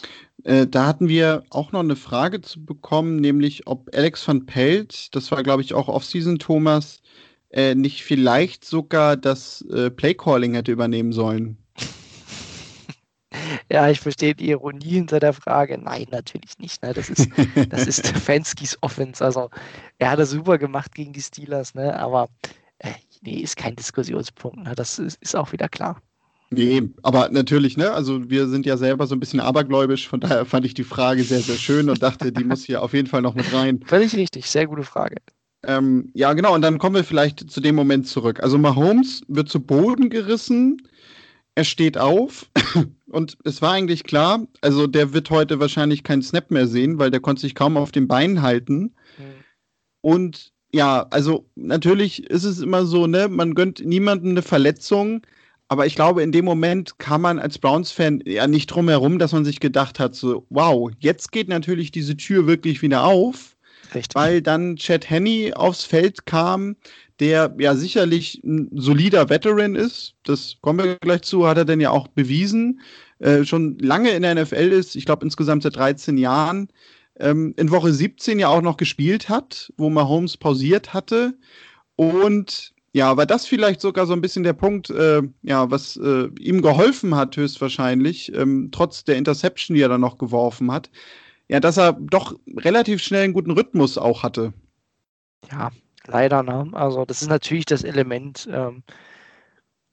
Äh, 0.44 0.66
da 0.66 0.86
hatten 0.86 1.08
wir 1.08 1.44
auch 1.50 1.72
noch 1.72 1.80
eine 1.80 1.96
Frage 1.96 2.40
zu 2.40 2.64
bekommen, 2.64 3.16
nämlich 3.16 3.66
ob 3.66 3.88
Alex 3.94 4.26
van 4.28 4.46
Pelt, 4.46 5.14
das 5.14 5.30
war 5.30 5.42
glaube 5.42 5.62
ich 5.62 5.74
auch 5.74 5.88
Offseason 5.88 6.38
Thomas, 6.38 7.00
äh, 7.50 7.74
nicht 7.74 8.04
vielleicht 8.04 8.64
sogar 8.64 9.16
das 9.16 9.62
äh, 9.72 9.90
Playcalling 9.90 10.54
hätte 10.54 10.72
übernehmen 10.72 11.12
sollen. 11.12 11.58
Ja, 13.70 13.90
ich 13.90 14.00
verstehe 14.00 14.34
die 14.34 14.50
Ironie 14.50 14.94
hinter 14.94 15.18
der 15.18 15.32
Frage. 15.32 15.76
Nein, 15.76 16.06
natürlich 16.10 16.56
nicht. 16.58 16.82
Ne? 16.82 16.94
Das 16.94 17.10
ist, 17.10 17.28
das 17.68 17.86
ist 17.86 17.98
Stefanskis 18.06 18.78
Offense. 18.80 19.22
Also, 19.24 19.50
er 19.98 20.12
hat 20.12 20.18
das 20.20 20.30
super 20.30 20.56
gemacht 20.56 20.94
gegen 20.94 21.12
die 21.12 21.20
Steelers, 21.20 21.74
ne? 21.74 21.98
aber 21.98 22.28
äh, 22.78 22.92
nee, 23.22 23.40
ist 23.40 23.56
kein 23.56 23.76
Diskussionspunkt. 23.76 24.58
Ne? 24.58 24.74
Das 24.74 24.98
ist, 24.98 25.18
ist 25.20 25.36
auch 25.36 25.52
wieder 25.52 25.68
klar. 25.68 26.00
Nee, 26.50 26.90
aber 27.02 27.28
natürlich, 27.30 27.76
ne? 27.76 27.90
Also 27.90 28.30
wir 28.30 28.46
sind 28.46 28.66
ja 28.66 28.76
selber 28.76 29.06
so 29.06 29.16
ein 29.16 29.20
bisschen 29.20 29.40
abergläubisch, 29.40 30.08
von 30.08 30.20
daher 30.20 30.44
fand 30.44 30.64
ich 30.64 30.74
die 30.74 30.84
Frage 30.84 31.24
sehr, 31.24 31.40
sehr 31.40 31.56
schön 31.56 31.90
und 31.90 32.02
dachte, 32.02 32.30
die 32.30 32.44
muss 32.44 32.64
hier 32.64 32.82
auf 32.82 32.92
jeden 32.92 33.08
Fall 33.08 33.22
noch 33.22 33.34
mit 33.34 33.52
rein. 33.52 33.80
Völlig 33.84 34.14
richtig, 34.14 34.48
sehr 34.48 34.66
gute 34.66 34.84
Frage. 34.84 35.16
Ähm, 35.64 36.10
ja, 36.14 36.32
genau, 36.34 36.54
und 36.54 36.62
dann 36.62 36.78
kommen 36.78 36.94
wir 36.94 37.02
vielleicht 37.04 37.50
zu 37.50 37.60
dem 37.60 37.74
Moment 37.74 38.06
zurück. 38.06 38.40
Also 38.42 38.58
Mahomes 38.58 39.22
wird 39.26 39.48
zu 39.48 39.58
Boden 39.58 40.08
gerissen, 40.08 40.80
er 41.56 41.64
steht 41.64 41.98
auf 41.98 42.48
und 43.06 43.38
es 43.44 43.60
war 43.60 43.72
eigentlich 43.72 44.04
klar, 44.04 44.46
also 44.60 44.86
der 44.86 45.12
wird 45.12 45.30
heute 45.30 45.58
wahrscheinlich 45.58 46.04
keinen 46.04 46.22
Snap 46.22 46.52
mehr 46.52 46.68
sehen, 46.68 47.00
weil 47.00 47.10
der 47.10 47.20
konnte 47.20 47.40
sich 47.42 47.56
kaum 47.56 47.76
auf 47.76 47.90
den 47.90 48.06
Beinen 48.06 48.42
halten. 48.42 48.94
Mhm. 49.18 49.34
Und 50.02 50.52
ja, 50.76 51.06
also 51.10 51.46
natürlich 51.56 52.28
ist 52.30 52.44
es 52.44 52.60
immer 52.60 52.84
so, 52.84 53.06
ne, 53.06 53.28
man 53.28 53.54
gönnt 53.54 53.84
niemandem 53.84 54.30
eine 54.32 54.42
Verletzung, 54.42 55.22
aber 55.68 55.86
ich 55.86 55.96
glaube, 55.96 56.22
in 56.22 56.32
dem 56.32 56.44
Moment 56.44 56.98
kann 56.98 57.22
man 57.22 57.38
als 57.38 57.58
Browns-Fan 57.58 58.22
ja 58.26 58.46
nicht 58.46 58.66
drum 58.66 58.88
herum, 58.88 59.18
dass 59.18 59.32
man 59.32 59.44
sich 59.44 59.58
gedacht 59.58 59.98
hat, 59.98 60.14
so, 60.14 60.46
wow, 60.50 60.90
jetzt 61.00 61.32
geht 61.32 61.48
natürlich 61.48 61.90
diese 61.90 62.16
Tür 62.16 62.46
wirklich 62.46 62.82
wieder 62.82 63.04
auf. 63.04 63.56
Richtig. 63.94 64.14
Weil 64.14 64.42
dann 64.42 64.76
Chad 64.76 65.08
Henney 65.08 65.54
aufs 65.54 65.84
Feld 65.84 66.26
kam, 66.26 66.76
der 67.20 67.54
ja 67.58 67.74
sicherlich 67.74 68.42
ein 68.44 68.68
solider 68.74 69.30
Veteran 69.30 69.74
ist. 69.74 70.14
Das 70.24 70.56
kommen 70.60 70.84
wir 70.84 70.96
gleich 70.96 71.22
zu, 71.22 71.46
hat 71.46 71.56
er 71.56 71.64
denn 71.64 71.80
ja 71.80 71.90
auch 71.90 72.08
bewiesen. 72.08 72.80
Äh, 73.18 73.44
schon 73.44 73.78
lange 73.78 74.10
in 74.10 74.22
der 74.22 74.34
NFL 74.34 74.72
ist, 74.72 74.94
ich 74.94 75.06
glaube 75.06 75.24
insgesamt 75.24 75.62
seit 75.62 75.76
13 75.76 76.18
Jahren. 76.18 76.68
Ähm, 77.18 77.54
in 77.56 77.70
Woche 77.70 77.92
17 77.92 78.38
ja 78.38 78.48
auch 78.48 78.62
noch 78.62 78.76
gespielt 78.76 79.28
hat, 79.28 79.72
wo 79.76 79.90
Mahomes 79.90 80.36
pausiert 80.36 80.92
hatte. 80.94 81.38
Und 81.96 82.74
ja, 82.92 83.16
war 83.16 83.26
das 83.26 83.46
vielleicht 83.46 83.82
sogar 83.82 84.06
so 84.06 84.14
ein 84.14 84.22
bisschen 84.22 84.42
der 84.42 84.54
Punkt, 84.54 84.88
äh, 84.88 85.22
ja, 85.42 85.70
was 85.70 85.96
äh, 85.98 86.28
ihm 86.38 86.62
geholfen 86.62 87.14
hat, 87.14 87.36
höchstwahrscheinlich, 87.36 88.34
ähm, 88.34 88.70
trotz 88.72 89.04
der 89.04 89.16
Interception, 89.16 89.74
die 89.74 89.82
er 89.82 89.90
dann 89.90 90.00
noch 90.00 90.16
geworfen 90.16 90.72
hat, 90.72 90.90
ja, 91.48 91.60
dass 91.60 91.76
er 91.76 91.92
doch 91.92 92.34
relativ 92.56 93.02
schnell 93.02 93.24
einen 93.24 93.34
guten 93.34 93.50
Rhythmus 93.50 93.98
auch 93.98 94.22
hatte. 94.22 94.54
Ja, 95.50 95.70
leider, 96.06 96.42
ne? 96.42 96.70
Also 96.72 97.04
das 97.04 97.20
ist 97.22 97.28
natürlich 97.28 97.66
das 97.66 97.84
Element, 97.84 98.48
ähm, 98.50 98.82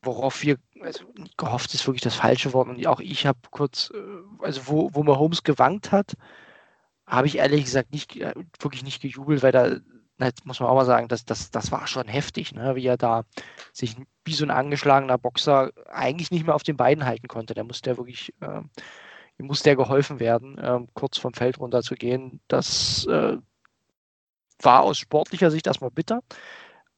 worauf 0.02 0.42
wir, 0.42 0.58
also 0.82 1.04
gehofft 1.36 1.74
ist 1.74 1.86
wirklich 1.86 2.02
das 2.02 2.16
falsche 2.16 2.54
Wort 2.54 2.70
und 2.70 2.88
auch 2.88 3.02
ich 3.02 3.26
habe 3.26 3.40
kurz, 3.52 3.92
äh, 3.94 4.44
also 4.46 4.62
wo, 4.68 4.90
wo 4.94 5.04
Mahomes 5.04 5.44
gewankt 5.44 5.92
hat, 5.92 6.14
habe 7.14 7.28
ich 7.28 7.38
ehrlich 7.38 7.66
gesagt 7.66 7.92
nicht, 7.92 8.16
äh, 8.20 8.34
wirklich 8.60 8.84
nicht 8.84 9.02
gejubelt, 9.02 9.44
weil 9.44 9.52
da, 9.52 9.78
jetzt 10.20 10.46
muss 10.46 10.60
man 10.60 10.70
auch 10.70 10.76
mal 10.76 10.86
sagen, 10.86 11.08
das, 11.08 11.26
das, 11.26 11.52
das 11.52 11.72
war 11.72 11.88
schon 11.88 12.08
heftig, 12.08 12.54
ne? 12.54 12.76
wie 12.76 12.86
er 12.86 12.98
da 12.98 13.24
sich 13.72 13.96
wie 14.26 14.34
so 14.34 14.46
ein 14.46 14.52
angeschlagener 14.52 15.18
Boxer 15.18 15.72
eigentlich 15.92 16.32
nicht 16.32 16.46
mehr 16.46 16.56
auf 16.56 16.64
den 16.64 16.78
Beinen 16.78 17.06
halten 17.06 17.28
konnte. 17.28 17.54
Der 17.54 17.64
musste 17.64 17.92
ja 17.92 17.98
wirklich 17.98 18.34
äh, 18.42 18.62
ihm 19.40 19.48
muss 19.48 19.64
der 19.64 19.76
geholfen 19.76 20.20
werden, 20.20 20.60
ähm, 20.62 20.88
kurz 20.94 21.18
vom 21.18 21.34
Feld 21.34 21.60
runter 21.60 21.82
zu 21.82 21.96
gehen. 21.96 22.42
Das 22.48 23.06
äh, 23.08 23.38
war 24.60 24.82
aus 24.82 24.98
sportlicher 24.98 25.52
Sicht 25.52 25.68
erstmal 25.68 25.92
bitter. 25.92 26.22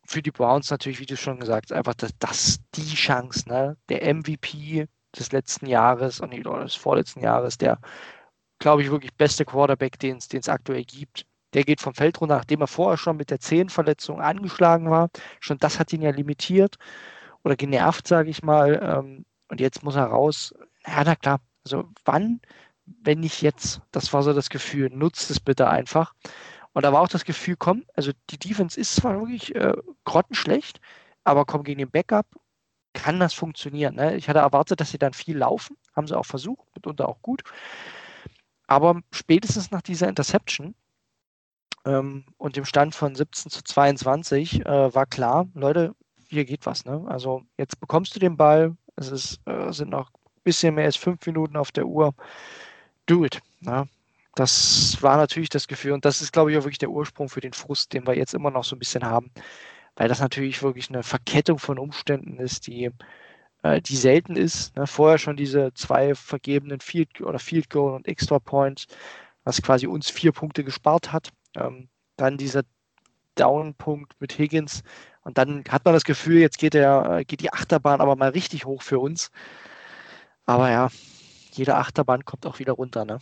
Für 0.07 0.21
die 0.21 0.31
Browns 0.31 0.69
natürlich, 0.69 0.99
wie 0.99 1.05
du 1.05 1.17
schon 1.17 1.39
gesagt 1.39 1.71
hast, 1.71 1.77
einfach 1.77 1.95
das, 1.95 2.11
das 2.19 2.59
die 2.75 2.95
Chance, 2.95 3.49
ne? 3.49 3.77
Der 3.89 4.13
MVP 4.13 4.87
des 5.17 5.31
letzten 5.31 5.65
Jahres 5.65 6.19
und 6.19 6.31
des 6.31 6.75
vorletzten 6.75 7.21
Jahres, 7.21 7.57
der, 7.57 7.79
glaube 8.59 8.81
ich, 8.81 8.91
wirklich 8.91 9.13
beste 9.13 9.45
Quarterback, 9.45 9.99
den 9.99 10.17
es 10.17 10.49
aktuell 10.49 10.83
gibt. 10.83 11.25
Der 11.53 11.63
geht 11.63 11.81
vom 11.81 11.93
Feld 11.93 12.19
runter, 12.19 12.35
nachdem 12.37 12.61
er 12.61 12.67
vorher 12.67 12.97
schon 12.97 13.17
mit 13.17 13.29
der 13.29 13.39
Zehenverletzung 13.39 14.21
angeschlagen 14.21 14.89
war. 14.89 15.09
Schon 15.39 15.57
das 15.57 15.79
hat 15.79 15.93
ihn 15.93 16.01
ja 16.01 16.11
limitiert 16.11 16.75
oder 17.43 17.55
genervt, 17.55 18.07
sage 18.07 18.29
ich 18.29 18.43
mal. 18.43 18.79
Ähm, 18.81 19.25
und 19.49 19.59
jetzt 19.59 19.83
muss 19.83 19.95
er 19.95 20.05
raus. 20.05 20.53
Ja, 20.85 21.03
na 21.05 21.15
klar. 21.15 21.39
Also 21.63 21.85
wann, 22.03 22.41
wenn 22.85 23.21
nicht 23.21 23.41
jetzt? 23.41 23.81
Das 23.91 24.11
war 24.13 24.23
so 24.23 24.33
das 24.33 24.49
Gefühl. 24.49 24.89
Nutzt 24.89 25.31
es 25.31 25.39
bitte 25.39 25.69
einfach. 25.69 26.13
Und 26.73 26.83
da 26.83 26.91
war 26.91 27.01
auch 27.01 27.07
das 27.07 27.23
Gefühl, 27.23 27.55
komm, 27.57 27.85
also 27.95 28.11
die 28.29 28.37
Defense 28.37 28.77
ist 28.79 28.95
zwar 28.95 29.19
wirklich 29.21 29.55
äh, 29.55 29.73
grottenschlecht, 30.03 30.81
aber 31.23 31.45
komm 31.45 31.63
gegen 31.63 31.79
den 31.79 31.89
Backup, 31.89 32.27
kann 32.93 33.19
das 33.19 33.33
funktionieren. 33.33 33.95
Ne? 33.95 34.17
Ich 34.17 34.27
hatte 34.27 34.39
erwartet, 34.39 34.81
dass 34.81 34.91
sie 34.91 34.97
dann 34.97 35.13
viel 35.13 35.37
laufen, 35.37 35.77
haben 35.95 36.07
sie 36.07 36.17
auch 36.17 36.25
versucht, 36.25 36.65
mitunter 36.75 37.07
auch 37.07 37.21
gut. 37.21 37.43
Aber 38.67 39.01
spätestens 39.11 39.71
nach 39.71 39.81
dieser 39.81 40.09
Interception 40.09 40.75
ähm, 41.85 42.25
und 42.37 42.55
dem 42.55 42.65
Stand 42.65 42.95
von 42.95 43.15
17 43.15 43.51
zu 43.51 43.63
22 43.63 44.65
äh, 44.65 44.93
war 44.93 45.05
klar, 45.05 45.47
Leute, 45.53 45.95
hier 46.27 46.45
geht 46.45 46.65
was. 46.65 46.85
Ne? 46.85 47.03
Also 47.07 47.43
jetzt 47.57 47.79
bekommst 47.79 48.15
du 48.15 48.19
den 48.19 48.37
Ball, 48.37 48.75
es 48.95 49.11
ist, 49.11 49.39
äh, 49.45 49.71
sind 49.71 49.89
noch 49.89 50.09
ein 50.09 50.41
bisschen 50.43 50.75
mehr 50.75 50.85
als 50.85 50.95
fünf 50.95 51.25
Minuten 51.25 51.57
auf 51.57 51.71
der 51.71 51.85
Uhr. 51.85 52.13
Do 53.05 53.25
it. 53.25 53.39
Ne? 53.61 53.87
Das 54.35 54.97
war 55.01 55.17
natürlich 55.17 55.49
das 55.49 55.67
Gefühl 55.67 55.93
und 55.93 56.05
das 56.05 56.21
ist, 56.21 56.33
glaube 56.33 56.51
ich, 56.51 56.57
auch 56.57 56.63
wirklich 56.63 56.79
der 56.79 56.89
Ursprung 56.89 57.29
für 57.29 57.41
den 57.41 57.53
Frust, 57.53 57.93
den 57.93 58.05
wir 58.05 58.17
jetzt 58.17 58.33
immer 58.33 58.51
noch 58.51 58.63
so 58.63 58.75
ein 58.75 58.79
bisschen 58.79 59.05
haben, 59.05 59.31
weil 59.95 60.09
das 60.09 60.19
natürlich 60.19 60.61
wirklich 60.61 60.89
eine 60.89 61.03
Verkettung 61.03 61.59
von 61.59 61.79
Umständen 61.79 62.37
ist, 62.37 62.67
die, 62.67 62.91
die 63.81 63.95
selten 63.95 64.35
ist. 64.35 64.75
Ne? 64.75 64.87
Vorher 64.87 65.17
schon 65.17 65.37
diese 65.37 65.73
zwei 65.73 66.15
vergebenen 66.15 66.79
Field 66.79 67.21
oder 67.21 67.39
Field 67.39 67.69
Goal 67.69 67.95
und 67.95 68.07
Extra 68.07 68.39
Points, 68.39 68.87
was 69.43 69.61
quasi 69.61 69.87
uns 69.87 70.09
vier 70.09 70.31
Punkte 70.31 70.63
gespart 70.63 71.11
hat. 71.11 71.31
Ähm, 71.55 71.89
dann 72.17 72.37
dieser 72.37 72.63
Down-Punkt 73.35 74.13
mit 74.19 74.37
Higgins 74.37 74.83
und 75.25 75.39
dann 75.39 75.63
hat 75.69 75.83
man 75.83 75.93
das 75.93 76.03
Gefühl, 76.03 76.39
jetzt 76.39 76.59
geht, 76.59 76.75
der, 76.75 77.17
äh, 77.19 77.25
geht 77.25 77.41
die 77.41 77.51
Achterbahn 77.51 77.99
aber 77.99 78.15
mal 78.15 78.29
richtig 78.29 78.65
hoch 78.65 78.83
für 78.83 78.99
uns. 78.99 79.31
Aber 80.45 80.69
ja, 80.69 80.89
jede 81.51 81.75
Achterbahn 81.75 82.23
kommt 82.25 82.45
auch 82.45 82.59
wieder 82.59 82.73
runter, 82.73 83.05
ne? 83.05 83.17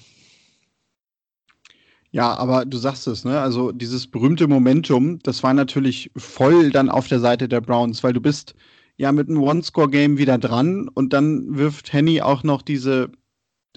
Ja, 2.12 2.36
aber 2.36 2.66
du 2.66 2.78
sagst 2.78 3.08
es, 3.08 3.24
ne? 3.24 3.40
Also 3.40 3.72
dieses 3.72 4.06
berühmte 4.06 4.48
Momentum, 4.48 5.20
das 5.24 5.42
war 5.42 5.54
natürlich 5.54 6.12
voll 6.18 6.70
dann 6.70 6.90
auf 6.90 7.08
der 7.08 7.20
Seite 7.20 7.48
der 7.48 7.62
Browns, 7.62 8.04
weil 8.04 8.14
du 8.14 8.22
bist 8.22 8.54
ja 8.98 9.12
mit 9.12 9.30
einem 9.30 9.42
One-Score-Game 9.42 10.18
wieder 10.18 10.38
dran 10.38 10.88
und 10.88 11.14
dann 11.14 11.58
wirft 11.58 11.94
Henny 11.94 12.22
auch 12.22 12.44
noch 12.44 12.62
diese 12.62 13.12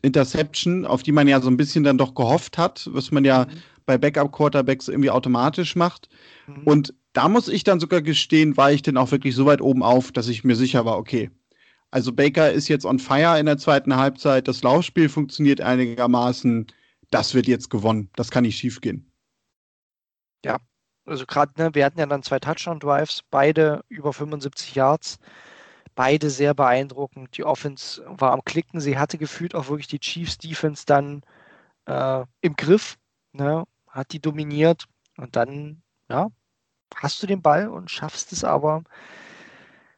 Interception, 0.02 0.84
auf 0.84 1.02
die 1.02 1.12
man 1.12 1.26
ja 1.26 1.40
so 1.40 1.48
ein 1.48 1.56
bisschen 1.56 1.84
dann 1.84 1.98
doch 1.98 2.14
gehofft 2.14 2.58
hat, 2.58 2.88
was 2.92 3.10
man 3.10 3.24
ja 3.24 3.46
mhm. 3.46 3.58
bei 3.86 3.98
Backup-Quarterbacks 3.98 4.88
irgendwie 4.88 5.10
automatisch 5.10 5.74
macht. 5.74 6.08
Mhm. 6.46 6.62
Und 6.64 6.94
da 7.12 7.28
muss 7.28 7.48
ich 7.48 7.64
dann 7.64 7.80
sogar 7.80 8.02
gestehen, 8.02 8.56
war 8.56 8.72
ich 8.72 8.82
denn 8.82 8.98
auch 8.98 9.10
wirklich 9.10 9.34
so 9.34 9.46
weit 9.46 9.62
oben 9.62 9.82
auf, 9.82 10.12
dass 10.12 10.28
ich 10.28 10.44
mir 10.44 10.56
sicher 10.56 10.84
war, 10.84 10.98
okay. 10.98 11.30
Also 11.90 12.12
Baker 12.12 12.52
ist 12.52 12.68
jetzt 12.68 12.84
on 12.84 12.98
fire 12.98 13.38
in 13.38 13.46
der 13.46 13.58
zweiten 13.58 13.96
Halbzeit, 13.96 14.48
das 14.48 14.62
Laufspiel 14.62 15.08
funktioniert 15.08 15.60
einigermaßen 15.60 16.66
das 17.10 17.34
wird 17.34 17.46
jetzt 17.46 17.70
gewonnen. 17.70 18.10
Das 18.16 18.30
kann 18.30 18.44
nicht 18.44 18.58
schief 18.58 18.80
gehen. 18.80 19.10
Ja, 20.44 20.58
also 21.06 21.26
gerade, 21.26 21.52
ne, 21.56 21.74
wir 21.74 21.84
hatten 21.84 21.98
ja 21.98 22.06
dann 22.06 22.22
zwei 22.22 22.38
Touchdown-Drives, 22.38 23.22
beide 23.30 23.84
über 23.88 24.12
75 24.12 24.74
Yards, 24.74 25.18
beide 25.94 26.30
sehr 26.30 26.54
beeindruckend. 26.54 27.36
Die 27.36 27.44
Offense 27.44 28.04
war 28.06 28.32
am 28.32 28.44
Klicken, 28.44 28.80
sie 28.80 28.98
hatte 28.98 29.18
gefühlt 29.18 29.54
auch 29.54 29.68
wirklich 29.68 29.88
die 29.88 30.00
Chiefs-Defense 30.00 30.84
dann 30.86 31.22
äh, 31.86 32.24
im 32.40 32.56
Griff, 32.56 32.98
ne, 33.32 33.64
hat 33.88 34.12
die 34.12 34.20
dominiert 34.20 34.84
und 35.16 35.36
dann, 35.36 35.82
ja, 36.10 36.28
hast 36.94 37.22
du 37.22 37.26
den 37.26 37.42
Ball 37.42 37.68
und 37.68 37.90
schaffst 37.90 38.32
es 38.32 38.44
aber 38.44 38.82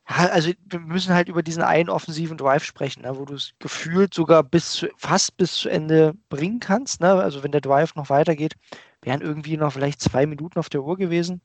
also 0.08 0.52
wir 0.64 0.80
müssen 0.80 1.14
halt 1.14 1.28
über 1.28 1.42
diesen 1.42 1.62
einen 1.62 1.90
offensiven 1.90 2.38
Drive 2.38 2.64
sprechen, 2.64 3.02
ne, 3.02 3.18
wo 3.18 3.26
du 3.26 3.34
es 3.34 3.52
gefühlt 3.58 4.14
sogar 4.14 4.42
bis 4.42 4.72
zu, 4.72 4.88
fast 4.96 5.36
bis 5.36 5.54
zu 5.54 5.68
Ende 5.68 6.14
bringen 6.30 6.60
kannst. 6.60 7.00
Ne? 7.00 7.12
Also 7.12 7.42
wenn 7.42 7.52
der 7.52 7.60
Drive 7.60 7.94
noch 7.94 8.08
weitergeht, 8.08 8.54
wären 9.02 9.20
irgendwie 9.20 9.56
noch 9.56 9.72
vielleicht 9.72 10.00
zwei 10.00 10.26
Minuten 10.26 10.58
auf 10.58 10.68
der 10.68 10.82
Uhr 10.82 10.96
gewesen. 10.96 11.40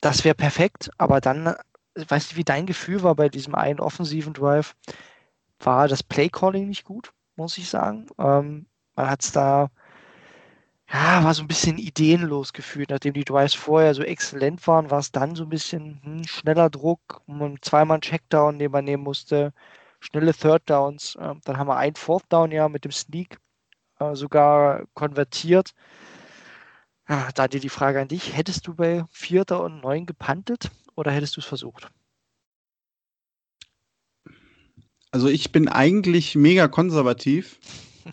Das 0.00 0.24
wäre 0.24 0.34
perfekt, 0.34 0.90
aber 0.98 1.20
dann, 1.20 1.54
weißt 1.94 2.32
du, 2.32 2.36
wie 2.36 2.44
dein 2.44 2.66
Gefühl 2.66 3.02
war 3.02 3.14
bei 3.14 3.28
diesem 3.28 3.54
einen 3.54 3.80
offensiven 3.80 4.32
Drive, 4.34 4.74
war 5.60 5.88
das 5.88 6.02
Playcalling 6.02 6.68
nicht 6.68 6.84
gut, 6.84 7.12
muss 7.36 7.58
ich 7.58 7.68
sagen. 7.68 8.06
Ähm, 8.18 8.66
man 8.94 9.10
hat 9.10 9.22
es 9.22 9.32
da 9.32 9.70
ja, 10.92 11.24
war 11.24 11.34
so 11.34 11.42
ein 11.42 11.48
bisschen 11.48 11.78
ideenlos 11.78 12.52
gefühlt. 12.52 12.90
Nachdem 12.90 13.14
die 13.14 13.24
Drives 13.24 13.54
vorher 13.54 13.94
so 13.94 14.02
exzellent 14.02 14.66
waren, 14.66 14.90
war 14.90 15.00
es 15.00 15.10
dann 15.12 15.34
so 15.34 15.42
ein 15.44 15.48
bisschen 15.48 16.00
hm, 16.02 16.24
schneller 16.24 16.70
Druck, 16.70 17.22
zweimal 17.60 18.00
Checkdown, 18.00 18.58
den 18.58 18.70
man 18.70 18.84
nehmen 18.84 19.02
musste, 19.02 19.52
schnelle 20.00 20.32
Third 20.34 20.68
Downs. 20.70 21.16
Äh, 21.16 21.34
dann 21.44 21.58
haben 21.58 21.68
wir 21.68 21.76
einen 21.76 21.96
Fourth 21.96 22.24
Down 22.28 22.52
ja 22.52 22.68
mit 22.68 22.84
dem 22.84 22.92
Sneak 22.92 23.38
äh, 23.98 24.14
sogar 24.14 24.86
konvertiert. 24.94 25.72
Ja, 27.08 27.28
da 27.34 27.46
dir 27.46 27.60
die 27.60 27.68
Frage 27.68 28.00
an 28.00 28.08
dich, 28.08 28.36
hättest 28.36 28.66
du 28.66 28.74
bei 28.74 29.04
Vierter 29.10 29.62
und 29.62 29.80
Neun 29.80 30.06
gepantet 30.06 30.70
oder 30.96 31.12
hättest 31.12 31.36
du 31.36 31.40
es 31.40 31.46
versucht? 31.46 31.88
Also 35.12 35.28
ich 35.28 35.52
bin 35.52 35.68
eigentlich 35.68 36.34
mega 36.34 36.68
konservativ. 36.68 37.58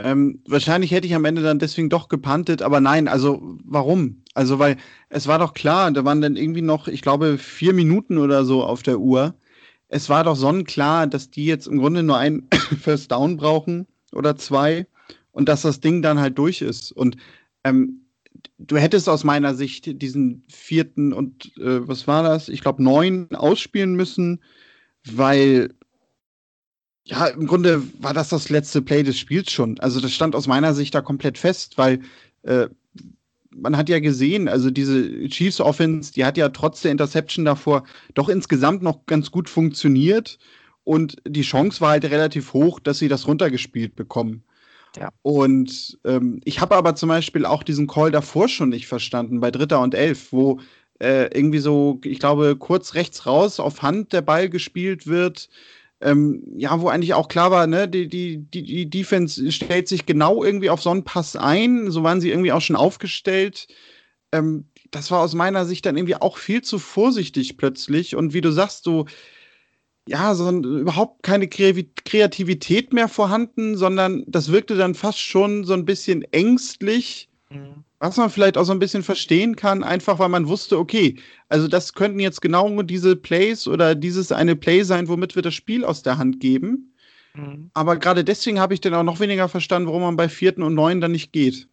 Ähm, 0.00 0.44
wahrscheinlich 0.46 0.92
hätte 0.92 1.08
ich 1.08 1.14
am 1.16 1.24
Ende 1.24 1.42
dann 1.42 1.58
deswegen 1.58 1.90
doch 1.90 2.06
gepantet, 2.06 2.62
aber 2.62 2.80
nein, 2.80 3.08
also 3.08 3.58
warum? 3.64 4.22
Also, 4.32 4.60
weil 4.60 4.76
es 5.08 5.26
war 5.26 5.40
doch 5.40 5.54
klar, 5.54 5.90
da 5.90 6.04
waren 6.04 6.20
dann 6.20 6.36
irgendwie 6.36 6.62
noch, 6.62 6.86
ich 6.86 7.02
glaube, 7.02 7.36
vier 7.36 7.72
Minuten 7.72 8.16
oder 8.18 8.44
so 8.44 8.62
auf 8.62 8.84
der 8.84 9.00
Uhr. 9.00 9.34
Es 9.88 10.08
war 10.08 10.22
doch 10.22 10.36
sonnenklar, 10.36 11.08
dass 11.08 11.30
die 11.32 11.46
jetzt 11.46 11.66
im 11.66 11.78
Grunde 11.78 12.04
nur 12.04 12.16
ein 12.16 12.46
First 12.80 13.10
Down 13.10 13.38
brauchen 13.38 13.88
oder 14.12 14.36
zwei 14.36 14.86
und 15.32 15.48
dass 15.48 15.62
das 15.62 15.80
Ding 15.80 16.02
dann 16.02 16.18
halt 16.18 16.38
durch 16.38 16.62
ist. 16.62 16.92
Und 16.92 17.16
ähm, 17.64 18.06
du 18.58 18.76
hättest 18.76 19.08
aus 19.08 19.24
meiner 19.24 19.54
Sicht 19.54 20.02
diesen 20.02 20.44
vierten 20.48 21.12
und 21.12 21.56
äh, 21.58 21.86
was 21.86 22.06
war 22.06 22.22
das? 22.22 22.48
Ich 22.48 22.60
glaube, 22.60 22.82
neun 22.82 23.34
ausspielen 23.34 23.94
müssen, 23.94 24.42
weil 25.04 25.74
ja, 27.04 27.26
im 27.26 27.46
Grunde 27.46 27.82
war 28.00 28.12
das 28.12 28.28
das 28.28 28.50
letzte 28.50 28.82
Play 28.82 29.02
des 29.02 29.18
Spiels 29.18 29.50
schon. 29.50 29.80
Also 29.80 29.98
das 29.98 30.12
stand 30.12 30.36
aus 30.36 30.46
meiner 30.46 30.74
Sicht 30.74 30.94
da 30.94 31.00
komplett 31.00 31.38
fest, 31.38 31.78
weil 31.78 32.00
äh, 32.42 32.68
man 33.50 33.76
hat 33.76 33.88
ja 33.88 33.98
gesehen, 33.98 34.46
also 34.46 34.70
diese 34.70 35.26
Chiefs 35.28 35.60
Offense, 35.60 36.12
die 36.12 36.24
hat 36.24 36.36
ja 36.36 36.50
trotz 36.50 36.82
der 36.82 36.92
Interception 36.92 37.44
davor 37.44 37.84
doch 38.14 38.28
insgesamt 38.28 38.82
noch 38.82 39.06
ganz 39.06 39.30
gut 39.30 39.48
funktioniert 39.48 40.38
und 40.88 41.16
die 41.26 41.42
Chance 41.42 41.80
war 41.80 41.90
halt 41.90 42.04
relativ 42.04 42.52
hoch, 42.52 42.80
dass 42.80 42.98
sie 42.98 43.08
das 43.08 43.26
runtergespielt 43.26 43.94
bekommen. 43.94 44.42
Ja. 44.96 45.10
Und 45.22 45.98
ähm, 46.04 46.40
ich 46.44 46.60
habe 46.60 46.74
aber 46.76 46.94
zum 46.94 47.10
Beispiel 47.10 47.44
auch 47.44 47.62
diesen 47.62 47.86
Call 47.86 48.10
davor 48.10 48.48
schon 48.48 48.70
nicht 48.70 48.86
verstanden, 48.86 49.40
bei 49.40 49.50
Dritter 49.50 49.80
und 49.80 49.94
Elf, 49.94 50.32
wo 50.32 50.60
äh, 51.00 51.26
irgendwie 51.36 51.58
so, 51.58 52.00
ich 52.04 52.18
glaube, 52.18 52.56
kurz 52.56 52.94
rechts 52.94 53.26
raus 53.26 53.60
auf 53.60 53.82
Hand 53.82 54.12
der 54.12 54.22
Ball 54.22 54.48
gespielt 54.48 55.06
wird 55.06 55.48
ähm, 56.00 56.42
ja, 56.56 56.80
wo 56.80 56.88
eigentlich 56.88 57.14
auch 57.14 57.28
klar 57.28 57.50
war, 57.50 57.66
ne, 57.66 57.88
die, 57.88 58.08
die, 58.08 58.38
die, 58.38 58.62
die 58.62 58.88
Defense 58.88 59.50
stellt 59.50 59.88
sich 59.88 60.06
genau 60.06 60.44
irgendwie 60.44 60.70
auf 60.70 60.80
so 60.80 60.90
einen 60.90 61.04
Pass 61.04 61.34
ein, 61.34 61.90
so 61.90 62.04
waren 62.04 62.20
sie 62.20 62.30
irgendwie 62.30 62.52
auch 62.52 62.60
schon 62.60 62.76
aufgestellt. 62.76 63.66
Ähm, 64.32 64.68
das 64.90 65.10
war 65.10 65.20
aus 65.20 65.34
meiner 65.34 65.64
Sicht 65.64 65.84
dann 65.86 65.96
irgendwie 65.96 66.14
auch 66.14 66.38
viel 66.38 66.62
zu 66.62 66.78
vorsichtig 66.78 67.56
plötzlich. 67.56 68.14
Und 68.14 68.32
wie 68.32 68.40
du 68.40 68.52
sagst, 68.52 68.84
so, 68.84 69.06
ja, 70.08 70.34
so 70.34 70.50
überhaupt 70.50 71.22
keine 71.22 71.48
Kreativität 71.48 72.94
mehr 72.94 73.08
vorhanden, 73.08 73.76
sondern 73.76 74.24
das 74.26 74.50
wirkte 74.50 74.74
dann 74.74 74.94
fast 74.94 75.20
schon 75.20 75.64
so 75.64 75.74
ein 75.74 75.84
bisschen 75.84 76.22
ängstlich. 76.32 77.28
Mhm. 77.50 77.84
Was 78.00 78.16
man 78.16 78.30
vielleicht 78.30 78.56
auch 78.56 78.64
so 78.64 78.72
ein 78.72 78.78
bisschen 78.78 79.02
verstehen 79.02 79.56
kann, 79.56 79.82
einfach 79.82 80.18
weil 80.18 80.28
man 80.28 80.48
wusste, 80.48 80.78
okay, 80.78 81.18
also 81.48 81.68
das 81.68 81.92
könnten 81.92 82.20
jetzt 82.20 82.40
genau 82.40 82.82
diese 82.82 83.16
Plays 83.16 83.66
oder 83.68 83.94
dieses 83.94 84.32
eine 84.32 84.56
Play 84.56 84.82
sein, 84.82 85.08
womit 85.08 85.34
wir 85.34 85.42
das 85.42 85.54
Spiel 85.54 85.84
aus 85.84 86.02
der 86.02 86.16
Hand 86.16 86.40
geben. 86.40 86.94
Mhm. 87.34 87.70
Aber 87.74 87.96
gerade 87.96 88.24
deswegen 88.24 88.60
habe 88.60 88.72
ich 88.72 88.80
dann 88.80 88.94
auch 88.94 89.02
noch 89.02 89.20
weniger 89.20 89.48
verstanden, 89.48 89.88
warum 89.88 90.02
man 90.02 90.16
bei 90.16 90.28
vierten 90.28 90.62
und 90.62 90.74
neun 90.74 91.00
dann 91.02 91.12
nicht 91.12 91.32
geht. 91.32 91.68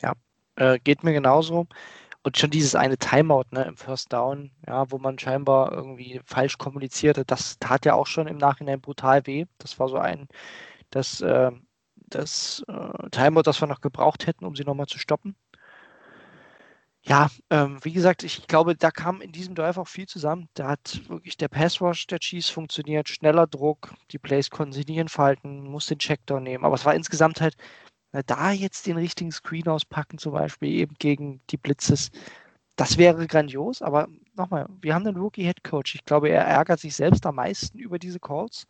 Ja, 0.00 0.14
äh, 0.56 0.80
geht 0.82 1.04
mir 1.04 1.12
genauso. 1.12 1.68
Und 2.24 2.38
schon 2.38 2.50
dieses 2.50 2.74
eine 2.76 2.98
Timeout 2.98 3.46
ne, 3.50 3.64
im 3.64 3.76
First 3.76 4.12
Down, 4.12 4.52
ja, 4.66 4.90
wo 4.90 4.98
man 4.98 5.18
scheinbar 5.18 5.72
irgendwie 5.72 6.20
falsch 6.24 6.56
kommunizierte, 6.58 7.24
das 7.24 7.58
tat 7.58 7.84
ja 7.84 7.94
auch 7.94 8.06
schon 8.06 8.28
im 8.28 8.38
Nachhinein 8.38 8.80
brutal 8.80 9.26
weh. 9.26 9.46
Das 9.58 9.78
war 9.80 9.88
so 9.88 9.96
ein, 9.98 10.28
das, 10.90 11.20
äh, 11.20 11.50
das 11.96 12.64
äh, 12.68 13.10
Timeout, 13.10 13.42
das 13.42 13.60
wir 13.60 13.68
noch 13.68 13.80
gebraucht 13.80 14.26
hätten, 14.26 14.44
um 14.44 14.54
sie 14.56 14.64
nochmal 14.64 14.86
zu 14.86 14.98
stoppen. 14.98 15.36
Ja, 17.04 17.28
ähm, 17.50 17.78
wie 17.82 17.92
gesagt, 17.92 18.22
ich 18.22 18.46
glaube, 18.46 18.76
da 18.76 18.92
kam 18.92 19.20
in 19.20 19.32
diesem 19.32 19.56
Drive 19.56 19.76
auch 19.76 19.88
viel 19.88 20.06
zusammen. 20.06 20.48
Da 20.54 20.68
hat 20.68 21.00
wirklich 21.08 21.36
der 21.36 21.48
Passwash 21.48 22.06
der 22.06 22.20
Cheese 22.20 22.52
funktioniert, 22.52 23.08
schneller 23.08 23.48
Druck, 23.48 23.92
die 24.12 24.18
Plays 24.18 24.50
konnten 24.50 24.72
sich 24.72 24.86
nicht 24.86 24.98
entfalten, 24.98 25.64
muss 25.64 25.86
den 25.86 25.98
Checkdown 25.98 26.44
nehmen. 26.44 26.64
Aber 26.64 26.76
es 26.76 26.84
war 26.84 26.94
insgesamt 26.94 27.40
halt, 27.40 27.56
da 28.12 28.52
jetzt 28.52 28.86
den 28.86 28.98
richtigen 28.98 29.32
Screen 29.32 29.68
auspacken, 29.68 30.18
zum 30.18 30.32
Beispiel 30.32 30.70
eben 30.70 30.94
gegen 30.98 31.40
die 31.50 31.56
Blitzes, 31.56 32.10
das 32.76 32.98
wäre 32.98 33.26
grandios. 33.26 33.82
Aber 33.82 34.08
nochmal, 34.34 34.66
wir 34.80 34.94
haben 34.94 35.06
einen 35.06 35.16
Rookie-Head 35.16 35.64
Coach. 35.64 35.94
Ich 35.94 36.04
glaube, 36.04 36.28
er 36.28 36.44
ärgert 36.44 36.80
sich 36.80 36.94
selbst 36.94 37.24
am 37.26 37.36
meisten 37.36 37.78
über 37.78 37.98
diese 37.98 38.20
Calls, 38.20 38.66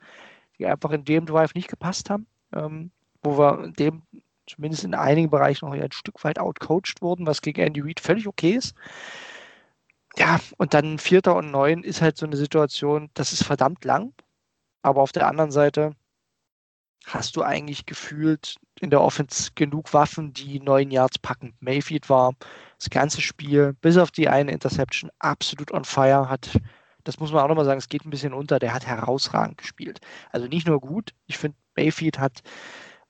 die 0.58 0.66
einfach 0.66 0.90
in 0.92 1.04
dem 1.04 1.26
Drive 1.26 1.54
nicht 1.54 1.68
gepasst 1.68 2.10
haben, 2.10 2.26
ähm, 2.52 2.90
wo 3.22 3.38
wir 3.38 3.64
in 3.64 3.72
dem 3.74 4.02
zumindest 4.46 4.84
in 4.84 4.94
einigen 4.94 5.30
Bereichen 5.30 5.66
noch 5.66 5.74
ein 5.74 5.92
Stück 5.92 6.22
weit 6.24 6.38
outcoached 6.38 7.00
wurden, 7.00 7.26
was 7.26 7.42
gegen 7.42 7.60
Andy 7.60 7.80
Reid 7.80 8.00
völlig 8.00 8.26
okay 8.26 8.52
ist. 8.52 8.74
Ja, 10.16 10.40
und 10.58 10.74
dann 10.74 10.98
Vierter 10.98 11.36
und 11.36 11.50
Neun 11.50 11.84
ist 11.84 12.02
halt 12.02 12.16
so 12.18 12.26
eine 12.26 12.36
Situation, 12.36 13.10
das 13.14 13.32
ist 13.32 13.44
verdammt 13.44 13.84
lang, 13.84 14.12
aber 14.82 15.00
auf 15.00 15.12
der 15.12 15.26
anderen 15.26 15.50
Seite 15.50 15.94
hast 17.06 17.36
du 17.36 17.42
eigentlich 17.42 17.86
gefühlt 17.86 18.56
in 18.80 18.90
der 18.90 19.00
Offense 19.00 19.50
genug 19.54 19.92
Waffen, 19.92 20.32
die 20.32 20.60
neun 20.60 20.90
Yards 20.90 21.18
packen. 21.18 21.54
Mayfield 21.60 22.08
war 22.08 22.34
das 22.78 22.90
ganze 22.90 23.20
Spiel, 23.20 23.74
bis 23.80 23.96
auf 23.96 24.10
die 24.10 24.28
eine 24.28 24.52
Interception, 24.52 25.10
absolut 25.18 25.72
on 25.72 25.84
fire, 25.84 26.28
hat, 26.28 26.58
das 27.04 27.18
muss 27.20 27.32
man 27.32 27.42
auch 27.42 27.48
nochmal 27.48 27.64
sagen, 27.64 27.78
es 27.78 27.88
geht 27.88 28.04
ein 28.04 28.10
bisschen 28.10 28.32
unter, 28.32 28.58
der 28.58 28.74
hat 28.74 28.86
herausragend 28.86 29.58
gespielt. 29.58 30.00
Also 30.30 30.46
nicht 30.46 30.66
nur 30.66 30.80
gut, 30.80 31.12
ich 31.26 31.38
finde, 31.38 31.56
Mayfield 31.76 32.18
hat 32.18 32.42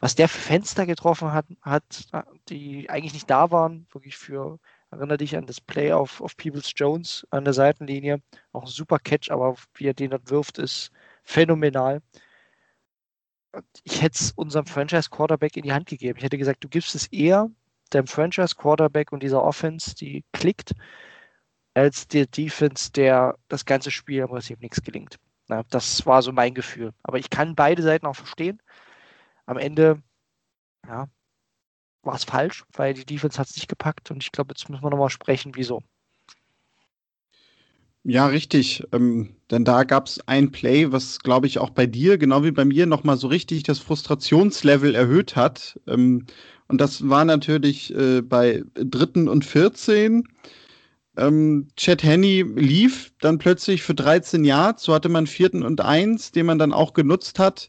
was 0.02 0.16
der 0.16 0.28
für 0.28 0.40
Fenster 0.40 0.84
getroffen 0.84 1.32
hat, 1.32 1.46
hat, 1.62 2.08
die 2.48 2.90
eigentlich 2.90 3.12
nicht 3.12 3.30
da 3.30 3.52
waren, 3.52 3.86
wirklich 3.92 4.16
für, 4.16 4.58
erinnere 4.90 5.18
dich 5.18 5.36
an 5.36 5.46
das 5.46 5.60
Play 5.60 5.92
auf, 5.92 6.20
auf 6.20 6.36
Peoples 6.36 6.72
Jones 6.74 7.24
an 7.30 7.44
der 7.44 7.54
Seitenlinie, 7.54 8.20
auch 8.50 8.62
ein 8.62 8.66
super 8.66 8.98
Catch, 8.98 9.30
aber 9.30 9.54
wie 9.74 9.86
er 9.86 9.94
den 9.94 10.10
dort 10.10 10.28
wirft, 10.28 10.58
ist 10.58 10.90
phänomenal. 11.22 12.02
Ich 13.84 14.02
hätte 14.02 14.18
es 14.18 14.32
unserem 14.32 14.66
Franchise-Quarterback 14.66 15.56
in 15.56 15.64
die 15.64 15.72
Hand 15.72 15.86
gegeben. 15.86 16.18
Ich 16.18 16.24
hätte 16.24 16.38
gesagt, 16.38 16.64
du 16.64 16.68
gibst 16.68 16.94
es 16.94 17.06
eher 17.08 17.50
dem 17.92 18.06
Franchise-Quarterback 18.06 19.12
und 19.12 19.22
dieser 19.22 19.42
Offense, 19.42 19.94
die 19.94 20.24
klickt, 20.32 20.72
als 21.74 22.08
der 22.08 22.26
Defense, 22.26 22.90
der 22.92 23.36
das 23.48 23.64
ganze 23.64 23.90
Spiel 23.90 24.20
im 24.20 24.28
Prinzip 24.28 24.60
nichts 24.60 24.82
gelingt. 24.82 25.18
Na, 25.48 25.62
das 25.70 26.06
war 26.06 26.22
so 26.22 26.32
mein 26.32 26.54
Gefühl. 26.54 26.92
Aber 27.02 27.18
ich 27.18 27.30
kann 27.30 27.54
beide 27.54 27.82
Seiten 27.82 28.06
auch 28.06 28.16
verstehen 28.16 28.60
am 29.46 29.58
Ende, 29.58 30.02
ja, 30.86 31.08
war 32.02 32.14
es 32.14 32.24
falsch, 32.24 32.64
weil 32.72 32.94
die 32.94 33.04
Defense 33.06 33.38
hat 33.38 33.48
es 33.48 33.56
nicht 33.56 33.68
gepackt 33.68 34.10
und 34.10 34.22
ich 34.22 34.32
glaube, 34.32 34.52
jetzt 34.54 34.68
müssen 34.68 34.82
wir 34.82 34.90
nochmal 34.90 35.10
sprechen, 35.10 35.52
wieso. 35.54 35.82
Ja, 38.04 38.26
richtig. 38.26 38.82
Ähm, 38.92 39.36
denn 39.50 39.64
da 39.64 39.84
gab 39.84 40.06
es 40.06 40.20
ein 40.26 40.50
Play, 40.50 40.90
was, 40.90 41.20
glaube 41.20 41.46
ich, 41.46 41.58
auch 41.58 41.70
bei 41.70 41.86
dir, 41.86 42.18
genau 42.18 42.42
wie 42.42 42.50
bei 42.50 42.64
mir, 42.64 42.86
nochmal 42.86 43.16
so 43.16 43.28
richtig 43.28 43.62
das 43.62 43.78
Frustrationslevel 43.78 44.94
erhöht 44.96 45.36
hat. 45.36 45.78
Ähm, 45.86 46.26
und 46.66 46.80
das 46.80 47.08
war 47.08 47.24
natürlich 47.24 47.94
äh, 47.94 48.22
bei 48.22 48.64
dritten 48.74 49.28
und 49.28 49.44
14. 49.44 50.24
Ähm, 51.16 51.68
Chad 51.76 52.02
Henney 52.02 52.42
lief 52.56 53.12
dann 53.20 53.38
plötzlich 53.38 53.82
für 53.82 53.94
13 53.94 54.44
Yards. 54.44 54.84
So 54.84 54.94
hatte 54.94 55.08
man 55.08 55.26
vierten 55.28 55.62
und 55.62 55.80
eins, 55.82 56.32
den 56.32 56.46
man 56.46 56.58
dann 56.58 56.72
auch 56.72 56.94
genutzt 56.94 57.38
hat. 57.38 57.68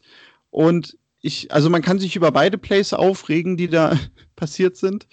Und 0.50 0.98
ich, 1.20 1.52
also 1.52 1.70
man 1.70 1.82
kann 1.82 1.98
sich 2.00 2.16
über 2.16 2.32
beide 2.32 2.58
Plays 2.58 2.92
aufregen, 2.92 3.56
die 3.56 3.68
da 3.68 3.98
passiert 4.36 4.76
sind. 4.76 5.06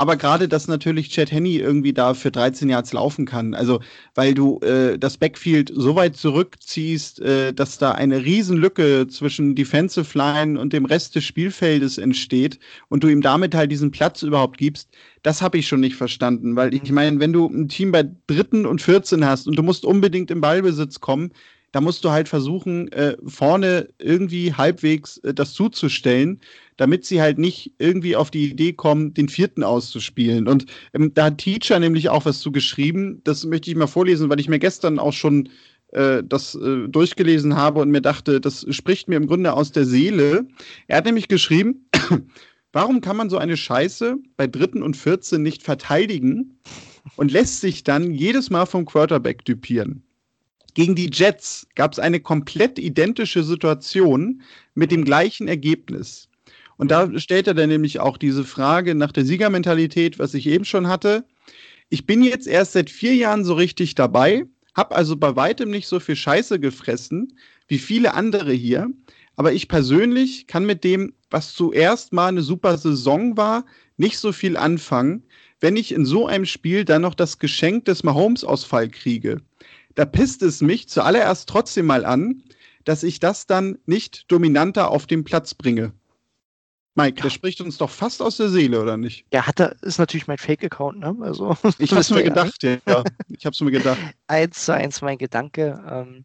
Aber 0.00 0.16
gerade, 0.16 0.48
dass 0.48 0.66
natürlich 0.66 1.10
Chad 1.10 1.30
Henney 1.30 1.58
irgendwie 1.58 1.92
da 1.92 2.14
für 2.14 2.30
13 2.30 2.70
Yards 2.70 2.94
laufen 2.94 3.26
kann. 3.26 3.52
Also, 3.52 3.80
weil 4.14 4.32
du 4.32 4.58
äh, 4.60 4.98
das 4.98 5.18
Backfield 5.18 5.70
so 5.74 5.94
weit 5.94 6.16
zurückziehst, 6.16 7.20
äh, 7.20 7.52
dass 7.52 7.76
da 7.76 7.92
eine 7.92 8.24
Riesenlücke 8.24 9.08
zwischen 9.08 9.54
Defensive 9.54 10.16
Line 10.16 10.58
und 10.58 10.72
dem 10.72 10.86
Rest 10.86 11.16
des 11.16 11.24
Spielfeldes 11.24 11.98
entsteht 11.98 12.58
und 12.88 13.04
du 13.04 13.08
ihm 13.08 13.20
damit 13.20 13.54
halt 13.54 13.70
diesen 13.70 13.90
Platz 13.90 14.22
überhaupt 14.22 14.56
gibst, 14.56 14.88
das 15.22 15.42
habe 15.42 15.58
ich 15.58 15.68
schon 15.68 15.80
nicht 15.80 15.96
verstanden. 15.96 16.56
Weil 16.56 16.72
ich 16.72 16.88
mhm. 16.88 16.94
meine, 16.94 17.20
wenn 17.20 17.34
du 17.34 17.46
ein 17.46 17.68
Team 17.68 17.92
bei 17.92 18.08
dritten 18.26 18.64
und 18.64 18.80
14 18.80 19.26
hast 19.26 19.48
und 19.48 19.56
du 19.56 19.62
musst 19.62 19.84
unbedingt 19.84 20.30
im 20.30 20.40
Ballbesitz 20.40 21.00
kommen, 21.00 21.30
da 21.72 21.80
musst 21.82 22.04
du 22.04 22.10
halt 22.10 22.28
versuchen, 22.28 22.90
äh, 22.92 23.16
vorne 23.26 23.88
irgendwie 23.98 24.54
halbwegs 24.54 25.18
äh, 25.18 25.34
das 25.34 25.52
zuzustellen, 25.52 26.40
damit 26.80 27.04
sie 27.04 27.20
halt 27.20 27.38
nicht 27.38 27.74
irgendwie 27.78 28.16
auf 28.16 28.30
die 28.30 28.50
Idee 28.50 28.72
kommen, 28.72 29.12
den 29.12 29.28
vierten 29.28 29.62
auszuspielen. 29.62 30.48
Und 30.48 30.64
ähm, 30.94 31.12
da 31.12 31.26
hat 31.26 31.36
Teacher 31.36 31.78
nämlich 31.78 32.08
auch 32.08 32.24
was 32.24 32.40
zu 32.40 32.52
geschrieben. 32.52 33.20
Das 33.22 33.44
möchte 33.44 33.70
ich 33.70 33.76
mal 33.76 33.86
vorlesen, 33.86 34.30
weil 34.30 34.40
ich 34.40 34.48
mir 34.48 34.58
gestern 34.58 34.98
auch 34.98 35.12
schon 35.12 35.50
äh, 35.88 36.22
das 36.26 36.54
äh, 36.54 36.88
durchgelesen 36.88 37.54
habe 37.54 37.80
und 37.80 37.90
mir 37.90 38.00
dachte, 38.00 38.40
das 38.40 38.64
spricht 38.70 39.08
mir 39.08 39.16
im 39.16 39.26
Grunde 39.26 39.52
aus 39.52 39.72
der 39.72 39.84
Seele. 39.84 40.48
Er 40.86 40.96
hat 40.96 41.04
nämlich 41.04 41.28
geschrieben, 41.28 41.84
warum 42.72 43.02
kann 43.02 43.18
man 43.18 43.28
so 43.28 43.36
eine 43.36 43.58
Scheiße 43.58 44.16
bei 44.38 44.46
dritten 44.46 44.82
und 44.82 44.96
14 44.96 45.42
nicht 45.42 45.62
verteidigen 45.62 46.58
und 47.16 47.30
lässt 47.30 47.60
sich 47.60 47.84
dann 47.84 48.14
jedes 48.14 48.48
Mal 48.48 48.64
vom 48.64 48.86
Quarterback 48.86 49.44
düpieren? 49.44 50.02
Gegen 50.72 50.94
die 50.94 51.10
Jets 51.12 51.66
gab 51.74 51.92
es 51.92 51.98
eine 51.98 52.20
komplett 52.20 52.78
identische 52.78 53.42
Situation 53.42 54.40
mit 54.74 54.90
dem 54.90 55.04
gleichen 55.04 55.46
Ergebnis. 55.46 56.29
Und 56.80 56.90
da 56.90 57.18
stellt 57.18 57.46
er 57.46 57.54
dann 57.54 57.68
nämlich 57.68 58.00
auch 58.00 58.16
diese 58.16 58.44
Frage 58.44 58.94
nach 58.94 59.12
der 59.12 59.24
Siegermentalität, 59.24 60.18
was 60.18 60.34
ich 60.34 60.46
eben 60.46 60.64
schon 60.64 60.88
hatte. 60.88 61.24
Ich 61.90 62.06
bin 62.06 62.22
jetzt 62.22 62.46
erst 62.46 62.72
seit 62.72 62.88
vier 62.88 63.14
Jahren 63.14 63.44
so 63.44 63.54
richtig 63.54 63.94
dabei, 63.94 64.46
habe 64.74 64.96
also 64.96 65.16
bei 65.16 65.36
weitem 65.36 65.70
nicht 65.70 65.88
so 65.88 66.00
viel 66.00 66.16
Scheiße 66.16 66.58
gefressen 66.58 67.36
wie 67.68 67.78
viele 67.78 68.14
andere 68.14 68.52
hier. 68.52 68.88
Aber 69.36 69.52
ich 69.52 69.68
persönlich 69.68 70.46
kann 70.46 70.66
mit 70.66 70.82
dem, 70.82 71.12
was 71.30 71.54
zuerst 71.54 72.12
mal 72.12 72.28
eine 72.28 72.42
super 72.42 72.76
Saison 72.78 73.36
war, 73.36 73.64
nicht 73.96 74.18
so 74.18 74.32
viel 74.32 74.56
anfangen, 74.56 75.24
wenn 75.60 75.76
ich 75.76 75.92
in 75.92 76.04
so 76.04 76.26
einem 76.26 76.46
Spiel 76.46 76.84
dann 76.84 77.02
noch 77.02 77.14
das 77.14 77.38
Geschenk 77.38 77.84
des 77.84 78.02
Mahomes-Ausfall 78.02 78.88
kriege 78.88 79.42
da 79.94 80.04
pisst 80.04 80.42
es 80.42 80.60
mich 80.60 80.88
zuallererst 80.88 81.48
trotzdem 81.48 81.86
mal 81.86 82.04
an, 82.04 82.42
dass 82.84 83.02
ich 83.02 83.20
das 83.20 83.46
dann 83.46 83.78
nicht 83.86 84.30
dominanter 84.30 84.90
auf 84.90 85.06
den 85.06 85.24
Platz 85.24 85.54
bringe. 85.54 85.92
Mike, 86.94 87.18
ja. 87.18 87.22
der 87.22 87.30
spricht 87.30 87.60
uns 87.60 87.78
doch 87.78 87.90
fast 87.90 88.20
aus 88.20 88.36
der 88.36 88.48
Seele, 88.48 88.80
oder 88.80 88.96
nicht? 88.96 89.24
Ja, 89.32 89.46
hat 89.46 89.60
er, 89.60 89.76
ist 89.82 89.98
natürlich 89.98 90.26
mein 90.26 90.38
Fake-Account, 90.38 90.98
ne? 90.98 91.16
Also, 91.20 91.56
ich 91.78 91.92
hab's 91.92 92.10
mir 92.10 92.24
gedacht, 92.24 92.62
ja. 92.62 92.78
ja. 92.86 93.04
Ich 93.28 93.46
hab's 93.46 93.60
mir 93.60 93.70
gedacht. 93.70 93.98
eins 94.26 94.64
zu 94.64 94.74
eins 94.74 95.00
mein 95.00 95.18
Gedanke. 95.18 95.82
Ähm, 95.88 96.24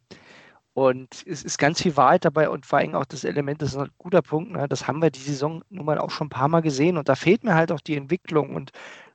und 0.76 1.24
es 1.26 1.42
ist 1.42 1.58
ganz 1.58 1.80
viel 1.80 1.96
Wahrheit 1.96 2.26
dabei 2.26 2.50
und 2.50 2.66
vor 2.66 2.80
allem 2.80 2.94
auch 2.94 3.06
das 3.06 3.24
Element, 3.24 3.62
das 3.62 3.70
ist 3.70 3.78
ein 3.78 3.88
guter 3.96 4.20
Punkt, 4.20 4.52
ne? 4.52 4.68
das 4.68 4.86
haben 4.86 5.00
wir 5.00 5.10
die 5.10 5.20
Saison 5.20 5.64
nun 5.70 5.86
mal 5.86 5.96
auch 5.96 6.10
schon 6.10 6.26
ein 6.26 6.30
paar 6.30 6.48
Mal 6.48 6.60
gesehen 6.60 6.98
und 6.98 7.08
da 7.08 7.14
fehlt 7.14 7.44
mir 7.44 7.54
halt 7.54 7.72
auch 7.72 7.80
die 7.80 7.96
Entwicklung 7.96 8.54
und 8.54 8.72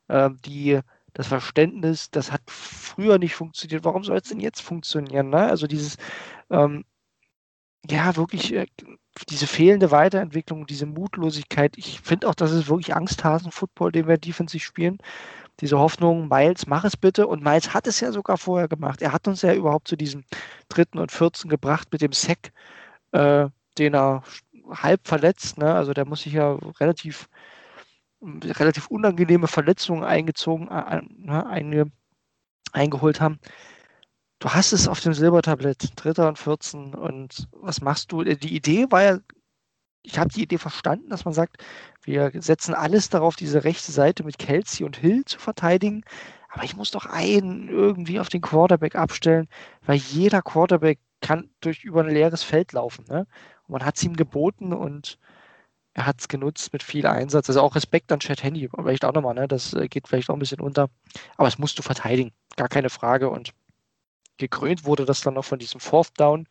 äh, 0.08 0.32
die, 0.44 0.80
das 1.14 1.28
Verständnis, 1.28 2.10
das 2.10 2.32
hat 2.32 2.42
früher 2.48 3.20
nicht 3.20 3.36
funktioniert, 3.36 3.84
warum 3.84 4.04
soll 4.04 4.18
es 4.18 4.30
denn 4.30 4.40
jetzt 4.40 4.62
funktionieren? 4.62 5.30
Ne? 5.30 5.38
Also 5.38 5.68
dieses, 5.68 5.98
ähm, 6.50 6.84
ja, 7.88 8.16
wirklich 8.16 8.54
äh, 8.54 8.66
diese 9.30 9.48
fehlende 9.48 9.92
Weiterentwicklung, 9.92 10.66
diese 10.66 10.86
Mutlosigkeit. 10.86 11.78
Ich 11.78 12.02
finde 12.02 12.30
auch, 12.30 12.36
das 12.36 12.52
ist 12.52 12.70
wirklich 12.70 12.96
Angsthasen-Football, 12.96 13.92
den 13.92 14.08
wir 14.08 14.18
defensiv 14.18 14.64
spielen. 14.64 15.00
Diese 15.60 15.78
Hoffnung, 15.78 16.28
Miles, 16.28 16.66
mach 16.68 16.86
es 16.86 16.98
bitte. 16.98 17.28
Und 17.28 17.44
Miles 17.44 17.74
hat 17.74 17.88
es 17.88 18.00
ja 18.00 18.12
sogar 18.12 18.38
vorher 18.38 18.68
gemacht. 18.68 19.02
Er 19.02 19.12
hat 19.12 19.28
uns 19.28 19.42
ja 19.42 19.54
überhaupt 19.54 19.88
zu 19.88 19.96
diesem 19.96 20.24
dritten 20.70 20.98
und 20.98 21.12
vierten 21.12 21.50
gebracht 21.50 21.90
mit 21.92 22.02
dem 22.02 22.14
Sack, 22.14 22.52
äh, 23.12 23.48
den 23.78 23.94
er 23.94 24.24
halb 24.70 25.08
verletzt. 25.08 25.58
Ne? 25.58 25.74
Also 25.74 25.94
der 25.94 26.06
muss 26.06 26.24
sich 26.24 26.34
ja 26.34 26.58
relativ 26.80 27.30
relativ 28.24 28.88
unangenehme 28.88 29.48
Verletzungen 29.48 30.04
eingezogen, 30.04 30.68
äh, 30.68 31.02
ne, 31.18 31.46
einge, 31.48 31.92
eingeholt 32.72 33.20
haben. 33.20 33.40
Du 34.42 34.50
hast 34.50 34.74
es 34.74 34.88
auf 34.88 35.00
dem 35.02 35.14
Silbertablett, 35.14 35.92
Dritter 35.96 36.28
und 36.28 36.40
14. 36.40 36.96
Und 36.96 37.48
was 37.52 37.80
machst 37.80 38.12
du? 38.12 38.24
Die 38.24 38.56
Idee 38.56 38.88
war 38.90 39.04
ja, 39.04 39.20
ich 40.02 40.18
habe 40.18 40.32
die 40.32 40.42
Idee 40.42 40.58
verstanden, 40.58 41.12
dass 41.12 41.26
man 41.26 41.36
sagt, 41.36 41.64
wir 42.02 42.32
setzen 42.34 42.74
alles 42.74 43.10
darauf, 43.10 43.36
diese 43.36 43.64
rechte 43.64 43.92
Seite 43.92 44.24
mit 44.24 44.40
Kelsey 44.40 44.84
und 44.84 44.98
Hill 44.98 45.26
zu 45.26 45.38
verteidigen. 45.38 46.04
Aber 46.50 46.64
ich 46.64 46.76
muss 46.76 46.90
doch 46.90 47.06
einen 47.06 47.70
irgendwie 47.70 48.20
auf 48.20 48.30
den 48.30 48.42
Quarterback 48.42 48.96
abstellen, 48.96 49.48
weil 49.86 49.98
jeder 49.98 50.42
Quarterback 50.42 50.98
kann 51.22 51.52
durch 51.60 51.84
über 51.84 52.04
ein 52.04 52.10
leeres 52.10 52.42
Feld 52.42 52.72
laufen. 52.72 53.06
Ne? 53.10 53.28
Und 53.68 53.74
man 53.74 53.86
hat 53.86 53.98
es 53.98 54.04
ihm 54.04 54.16
geboten 54.16 54.74
und 54.74 55.20
er 55.94 56.08
hat 56.08 56.20
es 56.20 56.28
genutzt 56.28 56.74
mit 56.74 56.82
viel 56.82 57.06
Einsatz. 57.06 57.48
Also 57.48 57.62
auch 57.62 57.76
Respekt 57.76 58.12
an 58.12 58.22
Chad 58.22 58.42
Handy, 58.42 58.70
vielleicht 58.74 59.06
auch 59.06 59.14
nochmal, 59.14 59.36
ne? 59.36 59.48
Das 59.48 59.74
äh, 59.74 59.88
geht 59.88 60.08
vielleicht 60.08 60.30
auch 60.32 60.36
ein 60.36 60.40
bisschen 60.40 60.62
unter. 60.62 60.90
Aber 61.38 61.48
es 61.48 61.60
musst 61.60 61.78
du 61.78 61.84
verteidigen, 61.84 62.32
gar 62.56 62.70
keine 62.70 62.90
Frage. 62.90 63.30
Und 63.30 63.54
gekrönt 64.38 64.86
wurde 64.86 65.06
das 65.06 65.22
dann 65.22 65.36
noch 65.36 65.46
von 65.46 65.60
diesem 65.60 65.80
Fourth 65.80 66.20
Down, 66.20 66.48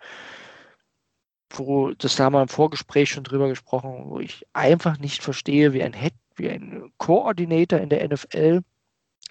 wo, 1.50 1.92
das 1.92 2.18
haben 2.18 2.34
wir 2.34 2.42
im 2.42 2.48
Vorgespräch 2.48 3.10
schon 3.10 3.24
drüber 3.24 3.48
gesprochen, 3.48 4.04
wo 4.06 4.20
ich 4.20 4.46
einfach 4.52 4.98
nicht 4.98 5.22
verstehe, 5.22 5.72
wie 5.72 5.82
ein 5.82 5.92
Head, 5.92 6.14
wie 6.36 6.48
ein 6.48 6.92
Koordinator 6.98 7.80
in 7.80 7.88
der 7.88 8.06
NFL 8.08 8.62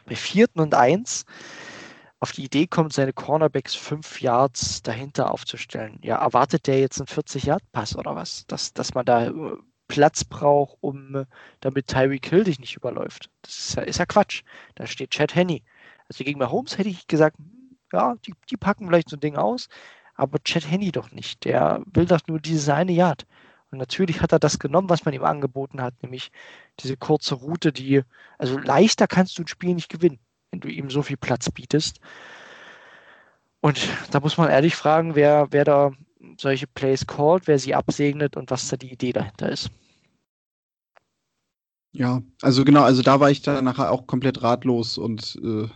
bei 0.06 0.16
vierten 0.16 0.60
und 0.60 0.74
eins 0.74 1.26
auf 2.20 2.34
die 2.34 2.43
Idee 2.43 2.68
kommt, 2.68 2.93
seine 2.93 3.14
Cornerbacks 3.14 3.76
fünf 3.76 4.22
Yards 4.22 4.82
dahinter 4.82 5.32
aufzustellen. 5.32 6.00
Ja, 6.04 6.18
erwartet 6.18 6.68
der 6.68 6.80
jetzt 6.80 7.00
einen 7.00 7.08
40-Yard-Pass 7.08 7.95
oder 7.95 8.16
was? 8.16 8.45
Dass, 8.47 8.74
dass 8.74 8.93
man 8.93 9.06
da 9.06 9.28
äh, 9.28 9.32
Platz 9.88 10.26
braucht, 10.26 10.78
um 10.82 11.26
damit 11.62 11.88
Tyreek 11.88 12.28
Hill 12.28 12.43
dich 12.43 12.60
nicht 12.60 12.76
überläuft. 12.76 13.30
Das 13.41 13.58
ist 13.58 13.76
ja, 13.76 13.84
ist 13.84 14.00
ja 14.00 14.06
Quatsch. 14.06 14.43
Da 14.76 14.86
steht 14.86 15.12
Chad 15.12 15.34
Henney. 15.34 15.64
Also 16.10 16.24
gegen 16.24 16.39
Mahomes 16.39 16.78
hätte 16.78 16.89
ich 16.89 17.08
gesagt, 17.08 17.38
hm, 17.38 17.59
ja, 17.94 18.16
die, 18.26 18.34
die 18.50 18.58
packen 18.58 18.88
vielleicht 18.88 19.10
so 19.10 19.18
ein 19.18 19.22
Ding 19.22 19.36
aus, 19.36 19.68
aber 20.16 20.40
Chad 20.44 20.70
Henney 20.70 20.92
doch 20.92 21.12
nicht. 21.12 21.46
Der 21.46 21.82
will 21.86 22.06
doch 22.06 22.22
nur 22.28 22.40
diese 22.40 22.74
eine 22.74 22.92
Yard. 22.92 23.26
Und 23.72 23.78
natürlich 23.78 24.22
hat 24.22 24.32
er 24.32 24.40
das 24.40 24.60
genommen, 24.60 24.90
was 24.90 25.06
man 25.06 25.14
ihm 25.14 25.24
angeboten 25.24 25.82
hat, 25.82 25.94
nämlich 26.02 26.32
diese 26.80 26.98
kurze 26.98 27.36
Route, 27.36 27.72
die, 27.72 28.02
also 28.38 28.58
leichter 28.58 29.08
kannst 29.08 29.38
du 29.38 29.44
ein 29.44 29.48
Spiel 29.48 29.76
nicht 29.76 29.90
gewinnen, 29.90 30.20
wenn 30.52 30.60
du 30.60 30.70
ihm 30.70 30.90
so 30.90 31.04
viel 31.04 31.18
Platz 31.18 31.52
bietest. 31.52 32.00
Und 33.62 33.80
da 34.12 34.20
muss 34.20 34.38
man 34.38 34.50
ehrlich 34.50 34.76
fragen, 34.76 35.16
wer, 35.16 35.48
wer 35.52 35.66
da 35.66 35.92
solche 36.38 36.68
Plays 36.68 37.06
called, 37.06 37.48
wer 37.48 37.60
sie 37.60 37.76
absegnet 37.76 38.36
und 38.36 38.50
was 38.52 38.68
da 38.70 38.78
die 38.78 38.92
Idee 38.92 39.14
dahinter 39.14 39.50
ist. 39.50 39.70
Ja, 41.92 42.22
also 42.42 42.66
genau, 42.66 42.84
also 42.84 43.02
da 43.02 43.20
war 43.20 43.32
ich 43.32 43.42
dann 43.42 43.64
nachher 43.66 43.92
auch 43.92 44.06
komplett 44.06 44.44
ratlos 44.44 44.98
und 44.98 45.40
äh, 45.44 45.68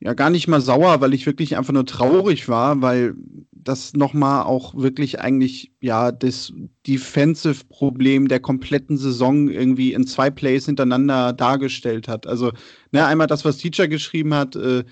ja 0.00 0.14
gar 0.14 0.30
nicht 0.30 0.48
mal 0.48 0.60
sauer, 0.60 1.00
weil 1.00 1.14
ich 1.14 1.26
wirklich 1.26 1.56
einfach 1.56 1.72
nur 1.72 1.86
traurig 1.86 2.48
war, 2.48 2.82
weil 2.82 3.14
das 3.50 3.94
nochmal 3.94 4.44
auch 4.44 4.74
wirklich 4.74 5.20
eigentlich 5.20 5.72
ja 5.80 6.12
das 6.12 6.52
Defensive-Problem 6.86 8.28
der 8.28 8.40
kompletten 8.40 8.96
Saison 8.96 9.48
irgendwie 9.48 9.92
in 9.92 10.06
zwei 10.06 10.30
Plays 10.30 10.66
hintereinander 10.66 11.32
dargestellt 11.32 12.08
hat. 12.08 12.26
Also 12.26 12.52
ne, 12.92 13.04
einmal 13.04 13.26
das, 13.26 13.44
was 13.44 13.58
Teacher 13.58 13.88
geschrieben 13.88 14.34
hat, 14.34 14.56
äh, 14.56 14.84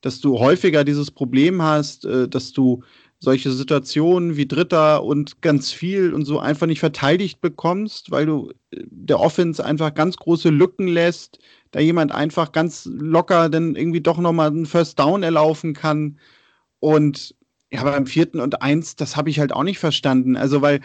dass 0.00 0.20
du 0.20 0.38
häufiger 0.38 0.84
dieses 0.84 1.10
Problem 1.10 1.62
hast, 1.62 2.04
äh, 2.04 2.28
dass 2.28 2.52
du 2.52 2.82
solche 3.20 3.50
Situationen 3.50 4.36
wie 4.36 4.46
Dritter 4.46 5.02
und 5.02 5.42
ganz 5.42 5.72
viel 5.72 6.12
und 6.12 6.24
so 6.24 6.38
einfach 6.38 6.66
nicht 6.66 6.80
verteidigt 6.80 7.40
bekommst, 7.40 8.10
weil 8.10 8.26
du 8.26 8.52
äh, 8.70 8.82
der 8.90 9.20
Offense 9.20 9.64
einfach 9.64 9.94
ganz 9.94 10.16
große 10.16 10.50
Lücken 10.50 10.88
lässt, 10.88 11.38
da 11.70 11.80
jemand 11.80 12.12
einfach 12.12 12.52
ganz 12.52 12.88
locker 12.90 13.48
dann 13.48 13.76
irgendwie 13.76 14.00
doch 14.00 14.18
nochmal 14.18 14.48
einen 14.48 14.66
First 14.66 14.98
Down 14.98 15.22
erlaufen 15.22 15.74
kann. 15.74 16.18
Und 16.80 17.34
ja, 17.70 17.82
beim 17.84 18.06
vierten 18.06 18.40
und 18.40 18.62
eins, 18.62 18.96
das 18.96 19.16
habe 19.16 19.30
ich 19.30 19.40
halt 19.40 19.52
auch 19.52 19.64
nicht 19.64 19.78
verstanden. 19.78 20.36
Also, 20.36 20.62
weil, 20.62 20.80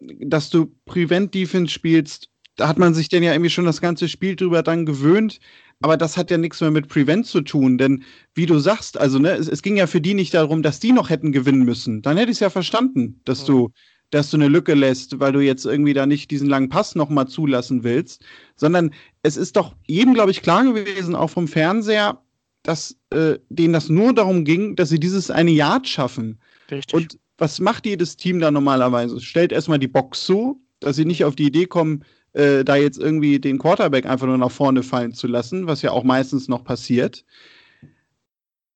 dass 0.00 0.50
du 0.50 0.72
Prevent 0.86 1.34
Defense 1.34 1.72
spielst, 1.72 2.28
da 2.56 2.68
hat 2.68 2.78
man 2.78 2.94
sich 2.94 3.08
denn 3.08 3.22
ja 3.22 3.32
irgendwie 3.32 3.50
schon 3.50 3.64
das 3.64 3.80
ganze 3.80 4.08
Spiel 4.08 4.36
drüber 4.36 4.62
dann 4.62 4.86
gewöhnt. 4.86 5.38
Aber 5.80 5.96
das 5.96 6.16
hat 6.16 6.30
ja 6.30 6.38
nichts 6.38 6.60
mehr 6.60 6.70
mit 6.70 6.88
Prevent 6.88 7.26
zu 7.26 7.40
tun, 7.40 7.76
denn 7.76 8.04
wie 8.34 8.46
du 8.46 8.60
sagst, 8.60 8.98
also 8.98 9.18
ne, 9.18 9.32
es, 9.32 9.48
es 9.48 9.62
ging 9.62 9.76
ja 9.76 9.88
für 9.88 10.00
die 10.00 10.14
nicht 10.14 10.32
darum, 10.32 10.62
dass 10.62 10.78
die 10.78 10.92
noch 10.92 11.10
hätten 11.10 11.32
gewinnen 11.32 11.64
müssen. 11.64 12.02
Dann 12.02 12.16
hätte 12.16 12.30
ich 12.30 12.36
es 12.36 12.40
ja 12.40 12.50
verstanden, 12.50 13.20
dass 13.24 13.42
mhm. 13.42 13.46
du 13.46 13.70
dass 14.12 14.30
du 14.30 14.36
eine 14.36 14.48
Lücke 14.48 14.74
lässt, 14.74 15.18
weil 15.20 15.32
du 15.32 15.40
jetzt 15.40 15.64
irgendwie 15.64 15.94
da 15.94 16.06
nicht 16.06 16.30
diesen 16.30 16.48
langen 16.48 16.68
Pass 16.68 16.94
nochmal 16.94 17.28
zulassen 17.28 17.82
willst, 17.82 18.22
sondern 18.56 18.92
es 19.22 19.36
ist 19.36 19.56
doch 19.56 19.74
jedem, 19.86 20.12
glaube 20.14 20.30
ich, 20.30 20.42
klar 20.42 20.64
gewesen, 20.64 21.16
auch 21.16 21.30
vom 21.30 21.48
Fernseher, 21.48 22.20
dass 22.62 22.96
äh, 23.10 23.38
denen 23.48 23.72
das 23.72 23.88
nur 23.88 24.14
darum 24.14 24.44
ging, 24.44 24.76
dass 24.76 24.90
sie 24.90 25.00
dieses 25.00 25.30
eine 25.30 25.50
Yard 25.50 25.88
schaffen. 25.88 26.38
Richtig. 26.70 26.94
Und 26.94 27.18
was 27.38 27.58
macht 27.58 27.86
jedes 27.86 28.16
Team 28.16 28.38
da 28.38 28.50
normalerweise? 28.50 29.18
Stellt 29.18 29.50
erstmal 29.50 29.78
die 29.78 29.88
Box 29.88 30.26
so, 30.26 30.60
dass 30.80 30.96
sie 30.96 31.06
nicht 31.06 31.24
auf 31.24 31.34
die 31.34 31.46
Idee 31.46 31.66
kommen, 31.66 32.04
äh, 32.34 32.64
da 32.64 32.76
jetzt 32.76 32.98
irgendwie 32.98 33.40
den 33.40 33.58
Quarterback 33.58 34.04
einfach 34.04 34.26
nur 34.26 34.38
nach 34.38 34.50
vorne 34.50 34.82
fallen 34.82 35.14
zu 35.14 35.26
lassen, 35.26 35.66
was 35.66 35.80
ja 35.80 35.90
auch 35.90 36.04
meistens 36.04 36.48
noch 36.48 36.64
passiert. 36.64 37.24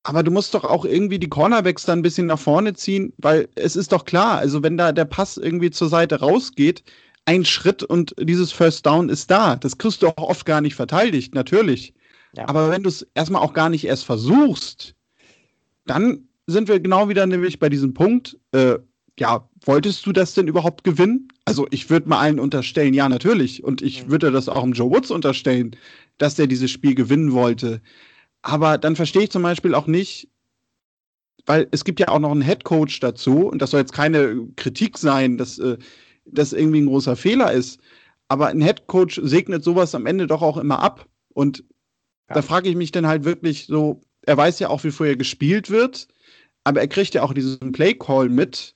Aber 0.07 0.23
du 0.23 0.31
musst 0.31 0.53
doch 0.53 0.63
auch 0.63 0.85
irgendwie 0.85 1.19
die 1.19 1.27
Cornerbacks 1.27 1.83
dann 1.83 1.99
ein 1.99 2.01
bisschen 2.01 2.27
nach 2.27 2.39
vorne 2.39 2.73
ziehen, 2.73 3.11
weil 3.17 3.49
es 3.55 3.75
ist 3.75 3.91
doch 3.91 4.05
klar, 4.05 4.37
also 4.37 4.63
wenn 4.63 4.77
da 4.77 4.93
der 4.93 5.03
Pass 5.03 5.35
irgendwie 5.35 5.69
zur 5.69 5.89
Seite 5.89 6.21
rausgeht, 6.21 6.81
ein 7.25 7.43
Schritt 7.43 7.83
und 7.83 8.15
dieses 8.17 8.53
First 8.53 8.85
Down 8.85 9.09
ist 9.09 9.29
da. 9.29 9.57
Das 9.57 9.77
kriegst 9.77 10.01
du 10.01 10.07
auch 10.07 10.29
oft 10.29 10.45
gar 10.45 10.61
nicht 10.61 10.75
verteidigt, 10.75 11.35
natürlich. 11.35 11.93
Ja. 12.37 12.47
Aber 12.47 12.71
wenn 12.71 12.83
du 12.83 12.89
es 12.89 13.05
erstmal 13.15 13.41
auch 13.41 13.51
gar 13.51 13.67
nicht 13.67 13.83
erst 13.83 14.05
versuchst, 14.05 14.95
dann 15.85 16.29
sind 16.45 16.69
wir 16.69 16.79
genau 16.79 17.09
wieder 17.09 17.27
nämlich 17.27 17.59
bei 17.59 17.67
diesem 17.67 17.93
Punkt, 17.93 18.37
äh, 18.53 18.79
ja, 19.19 19.49
wolltest 19.65 20.05
du 20.05 20.13
das 20.13 20.33
denn 20.33 20.47
überhaupt 20.47 20.85
gewinnen? 20.85 21.27
Also 21.43 21.67
ich 21.69 21.89
würde 21.89 22.07
mal 22.07 22.19
allen 22.19 22.39
unterstellen, 22.39 22.93
ja, 22.93 23.09
natürlich. 23.09 23.61
Und 23.61 23.81
ich 23.81 24.05
mhm. 24.05 24.11
würde 24.11 24.31
das 24.31 24.47
auch 24.47 24.63
im 24.63 24.71
Joe 24.71 24.89
Woods 24.89 25.11
unterstellen, 25.11 25.75
dass 26.17 26.35
der 26.35 26.47
dieses 26.47 26.71
Spiel 26.71 26.95
gewinnen 26.95 27.33
wollte. 27.33 27.81
Aber 28.47 28.77
dann 28.77 28.95
verstehe 28.95 29.23
ich 29.23 29.29
zum 29.29 29.43
Beispiel 29.43 29.75
auch 29.75 29.87
nicht, 29.87 30.29
weil 31.45 31.67
es 31.71 31.83
gibt 31.83 31.99
ja 31.99 32.07
auch 32.07 32.19
noch 32.19 32.31
einen 32.31 32.41
Head 32.41 32.63
Coach 32.63 33.01
dazu, 33.01 33.45
und 33.45 33.61
das 33.61 33.71
soll 33.71 33.81
jetzt 33.81 33.91
keine 33.91 34.47
Kritik 34.55 34.97
sein, 34.97 35.37
dass 35.37 35.59
äh, 35.59 35.77
das 36.23 36.53
irgendwie 36.53 36.79
ein 36.79 36.85
großer 36.85 37.17
Fehler 37.17 37.51
ist. 37.51 37.81
Aber 38.29 38.47
ein 38.47 38.61
Head 38.61 38.87
Coach 38.87 39.19
segnet 39.21 39.65
sowas 39.65 39.93
am 39.95 40.05
Ende 40.05 40.27
doch 40.27 40.41
auch 40.41 40.55
immer 40.55 40.79
ab. 40.79 41.07
Und 41.33 41.65
ja. 42.29 42.35
da 42.35 42.41
frage 42.41 42.69
ich 42.69 42.77
mich 42.77 42.93
dann 42.93 43.05
halt 43.05 43.25
wirklich 43.25 43.65
so, 43.65 43.99
er 44.21 44.37
weiß 44.37 44.59
ja 44.59 44.69
auch, 44.69 44.85
wie 44.85 44.91
vorher 44.91 45.17
gespielt 45.17 45.69
wird, 45.69 46.07
aber 46.63 46.79
er 46.79 46.87
kriegt 46.87 47.15
ja 47.15 47.23
auch 47.23 47.33
diesen 47.33 47.73
Play 47.73 47.95
Call 47.95 48.29
mit. 48.29 48.75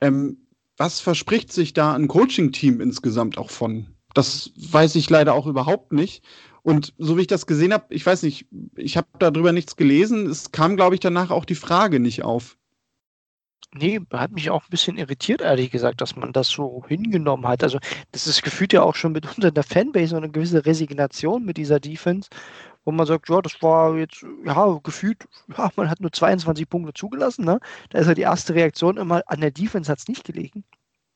Ähm, 0.00 0.46
was 0.78 1.00
verspricht 1.00 1.52
sich 1.52 1.74
da 1.74 1.92
ein 1.92 2.08
Coaching-Team 2.08 2.80
insgesamt 2.80 3.36
auch 3.36 3.50
von? 3.50 3.86
Das 4.14 4.50
weiß 4.56 4.94
ich 4.94 5.10
leider 5.10 5.34
auch 5.34 5.46
überhaupt 5.46 5.92
nicht. 5.92 6.24
Und 6.62 6.94
so 6.98 7.16
wie 7.16 7.22
ich 7.22 7.26
das 7.26 7.46
gesehen 7.46 7.72
habe, 7.72 7.92
ich 7.94 8.04
weiß 8.04 8.22
nicht, 8.22 8.46
ich 8.76 8.96
habe 8.96 9.08
darüber 9.18 9.52
nichts 9.52 9.76
gelesen. 9.76 10.26
Es 10.26 10.52
kam, 10.52 10.76
glaube 10.76 10.94
ich, 10.94 11.00
danach 11.00 11.30
auch 11.30 11.44
die 11.44 11.54
Frage 11.54 12.00
nicht 12.00 12.22
auf. 12.22 12.56
Nee, 13.72 14.00
hat 14.12 14.32
mich 14.32 14.50
auch 14.50 14.64
ein 14.64 14.70
bisschen 14.70 14.98
irritiert, 14.98 15.42
ehrlich 15.42 15.70
gesagt, 15.70 16.00
dass 16.00 16.16
man 16.16 16.32
das 16.32 16.48
so 16.48 16.84
hingenommen 16.88 17.46
hat. 17.46 17.62
Also, 17.62 17.78
das 18.10 18.26
ist 18.26 18.42
gefühlt 18.42 18.72
ja 18.72 18.82
auch 18.82 18.96
schon 18.96 19.12
mitunter 19.12 19.48
in 19.48 19.54
der 19.54 19.62
Fanbase 19.62 20.16
eine 20.16 20.28
gewisse 20.28 20.66
Resignation 20.66 21.44
mit 21.44 21.56
dieser 21.56 21.78
Defense, 21.78 22.28
wo 22.84 22.90
man 22.90 23.06
sagt, 23.06 23.28
ja, 23.28 23.40
das 23.40 23.62
war 23.62 23.96
jetzt, 23.96 24.24
ja, 24.44 24.80
gefühlt, 24.82 25.28
ja, 25.56 25.70
man 25.76 25.88
hat 25.88 26.00
nur 26.00 26.12
22 26.12 26.68
Punkte 26.68 26.92
zugelassen. 26.94 27.44
Ne? 27.44 27.60
Da 27.90 28.00
ist 28.00 28.08
ja 28.08 28.14
die 28.14 28.22
erste 28.22 28.54
Reaktion 28.54 28.96
immer, 28.96 29.22
an 29.26 29.40
der 29.40 29.52
Defense 29.52 29.90
hat 29.90 30.00
es 30.00 30.08
nicht 30.08 30.24
gelegen. 30.24 30.64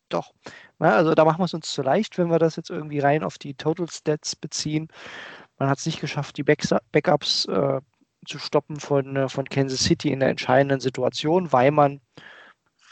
Doch. 0.08 0.32
Ja, 0.80 0.96
also 0.96 1.14
da 1.14 1.24
machen 1.24 1.40
wir 1.40 1.44
es 1.44 1.54
uns 1.54 1.72
zu 1.72 1.82
leicht, 1.82 2.18
wenn 2.18 2.30
wir 2.30 2.38
das 2.38 2.56
jetzt 2.56 2.70
irgendwie 2.70 3.00
rein 3.00 3.24
auf 3.24 3.38
die 3.38 3.54
Total 3.54 3.88
Stats 3.90 4.36
beziehen. 4.36 4.88
Man 5.58 5.68
hat 5.68 5.78
es 5.78 5.86
nicht 5.86 6.00
geschafft, 6.00 6.36
die 6.36 6.42
Backups 6.42 7.46
äh, 7.46 7.80
zu 8.26 8.38
stoppen 8.38 8.80
von, 8.80 9.16
äh, 9.16 9.28
von 9.28 9.48
Kansas 9.48 9.80
City 9.80 10.10
in 10.10 10.20
der 10.20 10.30
entscheidenden 10.30 10.80
Situation, 10.80 11.52
weil 11.52 11.70
man 11.70 12.00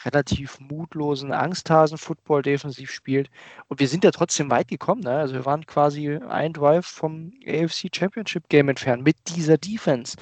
relativ 0.04 0.58
mutlosen 0.60 1.32
Angsthasen-Football 1.32 2.42
defensiv 2.42 2.90
spielt. 2.90 3.30
Und 3.68 3.80
wir 3.80 3.88
sind 3.88 4.04
ja 4.04 4.10
trotzdem 4.10 4.50
weit 4.50 4.68
gekommen. 4.68 5.02
Ne? 5.02 5.10
Also 5.10 5.34
wir 5.34 5.44
waren 5.44 5.66
quasi 5.66 6.16
ein 6.16 6.52
Drive 6.52 6.86
vom 6.86 7.32
AFC 7.46 7.88
Championship 7.94 8.48
Game 8.48 8.68
entfernt 8.68 9.04
mit 9.04 9.16
dieser 9.28 9.58
Defense. 9.58 10.16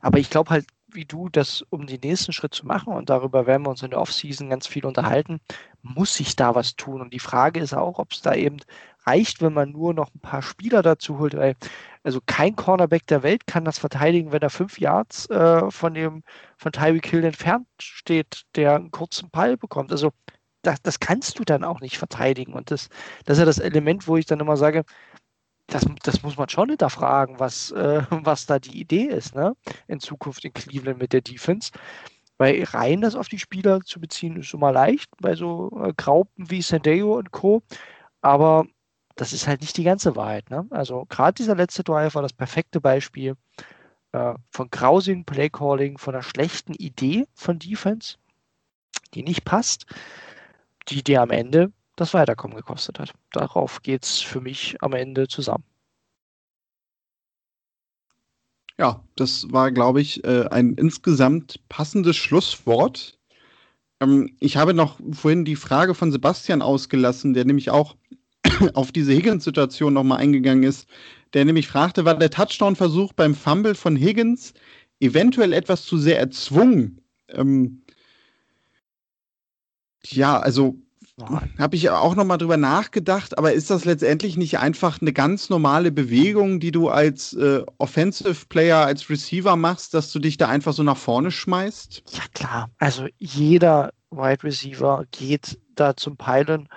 Aber 0.00 0.18
ich 0.18 0.30
glaube 0.30 0.50
halt, 0.50 0.66
wie 0.92 1.04
du, 1.04 1.28
das 1.28 1.62
um 1.70 1.86
den 1.86 2.00
nächsten 2.02 2.32
Schritt 2.32 2.54
zu 2.54 2.66
machen, 2.66 2.92
und 2.92 3.10
darüber 3.10 3.46
werden 3.46 3.64
wir 3.64 3.70
uns 3.70 3.82
in 3.82 3.90
der 3.90 4.00
Offseason 4.00 4.50
ganz 4.50 4.66
viel 4.66 4.86
unterhalten, 4.86 5.40
muss 5.82 6.14
sich 6.14 6.36
da 6.36 6.54
was 6.54 6.76
tun. 6.76 7.00
Und 7.00 7.12
die 7.12 7.18
Frage 7.18 7.60
ist 7.60 7.74
auch, 7.74 7.98
ob 7.98 8.12
es 8.12 8.22
da 8.22 8.34
eben 8.34 8.58
reicht, 9.06 9.40
wenn 9.42 9.52
man 9.54 9.72
nur 9.72 9.94
noch 9.94 10.14
ein 10.14 10.20
paar 10.20 10.42
Spieler 10.42 10.82
dazu 10.82 11.18
holt, 11.18 11.36
weil 11.36 11.56
also 12.02 12.20
kein 12.24 12.56
Cornerback 12.56 13.06
der 13.06 13.22
Welt 13.22 13.46
kann 13.46 13.64
das 13.64 13.78
verteidigen, 13.78 14.32
wenn 14.32 14.42
er 14.42 14.50
fünf 14.50 14.78
Yards 14.78 15.28
äh, 15.30 15.70
von 15.70 15.94
dem 15.94 16.22
von 16.56 16.72
Tyreek 16.72 17.06
Hill 17.06 17.24
entfernt 17.24 17.66
steht, 17.80 18.42
der 18.54 18.76
einen 18.76 18.90
kurzen 18.90 19.30
Ball 19.30 19.56
bekommt. 19.56 19.92
Also 19.92 20.12
das, 20.62 20.82
das 20.82 21.00
kannst 21.00 21.38
du 21.38 21.44
dann 21.44 21.64
auch 21.64 21.80
nicht 21.80 21.98
verteidigen. 21.98 22.52
Und 22.52 22.70
das, 22.70 22.88
das 23.24 23.36
ist 23.36 23.40
ja 23.40 23.46
das 23.46 23.58
Element, 23.58 24.08
wo 24.08 24.16
ich 24.16 24.26
dann 24.26 24.40
immer 24.40 24.56
sage, 24.56 24.84
das, 25.68 25.86
das 26.02 26.22
muss 26.22 26.36
man 26.36 26.48
schon 26.48 26.70
hinterfragen, 26.70 27.38
was, 27.38 27.70
äh, 27.70 28.02
was 28.10 28.46
da 28.46 28.58
die 28.58 28.80
Idee 28.80 29.04
ist, 29.04 29.34
ne? 29.34 29.54
In 29.86 30.00
Zukunft 30.00 30.44
in 30.44 30.52
Cleveland 30.52 30.98
mit 30.98 31.12
der 31.12 31.20
Defense. 31.20 31.70
Weil 32.38 32.62
rein 32.64 33.00
das 33.00 33.16
auf 33.16 33.28
die 33.28 33.38
Spieler 33.38 33.80
zu 33.80 34.00
beziehen, 34.00 34.36
ist 34.36 34.54
mal 34.54 34.70
leicht, 34.70 35.10
bei 35.20 35.34
so 35.34 35.70
äh, 35.82 35.92
Graupen 35.96 36.50
wie 36.50 36.62
Sandeo 36.62 37.18
und 37.18 37.32
Co. 37.32 37.62
Aber 38.20 38.66
das 39.16 39.32
ist 39.32 39.48
halt 39.48 39.60
nicht 39.60 39.76
die 39.76 39.84
ganze 39.84 40.16
Wahrheit. 40.16 40.48
Ne? 40.50 40.66
Also 40.70 41.04
gerade 41.08 41.34
dieser 41.34 41.56
letzte 41.56 41.82
Drive 41.82 42.14
war 42.14 42.22
das 42.22 42.32
perfekte 42.32 42.80
Beispiel 42.80 43.36
äh, 44.12 44.34
von 44.50 44.70
grausigen 44.70 45.24
Playcalling, 45.24 45.98
von 45.98 46.14
einer 46.14 46.22
schlechten 46.22 46.74
Idee 46.74 47.26
von 47.34 47.58
Defense, 47.58 48.16
die 49.14 49.24
nicht 49.24 49.44
passt, 49.44 49.86
die 50.88 51.02
dir 51.02 51.22
am 51.22 51.30
Ende 51.30 51.72
das 52.00 52.14
Weiterkommen 52.14 52.56
gekostet 52.56 52.98
hat. 52.98 53.12
Darauf 53.32 53.82
geht 53.82 54.04
es 54.04 54.20
für 54.20 54.40
mich 54.40 54.76
am 54.80 54.92
Ende 54.92 55.28
zusammen. 55.28 55.64
Ja, 58.78 59.04
das 59.16 59.50
war, 59.50 59.72
glaube 59.72 60.00
ich, 60.00 60.22
äh, 60.24 60.46
ein 60.50 60.74
insgesamt 60.74 61.60
passendes 61.68 62.16
Schlusswort. 62.16 63.18
Ähm, 64.00 64.36
ich 64.38 64.56
habe 64.56 64.72
noch 64.72 65.00
vorhin 65.12 65.44
die 65.44 65.56
Frage 65.56 65.94
von 65.94 66.12
Sebastian 66.12 66.62
ausgelassen, 66.62 67.34
der 67.34 67.44
nämlich 67.44 67.70
auch 67.70 67.96
auf 68.74 68.92
diese 68.92 69.12
Higgins-Situation 69.12 69.92
nochmal 69.92 70.18
eingegangen 70.18 70.62
ist, 70.62 70.88
der 71.34 71.44
nämlich 71.44 71.66
fragte, 71.66 72.04
war 72.04 72.16
der 72.16 72.30
Touchdown-Versuch 72.30 73.12
beim 73.14 73.34
Fumble 73.34 73.74
von 73.74 73.96
Higgins 73.96 74.54
eventuell 75.00 75.52
etwas 75.52 75.84
zu 75.84 75.98
sehr 75.98 76.18
erzwungen? 76.20 77.00
Ähm, 77.28 77.82
ja, 80.04 80.38
also 80.38 80.76
habe 81.58 81.76
ich 81.76 81.90
auch 81.90 82.14
noch 82.14 82.24
mal 82.24 82.38
drüber 82.38 82.56
nachgedacht, 82.56 83.38
aber 83.38 83.52
ist 83.52 83.70
das 83.70 83.84
letztendlich 83.84 84.36
nicht 84.36 84.58
einfach 84.58 85.00
eine 85.00 85.12
ganz 85.12 85.50
normale 85.50 85.90
Bewegung, 85.90 86.60
die 86.60 86.70
du 86.70 86.88
als 86.88 87.32
äh, 87.34 87.62
Offensive 87.78 88.46
Player, 88.48 88.78
als 88.78 89.10
Receiver 89.10 89.56
machst, 89.56 89.94
dass 89.94 90.12
du 90.12 90.18
dich 90.18 90.36
da 90.36 90.48
einfach 90.48 90.72
so 90.72 90.82
nach 90.82 90.96
vorne 90.96 91.30
schmeißt? 91.30 92.02
Ja, 92.12 92.22
klar. 92.34 92.70
Also 92.78 93.06
jeder 93.18 93.92
Wide 94.10 94.44
Receiver 94.44 95.04
geht 95.10 95.58
da 95.74 95.96
zum 95.96 96.16
Peilen, 96.16 96.68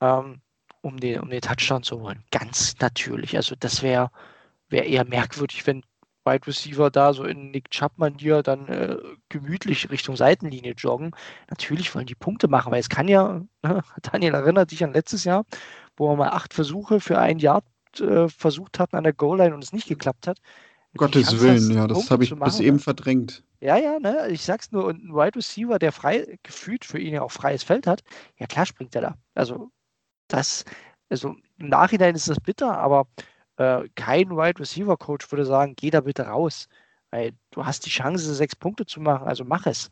ähm, 0.00 0.40
um, 0.80 0.98
den, 0.98 1.20
um 1.20 1.30
den 1.30 1.40
Touchdown 1.40 1.82
zu 1.82 2.00
holen. 2.00 2.22
Ganz 2.30 2.74
natürlich. 2.80 3.36
Also 3.36 3.54
das 3.58 3.82
wäre 3.82 4.10
wär 4.68 4.86
eher 4.86 5.04
merkwürdig, 5.04 5.66
wenn 5.66 5.82
Wide 6.28 6.46
Receiver 6.46 6.90
da 6.90 7.12
so 7.12 7.24
in 7.24 7.50
Nick 7.50 7.70
Chubb-Manier 7.70 8.42
dann 8.42 8.68
äh, 8.68 8.96
gemütlich 9.28 9.90
Richtung 9.90 10.16
Seitenlinie 10.16 10.72
joggen. 10.72 11.12
Natürlich 11.50 11.94
wollen 11.94 12.06
die 12.06 12.14
Punkte 12.14 12.48
machen, 12.48 12.72
weil 12.72 12.80
es 12.80 12.88
kann 12.88 13.08
ja, 13.08 13.42
ne, 13.62 13.82
Daniel 14.02 14.34
erinnert 14.34 14.70
sich 14.70 14.84
an 14.84 14.92
letztes 14.92 15.24
Jahr, 15.24 15.44
wo 15.96 16.08
wir 16.08 16.16
mal 16.16 16.30
acht 16.30 16.54
Versuche 16.54 17.00
für 17.00 17.18
ein 17.18 17.38
Jahr 17.38 17.62
äh, 18.00 18.28
versucht 18.28 18.78
hatten 18.78 18.96
an 18.96 19.04
der 19.04 19.12
Goal-Line 19.12 19.54
und 19.54 19.64
es 19.64 19.72
nicht 19.72 19.88
geklappt 19.88 20.26
hat. 20.26 20.38
Gottes 20.96 21.40
Willen, 21.40 21.70
ja, 21.70 21.86
das 21.86 22.10
habe 22.10 22.24
ich 22.24 22.30
machen, 22.34 22.44
bis 22.44 22.60
eben 22.60 22.76
ne? 22.76 22.82
verdrängt. 22.82 23.44
Ja, 23.60 23.76
ja, 23.76 23.98
ne, 23.98 24.28
ich 24.30 24.42
sag's 24.42 24.72
nur, 24.72 24.84
und 24.84 25.04
ein 25.04 25.14
Wide 25.14 25.36
Receiver, 25.36 25.78
der 25.78 25.92
frei 25.92 26.38
gefühlt 26.42 26.84
für 26.84 26.98
ihn 26.98 27.14
ja 27.14 27.22
auch 27.22 27.32
freies 27.32 27.62
Feld 27.62 27.86
hat, 27.86 28.02
ja 28.38 28.46
klar 28.46 28.66
springt 28.66 28.94
er 28.94 29.02
da. 29.02 29.14
Also 29.34 29.70
das, 30.28 30.64
also 31.08 31.34
im 31.58 31.68
Nachhinein 31.68 32.14
ist 32.14 32.28
das 32.28 32.40
bitter, 32.40 32.78
aber 32.78 33.06
äh, 33.58 33.88
kein 33.94 34.30
Wide 34.30 34.60
Receiver 34.60 34.96
Coach 34.96 35.30
würde 35.30 35.44
sagen, 35.44 35.74
geh 35.76 35.90
da 35.90 36.00
bitte 36.00 36.22
raus, 36.22 36.68
weil 37.10 37.32
du 37.50 37.66
hast 37.66 37.86
die 37.86 37.90
Chance, 37.90 38.34
sechs 38.34 38.56
Punkte 38.56 38.86
zu 38.86 39.00
machen, 39.00 39.26
also 39.26 39.44
mach 39.44 39.66
es. 39.66 39.90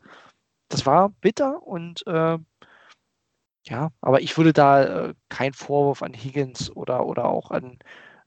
Das 0.69 0.85
war 0.85 1.09
bitter 1.21 1.63
und 1.63 2.05
äh, 2.07 2.37
ja, 3.65 3.91
aber 4.01 4.21
ich 4.21 4.37
würde 4.37 4.53
da 4.53 5.09
äh, 5.09 5.13
keinen 5.29 5.53
Vorwurf 5.53 6.01
an 6.01 6.13
Higgins 6.13 6.71
oder, 6.75 7.05
oder 7.05 7.25
auch 7.25 7.51
an 7.51 7.79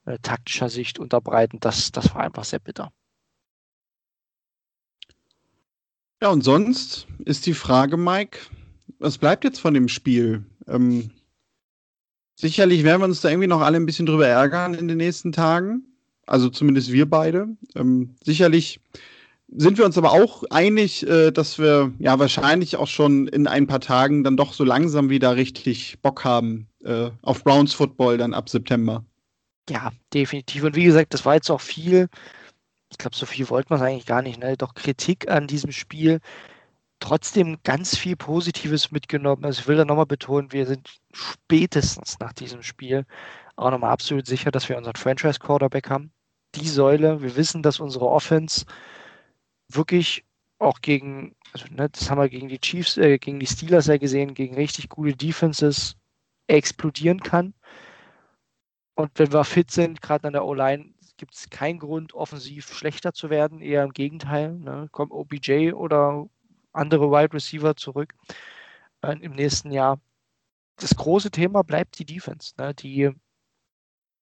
äh, 0.05 0.19
taktischer 0.19 0.69
Sicht 0.69 0.99
unterbreiten. 0.99 1.59
Das, 1.61 1.93
das 1.93 2.15
war 2.15 2.23
einfach 2.23 2.45
sehr 2.45 2.59
bitter. 2.59 2.93
Ja, 6.23 6.29
und 6.29 6.43
sonst 6.43 7.07
ist 7.25 7.47
die 7.47 7.55
Frage, 7.55 7.97
Mike, 7.97 8.39
was 8.99 9.17
bleibt 9.17 9.45
jetzt 9.45 9.61
von 9.61 9.73
dem 9.73 9.89
Spiel? 9.89 10.45
Ähm, 10.67 11.11
Sicherlich 12.41 12.85
werden 12.85 13.03
wir 13.03 13.05
uns 13.05 13.21
da 13.21 13.29
irgendwie 13.29 13.49
noch 13.49 13.61
alle 13.61 13.77
ein 13.77 13.85
bisschen 13.85 14.07
drüber 14.07 14.27
ärgern 14.27 14.73
in 14.73 14.89
den 14.89 14.97
nächsten 14.97 15.31
Tagen. 15.31 15.83
Also 16.25 16.49
zumindest 16.49 16.91
wir 16.91 17.05
beide. 17.05 17.49
Ähm, 17.75 18.15
sicherlich 18.25 18.81
sind 19.55 19.77
wir 19.77 19.85
uns 19.85 19.99
aber 19.99 20.13
auch 20.13 20.45
einig, 20.49 21.07
äh, 21.07 21.33
dass 21.33 21.59
wir 21.59 21.93
ja 21.99 22.19
wahrscheinlich 22.19 22.77
auch 22.77 22.87
schon 22.87 23.29
in 23.29 23.47
ein 23.47 23.67
paar 23.67 23.81
Tagen 23.81 24.25
dann 24.25 24.39
doch 24.39 24.55
so 24.55 24.65
langsam 24.65 25.11
wieder 25.11 25.37
richtig 25.37 25.99
Bock 26.01 26.25
haben 26.25 26.67
äh, 26.83 27.11
auf 27.21 27.45
Browns 27.45 27.75
Football 27.75 28.17
dann 28.17 28.33
ab 28.33 28.49
September. 28.49 29.05
Ja, 29.69 29.93
definitiv. 30.15 30.65
Und 30.65 30.77
wie 30.77 30.85
gesagt, 30.85 31.13
das 31.13 31.27
war 31.27 31.35
jetzt 31.35 31.51
auch 31.51 31.61
viel. 31.61 32.09
Ich 32.91 32.97
glaube, 32.97 33.15
so 33.15 33.27
viel 33.27 33.51
wollten 33.51 33.69
wir 33.69 33.77
es 33.77 33.83
eigentlich 33.83 34.07
gar 34.07 34.23
nicht. 34.23 34.41
Ne? 34.41 34.57
Doch 34.57 34.73
Kritik 34.73 35.31
an 35.31 35.47
diesem 35.47 35.73
Spiel 35.73 36.21
trotzdem 37.01 37.59
ganz 37.65 37.97
viel 37.97 38.17
Positives 38.17 38.93
mitgenommen. 38.93 39.45
Also 39.45 39.63
ich 39.63 39.69
will 39.69 39.77
da 39.77 39.85
nochmal 39.85 40.07
betonen, 40.07 40.53
wir 40.53 40.67
sind 40.67 41.01
spätestens 41.13 42.19
nach 42.21 42.33
diesem 42.33 42.63
Spiel 42.63 43.07
auch 43.57 43.71
nochmal 43.71 43.91
absolut 43.91 44.27
sicher, 44.27 44.51
dass 44.51 44.69
wir 44.69 44.77
unseren 44.77 44.97
Franchise-Quarterback 44.97 45.91
haben. 45.91 46.13
Die 46.55 46.69
Säule, 46.69 47.23
wir 47.23 47.37
wissen, 47.37 47.63
dass 47.63 47.81
unsere 47.81 48.09
Offense 48.09 48.67
wirklich 49.69 50.25
auch 50.59 50.81
gegen, 50.81 51.35
also 51.53 51.67
ne, 51.71 51.89
das 51.91 52.11
haben 52.11 52.21
wir 52.21 52.29
gegen 52.29 52.49
die 52.49 52.61
Chiefs, 52.61 52.97
äh, 52.97 53.19
gegen 53.19 53.41
die 53.41 53.47
Steelers 53.47 53.87
ja 53.87 53.97
gesehen, 53.97 54.35
gegen 54.35 54.55
richtig 54.55 54.89
gute 54.89 55.17
Defenses 55.17 55.97
explodieren 56.49 57.21
kann. 57.21 57.55
Und 58.95 59.11
wenn 59.15 59.33
wir 59.33 59.45
fit 59.45 59.71
sind, 59.71 60.03
gerade 60.03 60.27
an 60.27 60.35
der 60.35 60.45
O-Line, 60.45 60.93
gibt 61.17 61.35
es 61.35 61.51
keinen 61.51 61.79
Grund, 61.79 62.15
offensiv 62.15 62.75
schlechter 62.75 63.13
zu 63.13 63.31
werden. 63.31 63.61
Eher 63.61 63.85
im 63.85 63.93
Gegenteil. 63.93 64.55
Ne? 64.55 64.89
Kommt 64.91 65.13
OBJ 65.13 65.73
oder 65.73 66.27
andere 66.73 67.11
Wide 67.11 67.35
Receiver 67.35 67.77
zurück 67.77 68.15
äh, 69.03 69.17
im 69.21 69.33
nächsten 69.33 69.71
Jahr. 69.71 70.01
Das 70.77 70.95
große 70.97 71.31
Thema 71.31 71.63
bleibt 71.63 71.99
die 71.99 72.07
Defense, 72.07 72.55
ne, 72.59 72.75
die, 72.75 73.11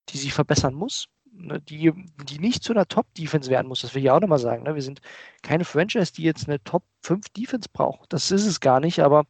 die 0.08 0.18
sich 0.18 0.34
verbessern 0.34 0.74
muss, 0.74 1.08
ne, 1.32 1.60
die, 1.60 1.92
die 2.24 2.38
nicht 2.38 2.62
zu 2.62 2.72
einer 2.72 2.86
Top-Defense 2.86 3.50
werden 3.50 3.68
muss. 3.68 3.82
Das 3.82 3.94
will 3.94 4.02
ich 4.02 4.10
auch 4.10 4.20
nochmal 4.20 4.38
sagen. 4.38 4.64
Ne. 4.64 4.74
Wir 4.74 4.82
sind 4.82 5.00
keine 5.42 5.64
Franchise, 5.64 6.12
die 6.12 6.22
jetzt 6.22 6.48
eine 6.48 6.62
Top-5-Defense 6.64 7.68
braucht. 7.72 8.12
Das 8.12 8.30
ist 8.30 8.46
es 8.46 8.60
gar 8.60 8.80
nicht, 8.80 9.00
aber 9.00 9.24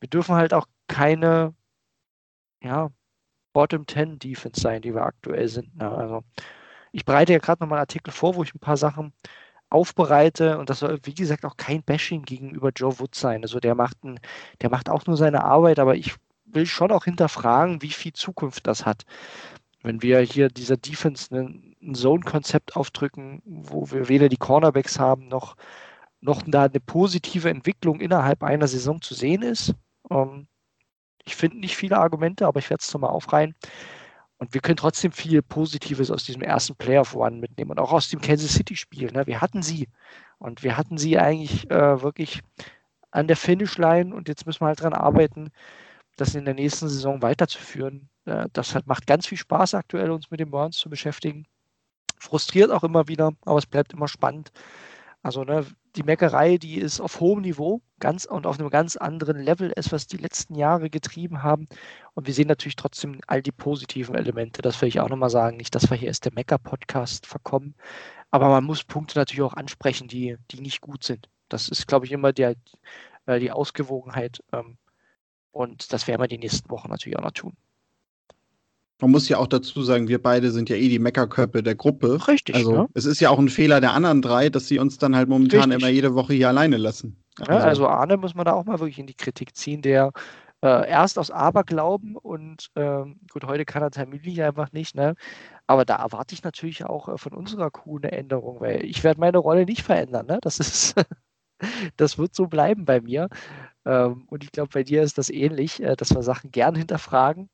wir 0.00 0.08
dürfen 0.08 0.34
halt 0.34 0.54
auch 0.54 0.66
keine 0.88 1.54
ja, 2.62 2.90
Bottom-10-Defense 3.52 4.60
sein, 4.60 4.82
die 4.82 4.94
wir 4.94 5.02
aktuell 5.02 5.48
sind. 5.48 5.76
Ne. 5.76 5.90
Also 5.90 6.24
ich 6.92 7.04
bereite 7.04 7.32
ja 7.32 7.38
gerade 7.38 7.62
nochmal 7.62 7.78
einen 7.78 7.84
Artikel 7.84 8.12
vor, 8.12 8.34
wo 8.34 8.42
ich 8.42 8.54
ein 8.54 8.60
paar 8.60 8.76
Sachen 8.76 9.12
aufbereite 9.72 10.58
und 10.58 10.70
das 10.70 10.80
soll, 10.80 11.00
wie 11.04 11.14
gesagt, 11.14 11.44
auch 11.44 11.56
kein 11.56 11.82
Bashing 11.82 12.22
gegenüber 12.22 12.70
Joe 12.74 12.98
Wood 12.98 13.14
sein. 13.14 13.42
Also 13.42 13.60
der 13.60 13.74
macht, 13.74 14.04
ein, 14.04 14.20
der 14.60 14.70
macht 14.70 14.88
auch 14.88 15.06
nur 15.06 15.16
seine 15.16 15.44
Arbeit, 15.44 15.78
aber 15.78 15.96
ich 15.96 16.14
will 16.44 16.66
schon 16.66 16.92
auch 16.92 17.04
hinterfragen, 17.04 17.82
wie 17.82 17.90
viel 17.90 18.12
Zukunft 18.12 18.66
das 18.66 18.84
hat. 18.86 19.04
Wenn 19.82 20.02
wir 20.02 20.20
hier 20.20 20.48
dieser 20.48 20.76
Defense 20.76 21.34
ein, 21.34 21.76
Zone-Konzept 21.94 22.76
aufdrücken, 22.76 23.42
wo 23.44 23.90
wir 23.90 24.08
weder 24.08 24.28
die 24.28 24.36
Cornerbacks 24.36 25.00
haben, 25.00 25.26
noch, 25.26 25.56
noch 26.20 26.42
da 26.46 26.64
eine 26.64 26.78
positive 26.78 27.50
Entwicklung 27.50 28.00
innerhalb 28.00 28.44
einer 28.44 28.68
Saison 28.68 29.02
zu 29.02 29.14
sehen 29.14 29.42
ist. 29.42 29.74
Ähm, 30.10 30.46
ich 31.24 31.34
finde 31.34 31.58
nicht 31.58 31.76
viele 31.76 31.98
Argumente, 31.98 32.46
aber 32.46 32.60
ich 32.60 32.70
werde 32.70 32.82
es 32.82 32.92
nochmal 32.92 33.10
aufreihen. 33.10 33.54
Und 34.42 34.54
wir 34.54 34.60
können 34.60 34.76
trotzdem 34.76 35.12
viel 35.12 35.40
Positives 35.40 36.10
aus 36.10 36.24
diesem 36.24 36.42
ersten 36.42 36.74
Player 36.74 37.02
of 37.02 37.14
One 37.14 37.36
mitnehmen 37.36 37.70
und 37.70 37.78
auch 37.78 37.92
aus 37.92 38.08
dem 38.08 38.20
Kansas 38.20 38.54
City-Spiel. 38.54 39.12
Ne? 39.12 39.24
Wir 39.28 39.40
hatten 39.40 39.62
sie. 39.62 39.88
Und 40.38 40.64
wir 40.64 40.76
hatten 40.76 40.98
sie 40.98 41.16
eigentlich 41.16 41.70
äh, 41.70 42.02
wirklich 42.02 42.40
an 43.12 43.28
der 43.28 43.36
Finishline 43.36 44.12
und 44.12 44.26
jetzt 44.26 44.44
müssen 44.44 44.62
wir 44.62 44.66
halt 44.66 44.80
daran 44.80 44.94
arbeiten, 44.94 45.52
das 46.16 46.34
in 46.34 46.44
der 46.44 46.54
nächsten 46.54 46.88
Saison 46.88 47.22
weiterzuführen. 47.22 48.08
Äh, 48.24 48.48
das 48.52 48.74
hat, 48.74 48.88
macht 48.88 49.06
ganz 49.06 49.28
viel 49.28 49.38
Spaß 49.38 49.74
aktuell, 49.74 50.10
uns 50.10 50.28
mit 50.32 50.40
den 50.40 50.50
Browns 50.50 50.76
zu 50.76 50.90
beschäftigen. 50.90 51.46
Frustriert 52.18 52.72
auch 52.72 52.82
immer 52.82 53.06
wieder, 53.06 53.30
aber 53.44 53.58
es 53.58 53.66
bleibt 53.66 53.92
immer 53.92 54.08
spannend. 54.08 54.50
Also 55.22 55.44
ne, 55.44 55.64
die 55.94 56.02
Meckerei, 56.02 56.58
die 56.58 56.78
ist 56.78 57.00
auf 57.00 57.20
hohem 57.20 57.42
Niveau 57.42 57.80
ganz 58.00 58.24
und 58.24 58.46
auf 58.46 58.58
einem 58.58 58.70
ganz 58.70 58.96
anderen 58.96 59.38
Level 59.38 59.72
ist, 59.76 59.92
was 59.92 60.08
die 60.08 60.16
letzten 60.16 60.56
Jahre 60.56 60.90
getrieben 60.90 61.42
haben. 61.44 61.68
Und 62.14 62.26
wir 62.26 62.34
sehen 62.34 62.48
natürlich 62.48 62.76
trotzdem 62.76 63.20
all 63.28 63.40
die 63.40 63.52
positiven 63.52 64.16
Elemente. 64.16 64.62
Das 64.62 64.80
will 64.80 64.88
ich 64.88 65.00
auch 65.00 65.08
nochmal 65.08 65.30
sagen. 65.30 65.56
Nicht, 65.56 65.74
dass 65.74 65.90
wir 65.90 65.96
hier 65.96 66.08
erst 66.08 66.24
der 66.24 66.32
Mecker-Podcast 66.32 67.26
verkommen. 67.26 67.74
Aber 68.32 68.48
man 68.48 68.64
muss 68.64 68.82
Punkte 68.82 69.18
natürlich 69.18 69.42
auch 69.42 69.54
ansprechen, 69.54 70.08
die, 70.08 70.36
die 70.50 70.60
nicht 70.60 70.80
gut 70.80 71.04
sind. 71.04 71.28
Das 71.48 71.68
ist, 71.68 71.86
glaube 71.86 72.06
ich, 72.06 72.12
immer 72.12 72.32
der, 72.32 72.56
äh, 73.26 73.38
die 73.38 73.52
Ausgewogenheit. 73.52 74.42
Ähm, 74.52 74.78
und 75.52 75.92
das 75.92 76.08
werden 76.08 76.20
wir 76.20 76.28
die 76.28 76.38
nächsten 76.38 76.68
Wochen 76.70 76.90
natürlich 76.90 77.18
auch 77.18 77.22
noch 77.22 77.32
tun. 77.32 77.56
Man 79.02 79.10
muss 79.10 79.28
ja 79.28 79.38
auch 79.38 79.48
dazu 79.48 79.82
sagen, 79.82 80.06
wir 80.06 80.22
beide 80.22 80.52
sind 80.52 80.70
ja 80.70 80.76
eh 80.76 80.88
die 80.88 81.00
Meckerköpfe 81.00 81.60
der 81.64 81.74
Gruppe. 81.74 82.28
Richtig. 82.28 82.54
Also 82.54 82.72
ne? 82.72 82.88
es 82.94 83.04
ist 83.04 83.20
ja 83.20 83.30
auch 83.30 83.38
ein 83.40 83.48
Fehler 83.48 83.80
der 83.80 83.94
anderen 83.94 84.22
drei, 84.22 84.48
dass 84.48 84.68
sie 84.68 84.78
uns 84.78 84.96
dann 84.96 85.16
halt 85.16 85.28
momentan 85.28 85.72
Richtig. 85.72 85.82
immer 85.82 85.88
jede 85.92 86.14
Woche 86.14 86.34
hier 86.34 86.48
alleine 86.48 86.76
lassen. 86.76 87.20
Also. 87.40 87.52
Ja, 87.52 87.58
also 87.58 87.88
Arne 87.88 88.16
muss 88.16 88.36
man 88.36 88.44
da 88.44 88.52
auch 88.52 88.64
mal 88.64 88.78
wirklich 88.78 89.00
in 89.00 89.08
die 89.08 89.16
Kritik 89.16 89.56
ziehen, 89.56 89.82
der 89.82 90.12
äh, 90.62 90.88
erst 90.88 91.18
aus 91.18 91.32
Aberglauben 91.32 92.16
und 92.16 92.68
ähm, 92.76 93.18
gut, 93.32 93.44
heute 93.44 93.64
kann 93.64 93.82
er 93.82 93.90
Terminlich 93.90 94.40
einfach 94.40 94.70
nicht, 94.70 94.94
ne? 94.94 95.16
Aber 95.66 95.84
da 95.84 95.96
erwarte 95.96 96.36
ich 96.36 96.44
natürlich 96.44 96.84
auch 96.84 97.08
äh, 97.08 97.18
von 97.18 97.32
unserer 97.32 97.72
Crew 97.72 97.98
eine 97.98 98.12
Änderung, 98.12 98.60
weil 98.60 98.84
ich 98.84 99.02
werde 99.02 99.18
meine 99.18 99.38
Rolle 99.38 99.64
nicht 99.64 99.82
verändern, 99.82 100.26
ne? 100.26 100.38
Das 100.42 100.60
ist, 100.60 100.94
das 101.96 102.18
wird 102.18 102.36
so 102.36 102.46
bleiben 102.46 102.84
bei 102.84 103.00
mir. 103.00 103.28
Ähm, 103.84 104.28
und 104.28 104.44
ich 104.44 104.52
glaube, 104.52 104.70
bei 104.72 104.84
dir 104.84 105.02
ist 105.02 105.18
das 105.18 105.28
ähnlich, 105.28 105.82
äh, 105.82 105.96
dass 105.96 106.14
wir 106.14 106.22
Sachen 106.22 106.52
gern 106.52 106.76
hinterfragen 106.76 107.50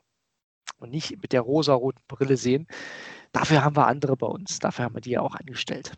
und 0.79 0.91
nicht 0.91 1.21
mit 1.23 1.33
der 1.33 1.43
rosa-roten 1.43 2.03
Brille 2.09 2.37
sehen. 2.37 2.67
Dafür 3.33 3.65
haben 3.65 3.77
wir 3.77 3.87
andere 3.87 4.17
bei 4.17 4.27
uns. 4.27 4.59
Dafür 4.59 4.87
haben 4.87 4.95
wir 4.95 5.01
die 5.01 5.11
ja 5.11 5.21
auch 5.21 5.35
angestellt. 5.35 5.93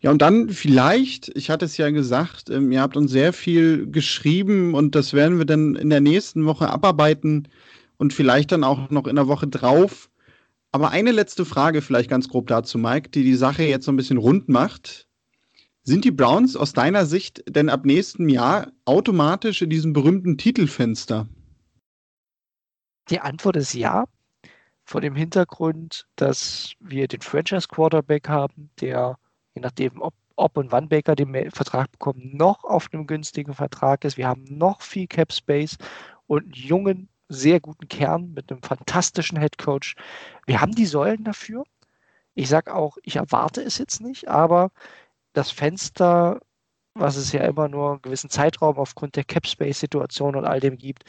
Ja, 0.00 0.10
und 0.10 0.20
dann 0.20 0.50
vielleicht, 0.50 1.30
ich 1.34 1.48
hatte 1.48 1.64
es 1.64 1.78
ja 1.78 1.88
gesagt, 1.88 2.50
ähm, 2.50 2.70
ihr 2.72 2.82
habt 2.82 2.96
uns 2.96 3.10
sehr 3.10 3.32
viel 3.32 3.90
geschrieben 3.90 4.74
und 4.74 4.94
das 4.94 5.14
werden 5.14 5.38
wir 5.38 5.46
dann 5.46 5.76
in 5.76 5.88
der 5.88 6.02
nächsten 6.02 6.44
Woche 6.44 6.68
abarbeiten 6.68 7.48
und 7.96 8.12
vielleicht 8.12 8.52
dann 8.52 8.64
auch 8.64 8.90
noch 8.90 9.06
in 9.06 9.16
der 9.16 9.28
Woche 9.28 9.46
drauf. 9.46 10.10
Aber 10.72 10.90
eine 10.90 11.12
letzte 11.12 11.46
Frage 11.46 11.80
vielleicht 11.80 12.10
ganz 12.10 12.28
grob 12.28 12.48
dazu, 12.48 12.76
Mike, 12.76 13.10
die 13.10 13.22
die 13.22 13.34
Sache 13.36 13.62
jetzt 13.62 13.86
so 13.86 13.92
ein 13.92 13.96
bisschen 13.96 14.18
rund 14.18 14.48
macht. 14.48 15.08
Sind 15.84 16.04
die 16.04 16.10
Browns 16.10 16.56
aus 16.56 16.72
deiner 16.74 17.06
Sicht 17.06 17.42
denn 17.48 17.68
ab 17.68 17.86
nächstem 17.86 18.28
Jahr 18.28 18.72
automatisch 18.84 19.62
in 19.62 19.70
diesem 19.70 19.92
berühmten 19.94 20.36
Titelfenster? 20.36 21.28
Die 23.10 23.20
Antwort 23.20 23.56
ist 23.56 23.74
ja. 23.74 24.06
Vor 24.86 25.00
dem 25.00 25.14
Hintergrund, 25.16 26.06
dass 26.16 26.74
wir 26.78 27.08
den 27.08 27.22
Franchise 27.22 27.68
Quarterback 27.68 28.28
haben, 28.28 28.70
der 28.80 29.18
je 29.54 29.62
nachdem, 29.62 30.00
ob, 30.00 30.14
ob 30.36 30.56
und 30.56 30.72
wann 30.72 30.88
Baker 30.88 31.14
den 31.16 31.50
Vertrag 31.50 31.90
bekommt, 31.92 32.34
noch 32.34 32.64
auf 32.64 32.88
einem 32.92 33.06
günstigen 33.06 33.54
Vertrag 33.54 34.04
ist. 34.04 34.16
Wir 34.16 34.28
haben 34.28 34.44
noch 34.44 34.82
viel 34.82 35.06
Cap 35.06 35.32
Space 35.32 35.78
und 36.26 36.44
einen 36.44 36.52
jungen, 36.52 37.08
sehr 37.28 37.60
guten 37.60 37.88
Kern 37.88 38.32
mit 38.34 38.50
einem 38.50 38.62
fantastischen 38.62 39.38
Head 39.38 39.58
Coach. 39.58 39.94
Wir 40.46 40.60
haben 40.60 40.74
die 40.74 40.86
Säulen 40.86 41.24
dafür. 41.24 41.64
Ich 42.34 42.48
sage 42.48 42.74
auch, 42.74 42.98
ich 43.02 43.16
erwarte 43.16 43.62
es 43.62 43.78
jetzt 43.78 44.00
nicht, 44.00 44.28
aber 44.28 44.70
das 45.32 45.50
Fenster, 45.50 46.40
was 46.94 47.16
es 47.16 47.32
ja 47.32 47.42
immer 47.44 47.68
nur 47.68 47.92
einen 47.92 48.02
gewissen 48.02 48.30
Zeitraum 48.30 48.76
aufgrund 48.76 49.16
der 49.16 49.24
Cap 49.24 49.46
Space 49.46 49.80
Situation 49.80 50.36
und 50.36 50.44
all 50.44 50.60
dem 50.60 50.76
gibt, 50.76 51.04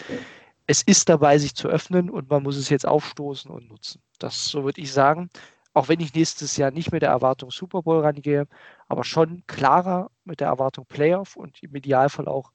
es 0.68 0.82
ist 0.82 1.09
dabei, 1.09 1.38
sich 1.38 1.55
zu 1.55 1.68
öffnen 1.68 2.09
und 2.09 2.30
man 2.30 2.43
muss 2.43 2.57
es 2.57 2.70
jetzt 2.70 2.88
aufstoßen 2.88 3.51
und 3.51 3.70
nutzen. 3.70 4.01
Das 4.20 4.47
so 4.47 4.63
würde 4.63 4.82
ich 4.82 4.91
sagen. 4.91 5.30
Auch 5.74 5.89
wenn 5.89 5.99
ich 5.99 6.13
nächstes 6.13 6.55
Jahr 6.55 6.72
nicht 6.72 6.93
mit 6.93 7.01
der 7.01 7.09
Erwartung 7.09 7.51
Super 7.51 7.82
Bowl 7.82 7.99
rangehe, 7.99 8.47
aber 8.88 9.03
schon 9.03 9.43
klarer 9.45 10.09
mit 10.24 10.39
der 10.39 10.47
Erwartung 10.47 10.86
Playoff 10.86 11.36
und 11.36 11.61
im 11.61 11.76
Idealfall 11.76 12.30
auch 12.30 12.53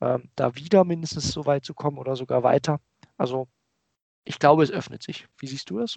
ähm, 0.00 0.28
da 0.34 0.54
wieder 0.56 0.84
mindestens 0.84 1.30
so 1.30 1.46
weit 1.46 1.64
zu 1.64 1.72
kommen 1.72 1.98
oder 1.98 2.16
sogar 2.16 2.42
weiter. 2.42 2.80
Also 3.16 3.48
ich 4.24 4.38
glaube, 4.38 4.64
es 4.64 4.70
öffnet 4.70 5.02
sich. 5.02 5.28
Wie 5.38 5.46
siehst 5.46 5.70
du 5.70 5.78
das? 5.78 5.96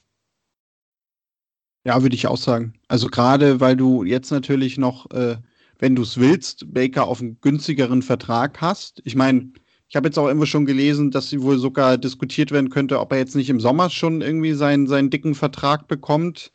Ja, 1.83 2.01
würde 2.03 2.15
ich 2.15 2.27
auch 2.27 2.37
sagen. 2.37 2.73
Also 2.87 3.07
gerade 3.07 3.59
weil 3.59 3.75
du 3.75 4.03
jetzt 4.03 4.31
natürlich 4.31 4.77
noch, 4.77 5.09
äh, 5.11 5.37
wenn 5.79 5.95
du 5.95 6.03
es 6.03 6.17
willst, 6.17 6.71
Baker 6.71 7.07
auf 7.07 7.21
einen 7.21 7.41
günstigeren 7.41 8.03
Vertrag 8.03 8.61
hast. 8.61 9.01
Ich 9.03 9.15
meine, 9.15 9.51
ich 9.91 9.97
habe 9.97 10.07
jetzt 10.07 10.17
auch 10.17 10.29
immer 10.29 10.45
schon 10.45 10.65
gelesen, 10.65 11.11
dass 11.11 11.29
sie 11.29 11.41
wohl 11.41 11.57
sogar 11.57 11.97
diskutiert 11.97 12.51
werden 12.51 12.69
könnte, 12.69 13.01
ob 13.01 13.11
er 13.11 13.17
jetzt 13.17 13.35
nicht 13.35 13.49
im 13.49 13.59
Sommer 13.59 13.89
schon 13.89 14.21
irgendwie 14.21 14.53
seinen, 14.53 14.87
seinen 14.87 15.09
dicken 15.09 15.35
Vertrag 15.35 15.89
bekommt. 15.89 16.53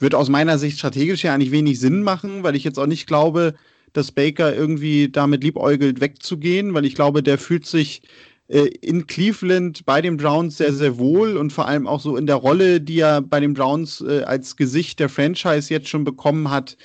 Wird 0.00 0.16
aus 0.16 0.28
meiner 0.28 0.58
Sicht 0.58 0.78
strategisch 0.78 1.22
ja 1.22 1.32
eigentlich 1.32 1.52
wenig 1.52 1.78
Sinn 1.78 2.02
machen, 2.02 2.42
weil 2.42 2.56
ich 2.56 2.64
jetzt 2.64 2.80
auch 2.80 2.88
nicht 2.88 3.06
glaube, 3.06 3.54
dass 3.92 4.10
Baker 4.10 4.56
irgendwie 4.56 5.08
damit 5.08 5.44
liebäugelt 5.44 6.00
wegzugehen, 6.00 6.74
weil 6.74 6.84
ich 6.84 6.96
glaube, 6.96 7.22
der 7.22 7.38
fühlt 7.38 7.64
sich 7.64 8.02
äh, 8.48 8.66
in 8.80 9.06
Cleveland 9.06 9.86
bei 9.86 10.02
den 10.02 10.16
Browns 10.16 10.56
sehr, 10.56 10.72
sehr 10.72 10.98
wohl 10.98 11.36
und 11.36 11.52
vor 11.52 11.68
allem 11.68 11.86
auch 11.86 12.00
so 12.00 12.16
in 12.16 12.26
der 12.26 12.34
Rolle, 12.34 12.80
die 12.80 12.98
er 12.98 13.20
bei 13.20 13.38
den 13.38 13.54
Browns 13.54 14.00
äh, 14.00 14.24
als 14.24 14.56
Gesicht 14.56 14.98
der 14.98 15.08
Franchise 15.08 15.72
jetzt 15.72 15.88
schon 15.88 16.02
bekommen 16.02 16.50
hat. 16.50 16.76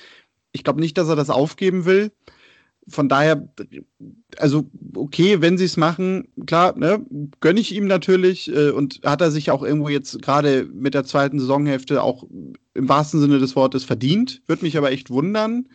Ich 0.52 0.62
glaube 0.62 0.78
nicht, 0.78 0.96
dass 0.96 1.08
er 1.08 1.16
das 1.16 1.30
aufgeben 1.30 1.84
will 1.84 2.12
von 2.90 3.08
daher, 3.08 3.48
also 4.36 4.68
okay, 4.94 5.40
wenn 5.40 5.56
sie 5.56 5.64
es 5.64 5.76
machen, 5.76 6.28
klar, 6.46 6.76
ne, 6.76 7.04
gönne 7.40 7.60
ich 7.60 7.74
ihm 7.74 7.86
natürlich 7.86 8.54
äh, 8.54 8.70
und 8.70 9.00
hat 9.04 9.20
er 9.20 9.30
sich 9.30 9.50
auch 9.50 9.62
irgendwo 9.62 9.88
jetzt 9.88 10.20
gerade 10.22 10.68
mit 10.72 10.94
der 10.94 11.04
zweiten 11.04 11.38
Saisonhälfte 11.38 12.02
auch 12.02 12.24
im 12.74 12.88
wahrsten 12.88 13.20
Sinne 13.20 13.38
des 13.38 13.56
Wortes 13.56 13.84
verdient. 13.84 14.42
Würde 14.46 14.64
mich 14.64 14.76
aber 14.76 14.90
echt 14.92 15.10
wundern. 15.10 15.68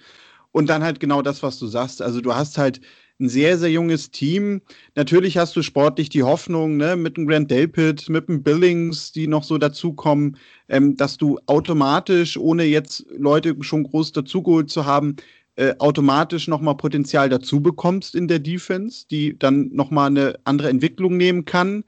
Und 0.51 0.70
dann 0.70 0.84
halt 0.84 0.99
genau 0.99 1.22
das, 1.22 1.43
was 1.43 1.59
du 1.59 1.68
sagst. 1.68 2.01
Also 2.01 2.22
du 2.22 2.34
hast 2.34 2.57
halt 2.57 2.80
ein 3.20 3.30
sehr, 3.30 3.57
sehr 3.57 3.72
junges 3.72 4.11
Team. 4.11 4.61
Natürlich 4.95 5.38
hast 5.38 5.55
du 5.55 5.61
sportlich 5.61 6.09
die 6.09 6.24
Hoffnung, 6.24 6.78
ne, 6.78 6.95
mit 6.95 7.18
dem 7.18 7.28
Grant 7.28 7.49
Delpit, 7.49 8.09
mit 8.09 8.28
dem 8.28 8.43
Billings, 8.43 9.11
die 9.11 9.28
noch 9.28 9.43
so 9.43 9.57
dazukommen, 9.57 10.38
ähm, 10.68 10.97
dass 10.97 11.18
du 11.18 11.39
automatisch, 11.45 12.38
ohne 12.38 12.66
jetzt 12.66 13.05
Leute 13.18 13.55
schon 13.61 13.84
groß 13.84 14.11
dazugeholt 14.11 14.70
zu 14.70 14.86
haben, 14.86 15.16
äh, 15.58 15.76
automatisch 15.80 16.47
nochmal 16.47 16.76
Potenzial 16.76 17.30
dazu 17.30 17.62
bekommst 17.62 18.16
in 18.16 18.28
der 18.28 18.39
Defense, 18.39 19.06
die 19.10 19.38
dann 19.38 19.70
nochmal 19.74 20.08
eine 20.08 20.39
andere 20.43 20.70
Entwicklung 20.70 21.18
nehmen 21.18 21.45
kann. 21.45 21.84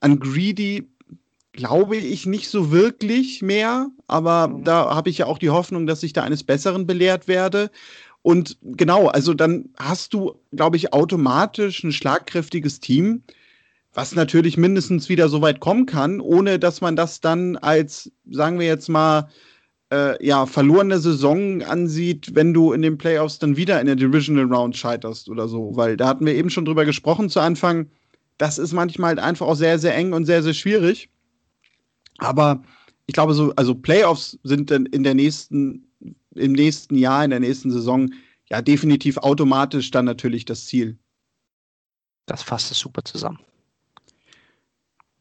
An 0.00 0.20
Greedy 0.20 0.88
glaube 1.52 1.96
ich 1.96 2.26
nicht 2.26 2.48
so 2.48 2.70
wirklich 2.70 3.42
mehr, 3.42 3.88
aber 4.06 4.48
mhm. 4.48 4.64
da 4.64 4.94
habe 4.94 5.10
ich 5.10 5.18
ja 5.18 5.26
auch 5.26 5.38
die 5.38 5.50
Hoffnung, 5.50 5.86
dass 5.86 6.02
ich 6.02 6.12
da 6.12 6.22
eines 6.22 6.44
Besseren 6.44 6.86
belehrt 6.86 7.28
werde. 7.28 7.70
Und 8.22 8.58
genau, 8.62 9.06
also 9.06 9.32
dann 9.32 9.70
hast 9.78 10.12
du, 10.12 10.34
glaube 10.52 10.76
ich, 10.76 10.92
automatisch 10.92 11.82
ein 11.82 11.92
schlagkräftiges 11.92 12.80
Team, 12.80 13.22
was 13.94 14.14
natürlich 14.14 14.56
mindestens 14.56 15.08
wieder 15.08 15.28
so 15.28 15.40
weit 15.40 15.60
kommen 15.60 15.86
kann, 15.86 16.20
ohne 16.20 16.58
dass 16.58 16.80
man 16.80 16.94
das 16.94 17.20
dann 17.20 17.56
als, 17.56 18.12
sagen 18.30 18.58
wir 18.58 18.66
jetzt 18.66 18.88
mal, 18.88 19.28
äh, 19.92 20.24
ja, 20.24 20.46
verlorene 20.46 20.98
Saison 20.98 21.62
ansieht, 21.62 22.34
wenn 22.34 22.52
du 22.52 22.72
in 22.72 22.82
den 22.82 22.98
Playoffs 22.98 23.38
dann 23.38 23.56
wieder 23.56 23.80
in 23.80 23.86
der 23.86 23.96
Divisional 23.96 24.44
Round 24.44 24.76
scheiterst 24.76 25.28
oder 25.28 25.48
so. 25.48 25.76
Weil 25.76 25.96
da 25.96 26.06
hatten 26.08 26.26
wir 26.26 26.34
eben 26.34 26.50
schon 26.50 26.64
drüber 26.64 26.84
gesprochen 26.84 27.30
zu 27.30 27.40
Anfang. 27.40 27.90
Das 28.36 28.58
ist 28.58 28.72
manchmal 28.72 29.10
halt 29.10 29.18
einfach 29.18 29.46
auch 29.46 29.54
sehr, 29.54 29.78
sehr 29.78 29.94
eng 29.96 30.12
und 30.12 30.26
sehr, 30.26 30.42
sehr 30.42 30.54
schwierig. 30.54 31.10
Aber 32.18 32.62
ich 33.06 33.14
glaube, 33.14 33.34
so, 33.34 33.52
also 33.56 33.74
Playoffs 33.74 34.38
sind 34.42 34.70
dann 34.70 34.86
in 34.86 35.02
der 35.02 35.14
nächsten, 35.14 35.86
im 36.34 36.52
nächsten 36.52 36.96
Jahr, 36.96 37.24
in 37.24 37.30
der 37.30 37.40
nächsten 37.40 37.70
Saison, 37.70 38.12
ja, 38.50 38.60
definitiv 38.62 39.18
automatisch 39.18 39.90
dann 39.90 40.04
natürlich 40.04 40.44
das 40.44 40.66
Ziel. 40.66 40.98
Das 42.26 42.42
fasst 42.42 42.70
es 42.70 42.78
super 42.78 43.04
zusammen. 43.04 43.40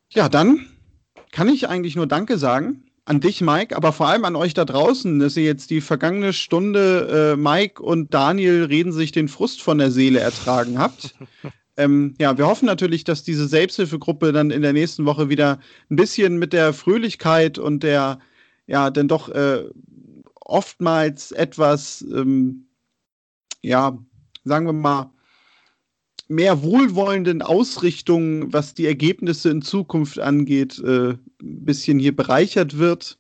Ja, 0.10 0.28
dann 0.30 0.66
kann 1.32 1.48
ich 1.48 1.70
eigentlich 1.70 1.96
nur 1.96 2.08
Danke 2.08 2.38
sagen 2.38 2.87
an 3.08 3.22
dich, 3.22 3.40
Mike, 3.40 3.74
aber 3.76 3.94
vor 3.94 4.10
allem 4.10 4.26
an 4.26 4.36
euch 4.36 4.54
da 4.54 4.66
draußen, 4.66 5.20
dass 5.20 5.38
ihr 5.38 5.46
jetzt 5.46 5.70
die 5.70 5.80
vergangene 5.80 6.34
Stunde 6.34 7.36
äh, 7.36 7.38
Mike 7.38 7.82
und 7.82 8.14
Daniel 8.14 8.66
reden 8.66 8.92
sich 8.92 9.14
den 9.14 9.30
Frust 9.30 9.62
von 9.62 9.78
der 9.78 9.92
Seele 9.92 10.20
ertragen 10.20 10.78
habt. 10.78 11.16
ähm, 11.78 12.16
ja, 12.20 12.38
wir 12.38 12.48
hoffen 12.48 12.66
natürlich, 12.66 13.06
dass 13.06 13.24
diese 13.24 13.48
Selbsthilfegruppe 13.48 14.34
dann 14.34 14.52
in 14.52 14.62
der 14.62 14.74
nächsten 14.74 15.06
Woche 15.06 15.30
wieder 15.30 15.60
ein 15.90 15.96
bisschen 15.96 16.38
mit 16.38 16.52
der 16.52 16.74
Fröhlichkeit 16.74 17.58
und 17.58 17.82
der, 17.82 18.20
ja, 18.66 18.90
denn 18.90 19.08
doch 19.08 19.30
äh, 19.30 19.64
oftmals 20.42 21.32
etwas, 21.32 22.06
ähm, 22.14 22.68
ja, 23.62 23.98
sagen 24.44 24.66
wir 24.66 24.74
mal, 24.74 25.12
mehr 26.28 26.62
wohlwollenden 26.64 27.42
Ausrichtung, 27.42 28.52
was 28.52 28.74
die 28.74 28.86
Ergebnisse 28.86 29.50
in 29.50 29.62
Zukunft 29.62 30.20
angeht, 30.20 30.80
äh, 30.80 31.12
ein 31.12 31.20
bisschen 31.40 32.00
hier 32.00 32.16
bereichert 32.16 32.78
wird. 32.78 33.18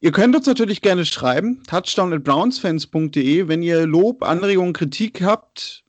Ihr 0.00 0.12
könnt 0.12 0.36
uns 0.36 0.46
natürlich 0.46 0.82
gerne 0.82 1.04
schreiben, 1.04 1.62
touchdown 1.66 2.12
at 2.12 2.24
brownsfans.de. 2.24 3.48
Wenn 3.48 3.62
ihr 3.62 3.86
Lob, 3.86 4.22
Anregungen, 4.22 4.72
Kritik 4.72 5.22
habt, 5.22 5.84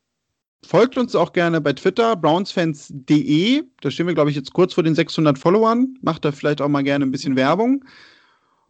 folgt 0.65 0.97
uns 0.97 1.15
auch 1.15 1.33
gerne 1.33 1.61
bei 1.61 1.73
Twitter, 1.73 2.15
brownsfans.de. 2.15 3.63
Da 3.81 3.91
stehen 3.91 4.07
wir, 4.07 4.13
glaube 4.13 4.29
ich, 4.29 4.35
jetzt 4.35 4.53
kurz 4.53 4.73
vor 4.73 4.83
den 4.83 4.95
600 4.95 5.37
Followern. 5.37 5.95
Macht 6.01 6.25
da 6.25 6.31
vielleicht 6.31 6.61
auch 6.61 6.69
mal 6.69 6.83
gerne 6.83 7.05
ein 7.05 7.11
bisschen 7.11 7.35
Werbung. 7.35 7.83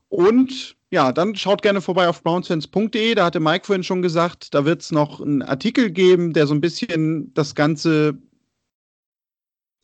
Und 0.09 0.76
ja, 0.91 1.11
dann 1.11 1.35
schaut 1.35 1.61
gerne 1.61 1.81
vorbei 1.81 2.07
auf 2.07 2.23
brownsfans.de. 2.23 3.15
Da 3.15 3.25
hatte 3.25 3.39
Mike 3.39 3.65
vorhin 3.65 3.83
schon 3.83 4.01
gesagt, 4.01 4.53
da 4.53 4.65
wird 4.65 4.81
es 4.81 4.91
noch 4.91 5.19
einen 5.21 5.41
Artikel 5.41 5.91
geben, 5.91 6.33
der 6.33 6.47
so 6.47 6.53
ein 6.53 6.61
bisschen 6.61 7.33
das 7.33 7.55
ganze 7.55 8.17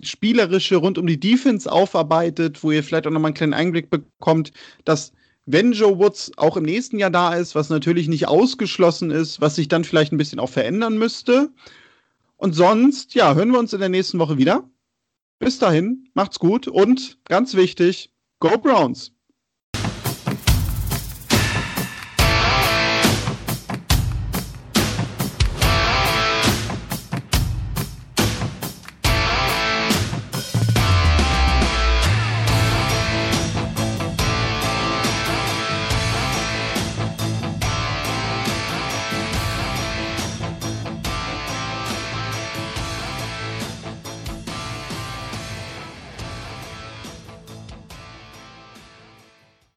Spielerische 0.02 0.78
rund 0.78 0.98
um 0.98 1.08
die 1.08 1.20
Defense 1.20 1.72
aufarbeitet, 1.72 2.64
wo 2.64 2.72
ihr 2.72 2.84
vielleicht 2.84 3.08
auch 3.08 3.12
nochmal 3.12 3.30
einen 3.30 3.36
kleinen 3.36 3.54
Einblick 3.54 3.90
bekommt, 3.90 4.52
dass 4.86 5.14
wenn 5.46 5.74
Joe 5.74 5.98
Woods 6.00 6.32
auch 6.38 6.56
im 6.56 6.64
nächsten 6.64 7.00
Jahr 7.00 7.10
da 7.10 7.36
ist, 7.36 7.54
was 7.54 7.70
natürlich 7.70 8.08
nicht 8.08 8.28
ausgeschlossen 8.28 9.12
ist, 9.12 9.42
was 9.42 9.56
sich 9.56 9.68
dann 9.68 9.84
vielleicht 9.84 10.14
ein 10.14 10.18
bisschen 10.18 10.40
auch 10.40 10.50
verändern 10.50 10.98
müsste. 10.98 11.52
Und 12.38 12.54
sonst, 12.54 13.14
ja, 13.14 13.36
hören 13.36 13.52
wir 13.52 13.60
uns 13.60 13.74
in 13.74 13.80
der 13.80 13.90
nächsten 13.90 14.20
Woche 14.20 14.38
wieder. 14.38 14.70
Bis 15.40 15.60
dahin, 15.60 16.10
macht's 16.14 16.40
gut 16.40 16.68
und 16.68 17.20
ganz 17.26 17.56
wichtig, 17.56 18.14
Go 18.40 18.58
Browns! 18.58 19.13